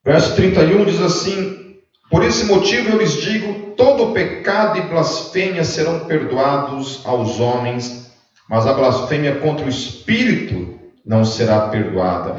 Verso 0.04 0.36
31 0.36 0.84
diz 0.84 1.00
assim: 1.00 1.63
Por 2.10 2.24
esse 2.24 2.44
motivo 2.44 2.90
eu 2.90 2.98
lhes 2.98 3.14
digo: 3.20 3.72
todo 3.76 4.12
pecado 4.12 4.78
e 4.78 4.82
blasfêmia 4.82 5.64
serão 5.64 6.00
perdoados 6.00 7.00
aos 7.04 7.40
homens, 7.40 8.12
mas 8.48 8.66
a 8.66 8.72
blasfêmia 8.72 9.36
contra 9.36 9.66
o 9.66 9.68
Espírito 9.68 10.78
não 11.04 11.24
será 11.24 11.68
perdoada. 11.68 12.36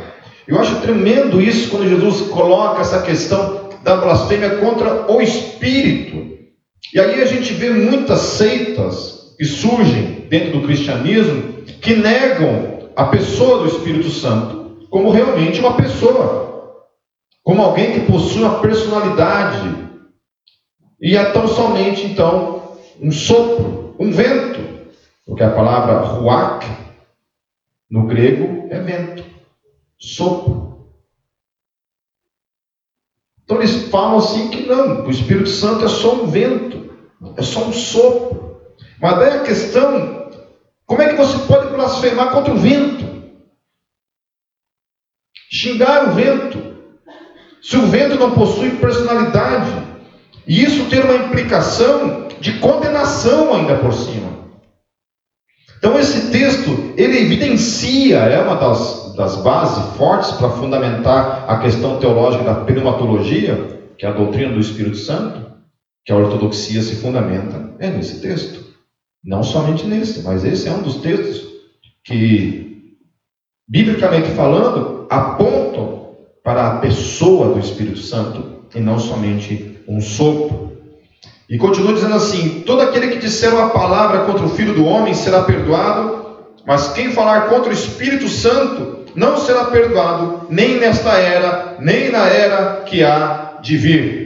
Eu 0.47 0.59
acho 0.59 0.79
tremendo 0.81 1.41
isso 1.41 1.69
quando 1.69 1.89
Jesus 1.89 2.29
coloca 2.29 2.81
essa 2.81 3.01
questão 3.01 3.69
da 3.83 3.97
blasfêmia 3.97 4.57
contra 4.57 5.11
o 5.11 5.21
Espírito. 5.21 6.35
E 6.93 6.99
aí 6.99 7.21
a 7.21 7.25
gente 7.25 7.53
vê 7.53 7.69
muitas 7.69 8.19
seitas 8.19 9.33
que 9.37 9.45
surgem 9.45 10.27
dentro 10.29 10.51
do 10.51 10.65
cristianismo 10.65 11.63
que 11.81 11.95
negam 11.95 12.89
a 12.95 13.05
pessoa 13.05 13.59
do 13.59 13.67
Espírito 13.67 14.09
Santo 14.09 14.65
como 14.89 15.11
realmente 15.11 15.59
uma 15.59 15.73
pessoa, 15.73 16.44
como 17.45 17.61
alguém 17.61 17.93
que 17.93 18.11
possui 18.11 18.41
uma 18.41 18.59
personalidade. 18.59 19.85
E 20.99 21.15
é 21.15 21.31
tão 21.31 21.47
somente 21.47 22.03
então 22.07 22.75
um 22.99 23.11
sopro, 23.11 23.95
um 23.99 24.11
vento, 24.11 24.89
porque 25.25 25.43
a 25.43 25.53
palavra 25.53 25.99
ruach 25.99 26.65
no 27.87 28.07
grego 28.07 28.67
é 28.71 28.79
vento, 28.79 29.23
sopro. 29.95 30.89
Então 33.43 33.57
eles 33.57 33.89
falam 33.89 34.17
assim 34.17 34.49
que 34.49 34.65
não, 34.65 35.05
o 35.05 35.11
Espírito 35.11 35.49
Santo 35.49 35.85
é 35.85 35.87
só 35.87 36.15
um 36.15 36.25
vento, 36.25 36.97
é 37.37 37.43
só 37.43 37.63
um 37.65 37.73
sopro. 37.73 38.59
Mas 38.99 39.19
daí 39.19 39.37
a 39.37 39.43
questão, 39.43 40.31
como 40.87 41.01
é 41.03 41.09
que 41.09 41.15
você 41.15 41.37
pode 41.45 41.67
blasfemar 41.71 42.31
contra 42.31 42.51
o 42.51 42.57
vento? 42.57 43.05
Xingar 45.51 46.09
o 46.09 46.13
vento. 46.15 46.74
Se 47.65 47.77
o 47.77 47.87
vento 47.87 48.19
não 48.19 48.29
possui 48.29 48.77
personalidade. 48.77 49.71
E 50.45 50.63
isso 50.63 50.87
ter 50.87 51.03
uma 51.03 51.15
implicação 51.15 52.27
de 52.39 52.59
condenação 52.59 53.55
ainda 53.55 53.75
por 53.77 53.91
cima. 53.91 54.29
Então 55.79 55.97
esse 55.97 56.29
texto, 56.29 56.93
ele 56.95 57.21
evidencia, 57.21 58.17
é 58.17 58.39
uma 58.39 58.55
das, 58.55 59.15
das 59.15 59.37
bases 59.37 59.95
fortes 59.97 60.31
para 60.33 60.51
fundamentar 60.51 61.45
a 61.49 61.57
questão 61.57 61.97
teológica 61.97 62.43
da 62.43 62.53
pneumatologia, 62.53 63.81
que 63.97 64.05
é 64.05 64.09
a 64.09 64.13
doutrina 64.13 64.53
do 64.53 64.59
Espírito 64.59 64.97
Santo, 64.97 65.51
que 66.05 66.11
a 66.11 66.15
ortodoxia 66.15 66.83
se 66.83 66.97
fundamenta, 66.97 67.73
é 67.79 67.89
nesse 67.89 68.21
texto. 68.21 68.63
Não 69.23 69.41
somente 69.41 69.87
nesse, 69.87 70.21
mas 70.21 70.45
esse 70.45 70.67
é 70.67 70.71
um 70.71 70.83
dos 70.83 70.97
textos 70.97 71.43
que, 72.03 72.95
biblicamente 73.67 74.29
falando, 74.29 75.07
apontam 75.09 75.94
para 76.45 76.67
a 76.67 76.77
pessoa 76.77 77.55
do 77.55 77.59
Espírito 77.59 77.97
Santo 77.97 78.67
e 78.75 78.79
não 78.79 78.99
somente 78.99 79.81
um 79.87 79.99
sopro. 79.99 80.77
E 81.49 81.57
continua 81.57 81.93
dizendo 81.93 82.13
assim: 82.13 82.61
todo 82.61 82.83
aquele 82.83 83.07
que 83.07 83.17
disser 83.17 83.51
uma 83.51 83.71
palavra 83.71 84.25
contra 84.25 84.45
o 84.45 84.49
Filho 84.49 84.75
do 84.75 84.85
Homem 84.85 85.15
será 85.15 85.43
perdoado, 85.43 86.53
mas 86.63 86.93
quem 86.93 87.11
falar 87.11 87.49
contra 87.49 87.71
o 87.71 87.73
Espírito 87.73 88.27
Santo 88.27 89.05
não 89.15 89.37
será 89.37 89.65
perdoado, 89.65 90.45
nem 90.47 90.79
nesta 90.79 91.17
era, 91.17 91.77
nem 91.79 92.11
na 92.11 92.27
era 92.27 92.81
que 92.81 93.03
há 93.03 93.57
de 93.63 93.75
vir. 93.75 94.25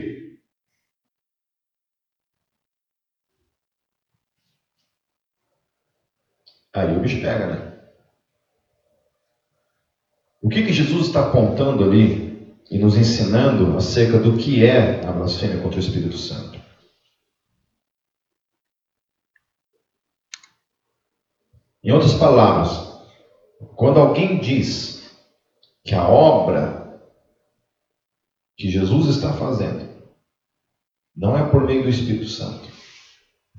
Aí 6.74 6.98
o 6.98 7.00
bicho 7.00 7.22
pega, 7.22 7.48
né? 7.48 7.79
O 10.42 10.48
que, 10.48 10.64
que 10.64 10.74
Jesus 10.74 11.08
está 11.08 11.28
apontando 11.28 11.84
ali 11.84 12.56
e 12.72 12.78
nos 12.78 12.96
ensinando 12.96 13.76
acerca 13.76 14.18
do 14.18 14.38
que 14.38 14.66
é 14.66 15.06
a 15.06 15.12
blasfêmia 15.12 15.62
contra 15.62 15.78
o 15.78 15.84
Espírito 15.84 16.18
Santo? 16.18 16.60
Em 21.84 21.92
outras 21.92 22.14
palavras, 22.14 22.90
quando 23.76 24.00
alguém 24.00 24.40
diz 24.40 25.18
que 25.84 25.96
a 25.96 26.08
obra 26.08 27.02
que 28.56 28.70
Jesus 28.70 29.16
está 29.16 29.34
fazendo 29.34 29.90
não 31.16 31.38
é 31.38 31.50
por 31.50 31.66
meio 31.66 31.84
do 31.84 31.90
Espírito 31.90 32.28
Santo, 32.28 32.70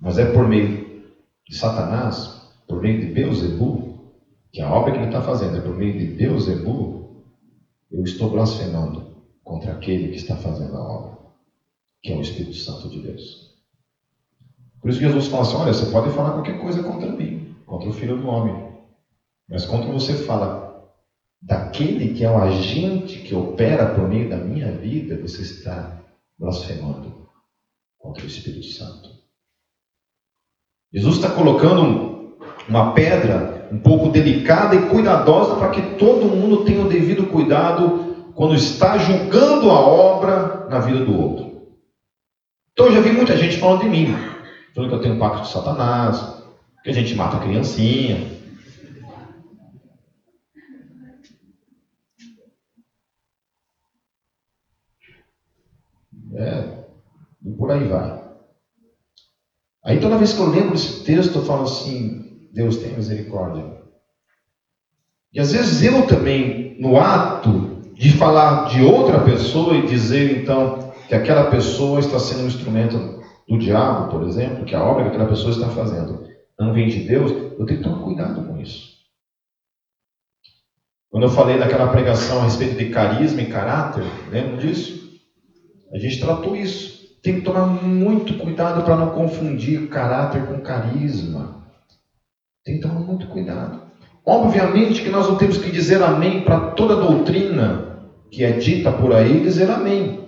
mas 0.00 0.16
é 0.16 0.32
por 0.32 0.46
meio 0.46 1.12
de 1.46 1.56
Satanás, 1.56 2.52
por 2.66 2.80
meio 2.80 3.00
de 3.00 3.12
Beuzebu, 3.12 3.89
que 4.52 4.60
a 4.60 4.72
obra 4.72 4.92
que 4.92 4.98
ele 4.98 5.06
está 5.06 5.22
fazendo 5.22 5.56
é 5.56 5.60
por 5.60 5.76
meio 5.76 5.98
de 5.98 6.06
Beuzebu, 6.14 7.24
eu 7.90 8.02
estou 8.02 8.30
blasfemando 8.30 9.16
contra 9.42 9.72
aquele 9.72 10.08
que 10.08 10.16
está 10.16 10.36
fazendo 10.36 10.76
a 10.76 10.80
obra, 10.80 11.18
que 12.02 12.12
é 12.12 12.16
o 12.16 12.20
Espírito 12.20 12.56
Santo 12.56 12.88
de 12.88 13.02
Deus. 13.02 13.50
Por 14.80 14.90
isso 14.90 14.98
que 14.98 15.06
Jesus 15.06 15.26
fala 15.28 15.42
assim: 15.42 15.56
olha, 15.56 15.72
você 15.72 15.90
pode 15.90 16.14
falar 16.14 16.32
qualquer 16.32 16.60
coisa 16.60 16.82
contra 16.82 17.10
mim, 17.10 17.54
contra 17.66 17.88
o 17.88 17.92
Filho 17.92 18.16
do 18.16 18.26
Homem, 18.26 18.72
mas 19.48 19.66
contra 19.66 19.92
você 19.92 20.14
fala 20.14 20.88
daquele 21.42 22.14
que 22.14 22.24
é 22.24 22.30
o 22.30 22.38
agente 22.38 23.20
que 23.20 23.34
opera 23.34 23.94
por 23.94 24.08
meio 24.08 24.28
da 24.28 24.36
minha 24.36 24.72
vida, 24.72 25.20
você 25.20 25.42
está 25.42 26.02
blasfemando 26.38 27.28
contra 27.98 28.24
o 28.24 28.26
Espírito 28.26 28.66
Santo. 28.66 29.10
Jesus 30.92 31.16
está 31.16 31.30
colocando 31.30 32.36
uma 32.68 32.92
pedra 32.92 33.59
um 33.70 33.78
pouco 33.78 34.08
delicada 34.08 34.74
e 34.74 34.88
cuidadosa 34.88 35.56
para 35.56 35.70
que 35.70 35.96
todo 35.96 36.26
mundo 36.26 36.64
tenha 36.64 36.82
o 36.82 36.88
devido 36.88 37.26
cuidado 37.26 38.32
quando 38.34 38.54
está 38.54 38.98
julgando 38.98 39.70
a 39.70 39.78
obra 39.78 40.66
na 40.68 40.80
vida 40.80 41.04
do 41.04 41.16
outro. 41.16 41.50
Então 42.72 42.86
eu 42.86 42.92
já 42.92 43.00
vi 43.00 43.12
muita 43.12 43.36
gente 43.36 43.58
falando 43.58 43.82
de 43.82 43.88
mim, 43.88 44.06
falando 44.74 44.90
que 44.90 44.96
eu 44.96 45.00
tenho 45.00 45.14
um 45.14 45.18
pacto 45.18 45.42
de 45.42 45.48
Satanás, 45.48 46.42
que 46.82 46.90
a 46.90 46.92
gente 46.94 47.14
mata 47.14 47.36
a 47.36 47.40
criancinha. 47.40 48.40
É, 56.34 56.84
e 57.44 57.50
por 57.52 57.70
aí 57.70 57.86
vai. 57.86 58.20
Aí 59.84 60.00
toda 60.00 60.16
vez 60.16 60.32
que 60.32 60.40
eu 60.40 60.46
lembro 60.46 60.72
desse 60.72 61.04
texto, 61.04 61.36
eu 61.36 61.44
falo 61.44 61.62
assim, 61.62 62.29
Deus 62.52 62.76
tem 62.76 62.94
misericórdia. 62.94 63.64
E 65.32 65.40
às 65.40 65.52
vezes 65.52 65.82
eu 65.82 66.06
também, 66.06 66.76
no 66.80 66.96
ato 66.96 67.80
de 67.94 68.10
falar 68.12 68.68
de 68.68 68.82
outra 68.82 69.20
pessoa 69.20 69.76
e 69.76 69.86
dizer 69.86 70.40
então 70.40 70.92
que 71.06 71.14
aquela 71.14 71.50
pessoa 71.50 72.00
está 72.00 72.18
sendo 72.18 72.42
um 72.42 72.46
instrumento 72.46 73.20
do 73.48 73.58
diabo, 73.58 74.10
por 74.10 74.22
exemplo, 74.24 74.64
que 74.64 74.74
a 74.74 74.82
obra 74.82 75.04
que 75.04 75.08
aquela 75.10 75.28
pessoa 75.28 75.50
está 75.50 75.68
fazendo 75.68 76.24
não 76.58 76.72
vem 76.72 76.88
de 76.88 77.06
Deus, 77.06 77.30
eu 77.30 77.64
tenho 77.64 77.80
que 77.80 77.88
tomar 77.88 78.02
cuidado 78.04 78.44
com 78.44 78.56
isso. 78.58 78.90
Quando 81.10 81.24
eu 81.24 81.30
falei 81.30 81.58
daquela 81.58 81.88
pregação 81.88 82.40
a 82.40 82.44
respeito 82.44 82.76
de 82.76 82.90
carisma 82.90 83.40
e 83.40 83.48
caráter, 83.48 84.04
lembra 84.30 84.58
disso? 84.58 85.00
A 85.92 85.98
gente 85.98 86.20
tratou 86.20 86.54
isso. 86.54 87.00
Tem 87.22 87.34
que 87.34 87.40
tomar 87.42 87.64
muito 87.64 88.34
cuidado 88.34 88.84
para 88.84 88.96
não 88.96 89.10
confundir 89.10 89.88
caráter 89.88 90.46
com 90.46 90.60
carisma. 90.60 91.59
Tem 92.70 92.78
que 92.78 92.86
tomar 92.86 93.00
muito 93.00 93.26
cuidado. 93.26 93.80
Obviamente 94.24 95.02
que 95.02 95.08
nós 95.08 95.28
não 95.28 95.34
temos 95.34 95.58
que 95.58 95.72
dizer 95.72 96.00
amém 96.02 96.42
para 96.42 96.70
toda 96.70 96.94
doutrina 96.94 97.98
que 98.30 98.44
é 98.44 98.52
dita 98.52 98.92
por 98.92 99.12
aí, 99.12 99.40
dizer 99.40 99.68
amém. 99.68 100.20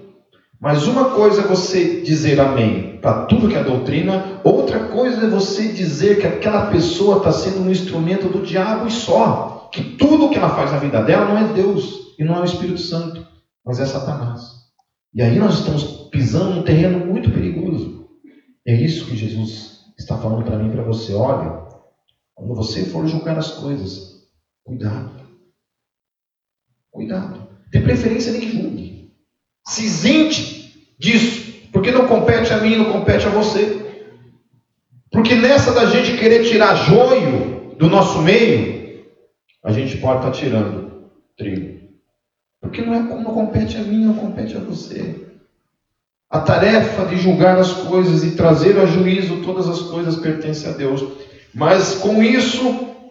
Mas 0.61 0.89
uma 0.89 1.11
coisa 1.11 1.43
é 1.43 1.47
você 1.47 2.01
dizer 2.01 2.41
amém 2.41 2.99
para 3.01 3.27
tudo 3.27 3.49
que 3.49 3.55
é 3.55 3.63
doutrina, 3.63 4.41
outra 4.43 4.81
coisa 4.87 5.25
é 5.25 5.31
você 5.31 5.69
dizer 5.69 6.19
que 6.19 6.27
aquela 6.27 6.67
pessoa 6.67 7.19
está 7.19 7.31
sendo 7.31 7.61
um 7.61 7.71
instrumento 7.71 8.29
do 8.29 8.45
diabo 8.45 8.89
e 8.89 8.91
só. 8.91 9.69
Que 9.73 9.83
tudo 9.97 10.31
que 10.31 10.39
ela 10.39 10.51
faz 10.51 10.73
na 10.73 10.79
vida 10.79 11.01
dela 11.01 11.27
não 11.27 11.39
é 11.39 11.53
Deus 11.53 12.17
e 12.19 12.25
não 12.25 12.35
é 12.37 12.41
o 12.41 12.45
Espírito 12.45 12.81
Santo, 12.81 13.25
mas 13.65 13.79
é 13.79 13.87
Satanás. 13.87 14.43
E 15.15 15.23
aí 15.23 15.39
nós 15.39 15.61
estamos 15.61 15.85
pisando 16.11 16.57
num 16.57 16.63
terreno 16.63 17.07
muito 17.07 17.31
perigoso. 17.31 18.09
É 18.67 18.75
isso 18.75 19.07
que 19.07 19.17
Jesus 19.17 19.73
está 19.97 20.17
falando 20.17 20.45
para 20.45 20.59
mim 20.59 20.69
e 20.69 20.73
para 20.73 20.83
você. 20.83 21.15
Olha, 21.15 21.72
quando 22.35 22.55
você 22.55 22.85
for 22.85 23.07
julgar 23.07 23.39
as 23.39 23.53
coisas, 23.53 24.27
cuidado. 24.65 25.23
Cuidado. 26.91 27.49
De 27.71 27.81
preferência, 27.81 28.33
nem 28.33 28.51
julgue. 28.51 29.13
Se 29.67 29.85
isente 29.85 30.95
disso. 30.99 31.71
Porque 31.73 31.91
não 31.91 32.07
compete 32.07 32.53
a 32.53 32.59
mim, 32.59 32.77
não 32.77 32.93
compete 32.93 33.27
a 33.27 33.31
você. 33.31 33.83
Porque 35.11 35.35
nessa 35.35 35.73
da 35.73 35.87
gente 35.87 36.19
querer 36.19 36.45
tirar 36.45 36.75
joio 36.75 37.75
do 37.79 37.89
nosso 37.89 38.21
meio, 38.23 39.05
a 39.63 39.73
gente 39.73 39.97
pode 39.99 40.19
estar 40.19 40.31
tá 40.31 40.37
tirando 40.37 41.11
trigo. 41.37 41.81
Porque 42.61 42.81
não, 42.83 42.95
é, 42.95 43.01
não 43.01 43.35
compete 43.35 43.77
a 43.77 43.81
mim, 43.81 44.05
não 44.05 44.15
compete 44.15 44.57
a 44.57 44.61
você. 44.61 45.29
A 46.31 46.41
tarefa 46.41 47.05
de 47.07 47.17
julgar 47.17 47.59
as 47.59 47.73
coisas 47.73 48.25
e 48.25 48.37
trazer 48.37 48.79
a 48.79 48.87
juízo 48.87 49.43
todas 49.43 49.69
as 49.69 49.83
coisas 49.83 50.17
pertence 50.17 50.67
a 50.67 50.73
Deus. 50.73 51.03
Mas 51.55 51.97
com 51.97 52.23
isso, 52.23 52.63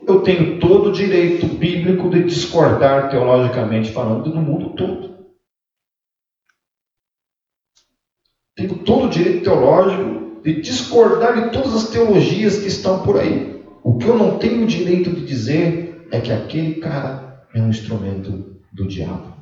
eu 0.08 0.22
tenho 0.22 0.60
todo 0.60 0.90
o 0.90 0.94
direito 0.94 1.46
bíblico 1.48 2.10
de 2.10 2.24
discordar 2.24 3.10
teologicamente 3.10 3.92
falando 3.92 4.34
no 4.34 4.42
mundo 4.42 4.76
todo. 4.76 5.12
Tenho 8.56 8.84
todo 8.84 9.06
o 9.06 9.10
direito 9.10 9.44
teológico 9.44 10.42
de 10.44 10.62
discordar 10.62 11.46
de 11.46 11.52
todas 11.52 11.74
as 11.74 11.90
teologias 11.90 12.58
que 12.58 12.68
estão 12.68 13.04
por 13.04 13.20
aí. 13.20 13.64
O 13.84 13.98
que 13.98 14.08
eu 14.08 14.18
não 14.18 14.40
tenho 14.40 14.64
o 14.64 14.68
direito 14.68 15.12
de 15.12 15.26
dizer 15.26 16.08
é 16.12 16.20
que 16.20 16.32
aquele 16.32 16.76
cara 16.76 17.46
é 17.54 17.62
um 17.62 17.70
instrumento 17.70 18.60
do 18.72 18.88
diabo. 18.88 19.36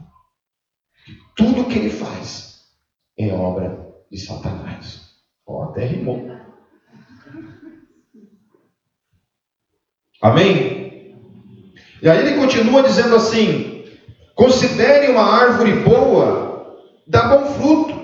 Tudo 1.35 1.67
que 1.67 1.79
ele 1.79 1.89
faz 1.89 2.65
é 3.17 3.33
obra 3.33 3.87
de 4.11 4.17
Satanás. 4.19 5.01
Ó, 5.45 5.63
até 5.63 5.85
rimou. 5.85 6.38
Amém? 10.21 11.15
E 12.01 12.09
aí 12.09 12.19
ele 12.19 12.37
continua 12.37 12.83
dizendo 12.83 13.15
assim: 13.15 13.83
considere 14.35 15.11
uma 15.11 15.23
árvore 15.23 15.73
boa, 15.73 16.77
dá 17.07 17.23
bom 17.23 17.45
fruto. 17.53 17.99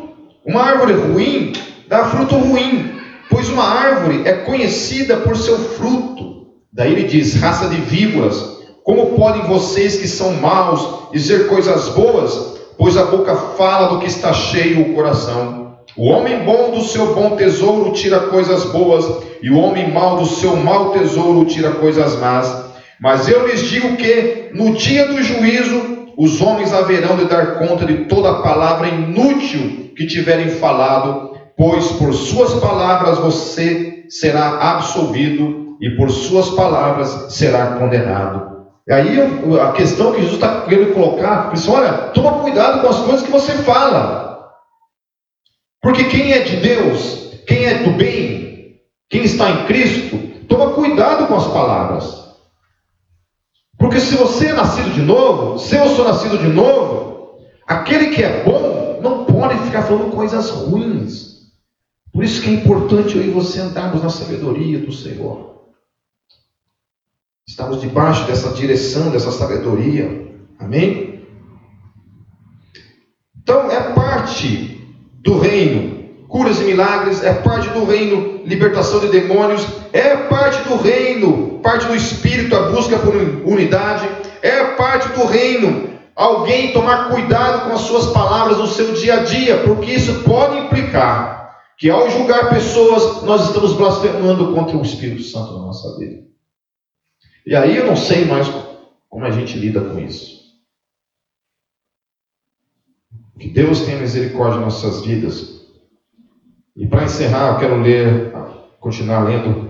Uma 0.45 0.61
árvore 0.61 0.93
ruim, 0.93 1.53
dá 1.88 2.05
fruto 2.05 2.36
ruim. 2.36 2.99
Pois 3.30 3.49
uma 3.49 3.63
árvore 3.63 4.22
é 4.26 4.34
conhecida 4.34 5.18
por 5.18 5.36
seu 5.36 5.57
fruto. 5.57 6.47
Daí 6.72 6.91
ele 6.91 7.03
diz: 7.03 7.36
raça 7.41 7.68
de 7.68 7.78
víboras, 7.82 8.59
como 8.84 9.16
podem 9.16 9.43
vocês 9.43 9.97
que 9.97 10.07
são 10.07 10.34
maus 10.36 11.11
dizer 11.11 11.47
coisas 11.47 11.89
boas? 11.89 12.55
Pois 12.78 12.95
a 12.97 13.05
boca 13.05 13.36
fala 13.36 13.88
do 13.88 13.99
que 13.99 14.07
está 14.07 14.32
cheio 14.34 14.82
o 14.82 14.93
coração. 14.93 15.64
O 15.97 16.09
homem 16.09 16.43
bom 16.43 16.71
do 16.71 16.81
seu 16.81 17.15
bom 17.15 17.37
tesouro 17.37 17.93
tira 17.93 18.19
coisas 18.19 18.65
boas, 18.65 19.05
e 19.41 19.49
o 19.49 19.57
homem 19.57 19.91
mau 19.91 20.17
do 20.17 20.25
seu 20.25 20.57
mau 20.57 20.91
tesouro 20.91 21.45
tira 21.45 21.71
coisas 21.71 22.19
más. 22.19 22.65
Mas 22.99 23.29
eu 23.29 23.47
lhes 23.47 23.61
digo 23.61 23.95
que, 23.95 24.49
no 24.53 24.73
dia 24.73 25.07
do 25.07 25.23
juízo, 25.23 26.13
os 26.17 26.41
homens 26.41 26.73
haverão 26.73 27.15
de 27.15 27.25
dar 27.25 27.59
conta 27.59 27.85
de 27.85 28.05
toda 28.05 28.41
palavra 28.41 28.89
inútil 28.89 29.91
que 29.95 30.05
tiverem 30.05 30.49
falado, 30.49 31.31
pois 31.57 31.87
por 31.93 32.13
suas 32.13 32.53
palavras 32.55 33.17
você 33.17 34.03
será 34.09 34.57
absolvido 34.59 35.77
e 35.79 35.91
por 35.91 36.09
suas 36.11 36.49
palavras 36.49 37.27
será 37.29 37.67
condenado. 37.77 38.55
E 38.87 38.93
aí 38.93 39.17
a 39.61 39.71
questão 39.71 40.11
que 40.11 40.21
Jesus 40.21 40.35
está 40.35 40.61
querendo 40.61 40.93
colocar, 40.93 41.51
é 41.53 41.71
olha, 41.71 41.91
toma 42.13 42.39
cuidado 42.39 42.81
com 42.81 42.89
as 42.89 42.99
coisas 42.99 43.21
que 43.23 43.31
você 43.31 43.53
fala. 43.53 44.24
Porque 45.86 46.05
quem 46.05 46.31
é 46.31 46.39
de 46.39 46.55
Deus, 46.55 47.29
quem 47.45 47.65
é 47.65 47.83
do 47.83 47.91
bem, 47.91 48.81
quem 49.07 49.23
está 49.23 49.51
em 49.51 49.65
Cristo, 49.67 50.17
toma 50.47 50.73
cuidado 50.73 51.27
com 51.27 51.36
as 51.36 51.45
palavras. 51.45 52.25
Porque 53.77 53.99
se 53.99 54.15
você 54.15 54.47
é 54.47 54.53
nascido 54.53 54.89
de 54.95 55.03
novo, 55.03 55.59
se 55.59 55.75
eu 55.75 55.88
sou 55.89 56.03
nascido 56.03 56.39
de 56.39 56.47
novo, 56.47 57.38
aquele 57.67 58.07
que 58.07 58.23
é 58.23 58.43
bom 58.43 58.99
não 58.99 59.25
pode 59.25 59.59
ficar 59.59 59.83
falando 59.83 60.09
coisas 60.09 60.49
ruins. 60.49 61.51
Por 62.11 62.23
isso 62.23 62.41
que 62.41 62.49
é 62.49 62.53
importante 62.53 63.15
eu 63.15 63.23
e 63.23 63.29
você 63.29 63.59
andarmos 63.59 64.01
na 64.01 64.09
sabedoria 64.09 64.79
do 64.79 64.91
Senhor. 64.91 65.67
Estamos 67.47 67.79
debaixo 67.79 68.25
dessa 68.25 68.51
direção, 68.53 69.11
dessa 69.11 69.29
sabedoria. 69.29 70.36
Amém? 70.57 71.27
Então 73.38 73.69
é 73.69 73.93
parte 73.93 74.74
do 75.26 75.39
reino. 75.39 76.05
Curas 76.28 76.61
e 76.61 76.65
milagres 76.65 77.23
é 77.23 77.34
parte 77.34 77.67
do 77.69 77.84
reino. 77.84 78.41
Libertação 78.45 78.99
de 78.99 79.07
demônios 79.07 79.65
é 79.91 80.15
parte 80.15 80.61
do 80.69 80.78
reino. 80.78 81.59
Parte 81.59 81.88
do 81.88 81.95
espírito, 81.95 82.55
a 82.55 82.69
busca 82.69 82.97
por 82.99 83.15
unidade 83.15 84.07
é 84.41 84.63
parte 84.76 85.09
do 85.09 85.26
reino. 85.26 85.89
Alguém 86.15 86.71
tomar 86.71 87.09
cuidado 87.09 87.67
com 87.67 87.73
as 87.73 87.82
suas 87.82 88.07
palavras 88.13 88.57
no 88.57 88.67
seu 88.67 88.93
dia 88.93 89.15
a 89.15 89.23
dia, 89.23 89.57
porque 89.63 89.91
isso 89.91 90.23
pode 90.23 90.59
implicar 90.59 91.55
que 91.78 91.89
ao 91.89 92.09
julgar 92.09 92.49
pessoas, 92.49 93.23
nós 93.23 93.47
estamos 93.47 93.73
blasfemando 93.73 94.53
contra 94.53 94.78
o 94.78 94.82
Espírito 94.82 95.23
Santo 95.23 95.53
na 95.53 95.65
nossa 95.65 95.97
vida. 95.97 96.23
E 97.45 97.53
aí 97.53 97.76
eu 97.76 97.86
não 97.86 97.97
sei 97.97 98.26
mais 98.26 98.47
como 99.09 99.26
a 99.26 99.32
gente 99.32 99.57
lida 99.57 99.82
com 99.82 99.99
isso. 99.99 100.34
Que 103.39 103.49
Deus 103.49 103.81
tenha 103.81 103.99
misericórdia 103.99 104.59
em 104.59 104.61
nossas 104.61 105.05
vidas. 105.05 105.61
E 106.75 106.88
para 106.88 107.03
encerrar, 107.03 107.53
eu 107.53 107.59
quero 107.59 107.81
ler, 107.81 108.33
continuar 108.79 109.23
lendo 109.23 109.69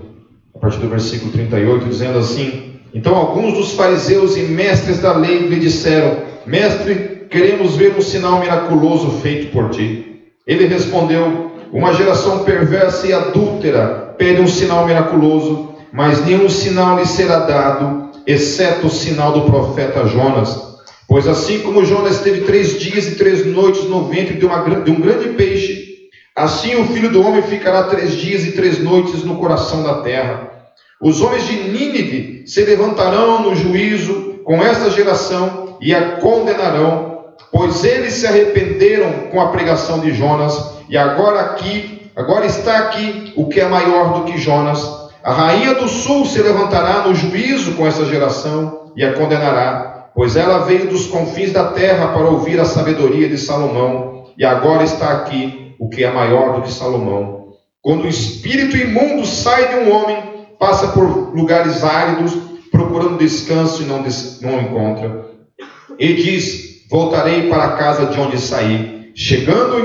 a 0.54 0.60
partir 0.60 0.80
do 0.80 0.90
versículo 0.90 1.32
38, 1.32 1.86
dizendo 1.86 2.20
assim: 2.20 2.80
Então 2.94 3.16
alguns 3.16 3.54
dos 3.54 3.74
fariseus 3.74 4.38
e 4.38 4.42
mestres 4.42 5.00
da 5.00 5.14
lei 5.14 5.48
lhe 5.48 5.60
disseram: 5.60 6.18
Mestre, 6.46 7.28
queremos 7.30 7.76
ver 7.76 7.96
um 7.98 8.02
sinal 8.02 8.40
miraculoso 8.40 9.20
feito 9.20 9.52
por 9.52 9.70
ti. 9.70 10.24
Ele 10.46 10.68
respondeu: 10.68 11.52
Uma 11.72 11.94
geração 11.94 12.44
perversa 12.44 13.08
e 13.08 13.14
adúltera 13.14 14.16
pede 14.18 14.42
um 14.42 14.48
sinal 14.48 14.86
miraculoso 14.86 15.76
mas 15.96 16.26
nenhum 16.26 16.50
sinal 16.50 16.98
lhe 16.98 17.06
será 17.06 17.40
dado, 17.40 18.12
exceto 18.28 18.88
o 18.88 18.90
sinal 18.90 19.32
do 19.32 19.44
profeta 19.44 20.06
Jonas. 20.06 20.75
Pois 21.08 21.28
assim 21.28 21.60
como 21.60 21.86
Jonas 21.86 22.20
teve 22.20 22.42
três 22.42 22.80
dias 22.80 23.08
e 23.08 23.16
três 23.16 23.46
noites 23.46 23.84
no 23.86 24.08
ventre 24.08 24.36
de, 24.36 24.46
uma, 24.46 24.64
de 24.82 24.92
um 24.92 25.00
grande 25.00 25.30
peixe, 25.30 26.10
assim 26.36 26.76
o 26.76 26.86
filho 26.88 27.10
do 27.10 27.22
homem 27.22 27.42
ficará 27.44 27.84
três 27.84 28.14
dias 28.14 28.44
e 28.46 28.52
três 28.52 28.80
noites 28.80 29.24
no 29.24 29.38
coração 29.38 29.84
da 29.84 30.02
terra. 30.02 30.52
Os 31.02 31.22
homens 31.22 31.46
de 31.46 31.56
Nínive 31.56 32.44
se 32.48 32.64
levantarão 32.64 33.44
no 33.44 33.56
juízo 33.56 34.40
com 34.44 34.64
esta 34.64 34.90
geração 34.90 35.78
e 35.82 35.94
a 35.94 36.18
condenarão, 36.18 37.26
pois 37.52 37.84
eles 37.84 38.14
se 38.14 38.28
arrependeram 38.28 39.30
com 39.32 39.40
a 39.42 39.50
pregação 39.50 40.00
de 40.00 40.14
Jonas, 40.14 40.76
e 40.90 40.98
agora 40.98 41.42
aqui, 41.42 42.12
agora 42.16 42.46
está 42.46 42.78
aqui 42.78 43.34
o 43.36 43.48
que 43.48 43.60
é 43.60 43.68
maior 43.68 44.14
do 44.14 44.26
que 44.26 44.38
Jonas. 44.38 44.84
A 45.24 45.34
rainha 45.34 45.74
do 45.74 45.88
sul 45.88 46.26
se 46.26 46.42
levantará 46.42 47.08
no 47.08 47.16
juízo 47.16 47.74
com 47.74 47.86
essa 47.86 48.06
geração 48.06 48.92
e 48.96 49.04
a 49.04 49.14
condenará, 49.14 49.95
pois 50.16 50.38
ela 50.38 50.60
veio 50.60 50.90
dos 50.90 51.08
confins 51.08 51.52
da 51.52 51.66
terra 51.74 52.08
para 52.08 52.30
ouvir 52.30 52.60
a 52.60 52.66
sabedoria 52.66 53.28
de 53.28 53.38
Salomão, 53.38 54.34
e 54.38 54.46
agora 54.46 54.84
está 54.84 55.12
aqui 55.12 55.76
o 55.78 55.90
que 55.90 56.04
é 56.04 56.12
maior 56.12 56.56
do 56.56 56.62
que 56.62 56.72
Salomão. 56.72 57.50
Quando 57.82 58.06
o 58.06 58.08
espírito 58.08 58.78
imundo 58.78 59.26
sai 59.26 59.68
de 59.68 59.76
um 59.76 59.94
homem, 59.94 60.18
passa 60.58 60.88
por 60.88 61.36
lugares 61.36 61.84
áridos, 61.84 62.34
procurando 62.72 63.18
descanso 63.18 63.84
e 63.84 63.86
não, 63.86 64.02
des 64.02 64.40
não 64.42 64.60
encontra. 64.60 65.26
E 66.00 66.14
diz: 66.14 66.88
Voltarei 66.90 67.50
para 67.50 67.66
a 67.66 67.74
casa 67.74 68.08
de 68.08 68.20
onde 68.20 68.40
saí. 68.40 69.12
Chegando, 69.14 69.80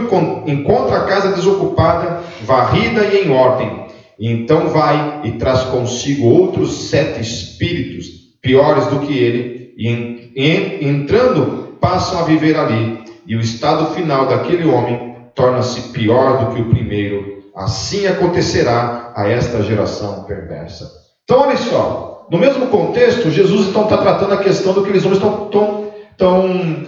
encontra 0.47 0.97
a 0.97 1.05
casa 1.05 1.33
desocupada, 1.33 2.22
varrida 2.43 3.05
e 3.05 3.24
em 3.24 3.31
ordem. 3.31 3.87
E 4.18 4.31
então 4.31 4.68
vai 4.68 5.20
e 5.24 5.33
traz 5.33 5.62
consigo 5.64 6.26
outros 6.26 6.89
sete 6.89 7.20
espíritos 7.20 8.07
piores 8.43 8.87
do 8.87 9.01
que 9.01 9.16
ele, 9.16 9.60
e, 9.89 10.87
entrando 10.87 11.76
passam 11.81 12.20
a 12.20 12.24
viver 12.24 12.57
ali. 12.57 13.01
E 13.26 13.37
o 13.37 13.41
estado 13.41 13.95
final 13.95 14.26
daquele 14.26 14.68
homem 14.68 15.16
torna-se 15.35 15.93
pior 15.93 16.39
do 16.39 16.55
que 16.55 16.62
o 16.62 16.68
primeiro. 16.68 17.45
Assim 17.55 18.07
acontecerá 18.07 19.12
a 19.16 19.28
esta 19.28 19.62
geração 19.62 20.24
perversa. 20.24 20.91
Então, 21.24 21.41
olha 21.41 21.57
só, 21.57 22.26
no 22.31 22.39
mesmo 22.39 22.66
contexto, 22.66 23.31
Jesus 23.31 23.68
então 23.68 23.85
está 23.85 23.97
tratando 23.99 24.35
a 24.35 24.39
questão 24.39 24.72
do 24.72 24.83
que 24.83 24.91
eles 24.91 25.05
estão, 25.05 25.45
estão, 25.47 25.93
estão 26.11 26.87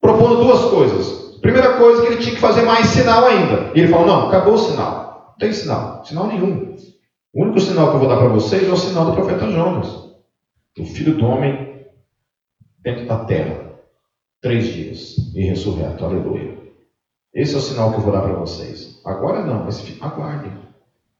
propondo 0.00 0.44
duas 0.44 0.60
coisas. 0.70 1.38
Primeira 1.40 1.74
coisa, 1.74 2.02
que 2.02 2.08
ele 2.08 2.20
tinha 2.20 2.34
que 2.34 2.40
fazer 2.40 2.62
mais 2.62 2.86
sinal 2.86 3.26
ainda. 3.26 3.70
E 3.74 3.80
ele 3.80 3.88
falou: 3.88 4.06
não, 4.06 4.28
acabou 4.28 4.54
o 4.54 4.58
sinal 4.58 5.10
tem 5.40 5.52
sinal, 5.52 6.04
sinal 6.04 6.26
nenhum. 6.28 6.76
O 7.32 7.42
único 7.42 7.60
sinal 7.60 7.88
que 7.88 7.94
eu 7.94 8.00
vou 8.00 8.08
dar 8.08 8.18
para 8.18 8.28
vocês 8.28 8.68
é 8.68 8.70
o 8.70 8.76
sinal 8.76 9.06
do 9.06 9.14
profeta 9.14 9.50
Jonas, 9.50 9.88
o 10.78 10.84
filho 10.84 11.14
do 11.14 11.24
homem 11.24 11.69
dentro 12.82 13.06
da 13.06 13.24
terra, 13.24 13.70
três 14.40 14.66
dias 14.66 15.16
e 15.34 15.44
ressurreto, 15.44 16.04
aleluia. 16.04 16.58
Esse 17.32 17.54
é 17.54 17.58
o 17.58 17.60
sinal 17.60 17.92
que 17.92 17.98
eu 17.98 18.02
vou 18.02 18.12
dar 18.12 18.22
para 18.22 18.32
vocês. 18.34 19.00
Agora 19.04 19.44
não, 19.44 19.64
mas 19.64 19.84
aguardem, 20.00 20.52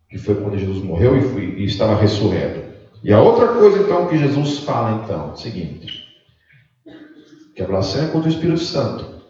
que 0.08 0.18
foi 0.18 0.34
quando 0.34 0.58
Jesus 0.58 0.82
morreu 0.82 1.16
e, 1.16 1.22
fui, 1.22 1.44
e 1.58 1.64
estava 1.64 1.94
ressurreto. 1.94 2.70
E 3.02 3.12
a 3.12 3.20
outra 3.20 3.48
coisa 3.48 3.78
então 3.78 4.08
que 4.08 4.18
Jesus 4.18 4.58
fala 4.60 5.02
então, 5.02 5.30
é 5.30 5.32
o 5.32 5.36
seguinte, 5.36 6.04
que 7.54 7.62
a 7.62 7.66
blasfêmia 7.66 8.14
o 8.14 8.28
Espírito 8.28 8.58
Santo 8.58 9.22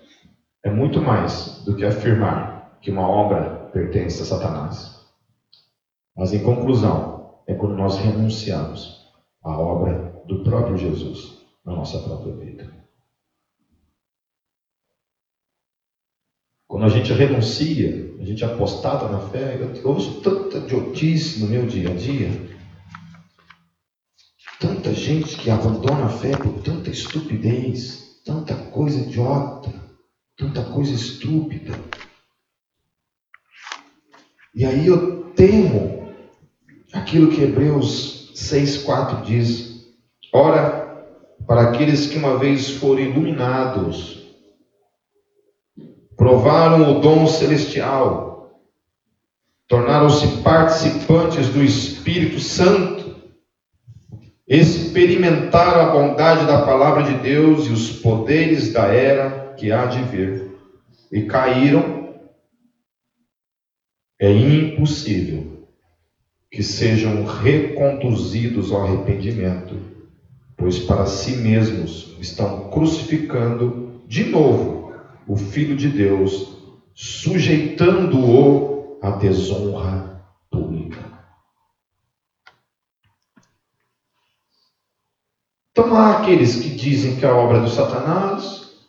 é 0.64 0.70
muito 0.70 1.00
mais 1.00 1.62
do 1.64 1.74
que 1.76 1.84
afirmar 1.84 2.78
que 2.80 2.90
uma 2.90 3.06
obra 3.06 3.68
pertence 3.72 4.22
a 4.22 4.24
Satanás. 4.24 4.98
Mas, 6.16 6.32
em 6.32 6.42
conclusão, 6.42 7.40
é 7.46 7.54
quando 7.54 7.76
nós 7.76 7.98
renunciamos 7.98 9.06
à 9.42 9.56
obra 9.56 10.22
do 10.26 10.42
próprio 10.42 10.76
Jesus 10.76 11.39
na 11.64 11.74
nossa 11.74 11.98
própria 12.00 12.34
vida. 12.36 12.80
Quando 16.66 16.84
a 16.84 16.88
gente 16.88 17.12
renuncia, 17.12 18.16
a 18.20 18.24
gente 18.24 18.44
apostata 18.44 19.08
na 19.08 19.20
fé, 19.28 19.58
eu 19.60 19.90
ouço 19.90 20.20
tanta 20.20 20.58
idiotice 20.58 21.40
no 21.40 21.48
meu 21.48 21.66
dia 21.66 21.90
a 21.90 21.94
dia, 21.94 22.30
tanta 24.60 24.94
gente 24.94 25.36
que 25.36 25.50
abandona 25.50 26.06
a 26.06 26.08
fé 26.08 26.36
por 26.36 26.62
tanta 26.62 26.90
estupidez, 26.90 28.22
tanta 28.24 28.54
coisa 28.54 29.00
idiota, 29.00 29.72
tanta 30.36 30.62
coisa 30.62 30.94
estúpida. 30.94 31.72
E 34.54 34.64
aí 34.64 34.86
eu 34.86 35.32
temo 35.32 36.12
aquilo 36.92 37.30
que 37.32 37.42
Hebreus 37.42 38.32
6,4 38.34 39.22
diz: 39.24 39.86
Ora, 40.32 40.89
para 41.50 41.62
aqueles 41.62 42.06
que 42.06 42.16
uma 42.16 42.38
vez 42.38 42.70
foram 42.70 43.00
iluminados, 43.00 44.24
provaram 46.16 46.92
o 46.92 47.00
dom 47.00 47.26
celestial, 47.26 48.54
tornaram-se 49.66 50.42
participantes 50.44 51.48
do 51.48 51.60
Espírito 51.60 52.38
Santo, 52.38 53.16
experimentaram 54.46 55.80
a 55.80 55.90
bondade 55.90 56.46
da 56.46 56.62
palavra 56.64 57.02
de 57.02 57.14
Deus 57.14 57.66
e 57.66 57.72
os 57.72 57.98
poderes 58.00 58.72
da 58.72 58.84
era 58.84 59.52
que 59.54 59.72
há 59.72 59.86
de 59.86 60.04
vir, 60.04 60.52
e 61.10 61.22
caíram. 61.24 62.14
É 64.20 64.30
impossível 64.30 65.66
que 66.48 66.62
sejam 66.62 67.24
reconduzidos 67.24 68.70
ao 68.70 68.84
arrependimento, 68.84 69.89
pois 70.60 70.78
para 70.78 71.06
si 71.06 71.36
mesmos 71.36 72.14
estão 72.20 72.68
crucificando 72.68 74.02
de 74.06 74.26
novo 74.26 74.92
o 75.26 75.34
Filho 75.34 75.74
de 75.74 75.88
Deus, 75.88 76.54
sujeitando-o 76.94 78.98
à 79.00 79.12
desonra 79.12 80.22
pública. 80.50 81.02
Então 85.70 85.96
há 85.96 86.18
aqueles 86.18 86.56
que 86.56 86.70
dizem 86.70 87.16
que 87.16 87.24
a 87.24 87.34
obra 87.34 87.58
é 87.58 87.62
do 87.62 87.70
Satanás, 87.70 88.84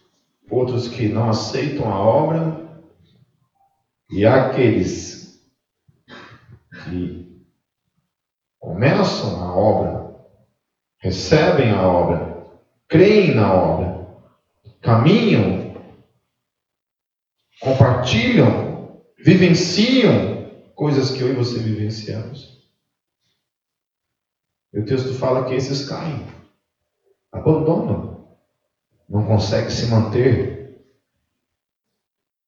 outros 0.49 0.89
que 0.89 1.07
não 1.07 1.29
aceitam 1.29 1.89
a 1.89 1.97
obra, 1.97 2.81
e 4.09 4.25
há 4.25 4.47
aqueles 4.47 5.41
que 6.83 7.45
começam 8.59 9.41
a 9.41 9.55
obra, 9.55 10.00
recebem 11.01 11.71
a 11.71 11.81
obra, 11.81 12.47
creem 12.87 13.33
na 13.33 13.53
obra, 13.53 14.07
caminham, 14.81 15.73
compartilham, 17.59 19.01
vivenciam 19.17 20.71
coisas 20.75 21.11
que 21.11 21.21
eu 21.21 21.29
e 21.29 21.33
você 21.33 21.59
vivenciamos. 21.59 22.61
E 24.73 24.79
o 24.79 24.85
texto 24.85 25.13
fala 25.15 25.45
que 25.45 25.55
esses 25.55 25.87
caem, 25.87 26.25
abandonam, 27.31 28.25
não 29.09 29.25
conseguem 29.25 29.69
se 29.69 29.87
manter, 29.87 30.81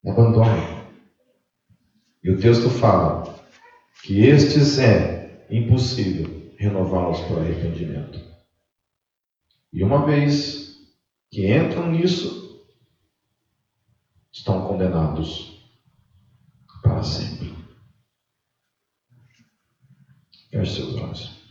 abandonam. 0.06 0.84
E 2.24 2.30
o 2.30 2.40
texto 2.40 2.70
fala 2.70 3.24
que 4.04 4.26
estes 4.26 4.80
é 4.80 5.46
impossível 5.50 6.56
renová-los 6.58 7.20
por 7.22 7.40
arrependimento. 7.40 8.33
E 9.74 9.84
uma 9.84 10.06
vez 10.06 10.78
que 11.32 11.52
entram 11.52 11.92
nisso, 11.92 12.64
estão 14.32 14.68
condenados 14.68 15.68
para 16.84 17.02
sempre. 17.02 17.52
Feche 20.52 20.76
seus 20.76 20.96
olhos. 20.96 21.44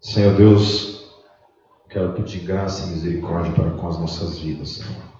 Senhor 0.00 0.34
Deus, 0.34 1.12
quero 1.90 2.14
pedir 2.14 2.46
graça 2.46 2.86
e 2.86 2.92
misericórdia 2.92 3.52
para 3.52 3.72
com 3.72 3.86
as 3.86 3.98
nossas 3.98 4.38
vidas, 4.38 4.70
Senhor. 4.70 5.15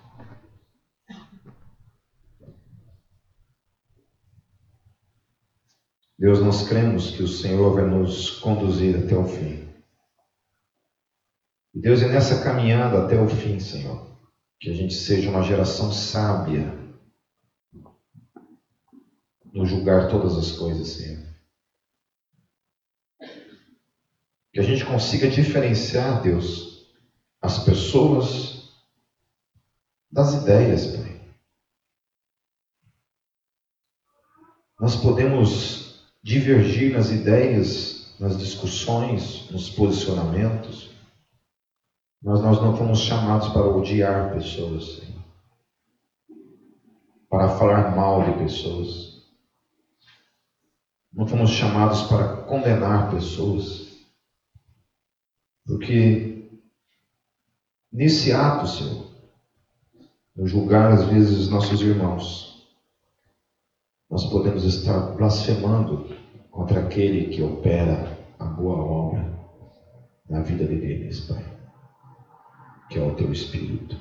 Deus, 6.19 6.41
nós 6.41 6.67
cremos 6.67 7.11
que 7.11 7.23
o 7.23 7.29
Senhor 7.29 7.75
vai 7.75 7.85
nos 7.85 8.31
conduzir 8.41 9.05
até 9.05 9.15
o 9.15 9.27
fim. 9.27 9.69
E 11.75 11.81
Deus, 11.81 12.01
é 12.01 12.09
nessa 12.09 12.43
caminhada 12.43 13.05
até 13.05 13.21
o 13.21 13.29
fim, 13.29 13.61
Senhor, 13.61 14.19
que 14.59 14.71
a 14.71 14.75
gente 14.75 14.95
seja 14.95 15.29
uma 15.29 15.43
geração 15.43 15.93
sábia 15.93 16.75
no 19.53 19.67
julgar 19.67 20.09
todas 20.09 20.39
as 20.39 20.53
coisas, 20.53 20.89
Senhor. 20.89 21.23
Que 24.55 24.61
a 24.61 24.63
gente 24.63 24.87
consiga 24.87 25.29
diferenciar, 25.29 26.23
Deus, 26.23 26.95
as 27.43 27.63
pessoas 27.63 28.75
das 30.11 30.33
ideias, 30.33 30.87
Pai. 30.87 31.37
Nós 34.81 34.97
podemos 34.97 35.86
divergir 36.27 36.93
nas 36.93 37.13
ideias, 37.13 38.19
nas 38.19 38.37
discussões, 38.37 39.49
nos 39.53 39.71
posicionamentos, 39.71 40.91
mas 42.21 42.43
nós 42.43 42.61
não 42.61 42.77
fomos 42.77 42.99
chamados 42.99 43.47
para 43.51 43.69
odiar 43.69 44.35
pessoas, 44.35 44.97
Senhor. 44.97 45.25
para 47.31 47.49
falar 47.57 47.95
mal 47.95 48.25
de 48.25 48.39
pessoas. 48.39 49.23
Não 51.13 51.29
fomos 51.29 51.51
chamados 51.51 52.03
para 52.09 52.43
condenar 52.43 53.09
pessoas. 53.09 54.05
Porque 55.65 56.51
nesse 57.93 58.33
ato, 58.33 58.67
Senhor, 58.67 59.07
no 60.35 60.45
julgar 60.45 60.91
às 60.91 61.05
vezes 61.05 61.49
nossos 61.49 61.81
irmãos, 61.83 62.46
nós 64.11 64.25
podemos 64.31 64.65
estar 64.65 65.15
blasfemando 65.17 66.09
contra 66.51 66.81
aquele 66.81 67.29
que 67.29 67.43
opera 67.43 68.17
a 68.39 68.45
boa 68.45 68.77
obra 68.77 69.37
na 70.29 70.43
vida 70.43 70.65
deles, 70.65 71.21
Pai, 71.21 71.45
que 72.91 72.99
é 72.99 73.03
o 73.03 73.15
Teu 73.15 73.33
Espírito. 73.33 73.97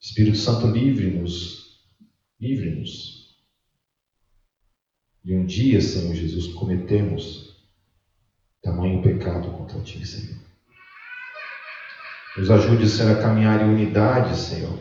Espírito 0.00 0.36
Santo, 0.36 0.66
livre-nos, 0.68 1.80
livre-nos 2.40 3.26
de 5.24 5.34
um 5.34 5.44
dia, 5.44 5.80
Senhor 5.80 6.14
Jesus, 6.14 6.54
cometemos 6.54 7.56
tamanho 8.62 9.02
pecado 9.02 9.50
contra 9.50 9.80
ti, 9.80 10.06
Senhor. 10.06 10.40
Nos 12.36 12.50
ajude, 12.50 12.88
Senhor, 12.88 13.18
a 13.18 13.22
caminhar 13.22 13.62
em 13.62 13.70
unidade, 13.70 14.36
Senhor. 14.36 14.78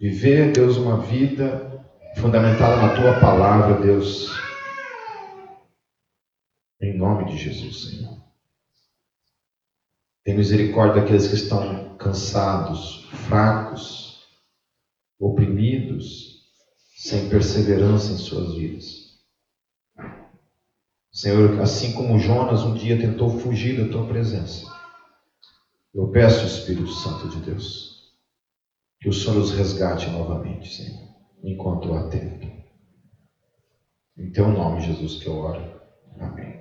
Viver, 0.00 0.52
Deus, 0.52 0.76
uma 0.76 1.00
vida 1.00 1.75
fundamentada 2.16 2.76
na 2.76 2.94
tua 2.94 3.20
palavra, 3.20 3.80
Deus. 3.80 4.30
Em 6.80 6.96
nome 6.96 7.30
de 7.30 7.36
Jesus, 7.36 7.84
Senhor. 7.84 8.16
Tem 10.24 10.34
misericórdia 10.34 11.02
daqueles 11.02 11.28
que 11.28 11.34
estão 11.34 11.96
cansados, 11.96 13.08
fracos, 13.28 14.26
oprimidos, 15.18 16.42
sem 16.96 17.28
perseverança 17.28 18.12
em 18.12 18.18
suas 18.18 18.54
vidas. 18.54 19.06
Senhor, 21.12 21.60
assim 21.60 21.92
como 21.92 22.18
Jonas 22.18 22.62
um 22.62 22.74
dia 22.74 22.98
tentou 22.98 23.38
fugir 23.38 23.78
da 23.78 23.90
tua 23.90 24.06
presença, 24.06 24.66
eu 25.94 26.10
peço, 26.10 26.44
Espírito 26.44 26.92
Santo 26.92 27.28
de 27.28 27.40
Deus, 27.40 28.12
que 29.00 29.08
o 29.08 29.12
Senhor 29.12 29.38
os 29.38 29.52
resgate 29.52 30.10
novamente, 30.10 30.74
Senhor, 30.74 31.05
enquanto 31.42 31.92
há 31.92 32.02
tempo. 32.02 32.52
Em 34.16 34.28
teu 34.28 34.50
nome, 34.50 34.80
Jesus, 34.80 35.16
que 35.16 35.28
eu 35.28 35.34
oro. 35.34 35.62
Amém. 36.18 36.56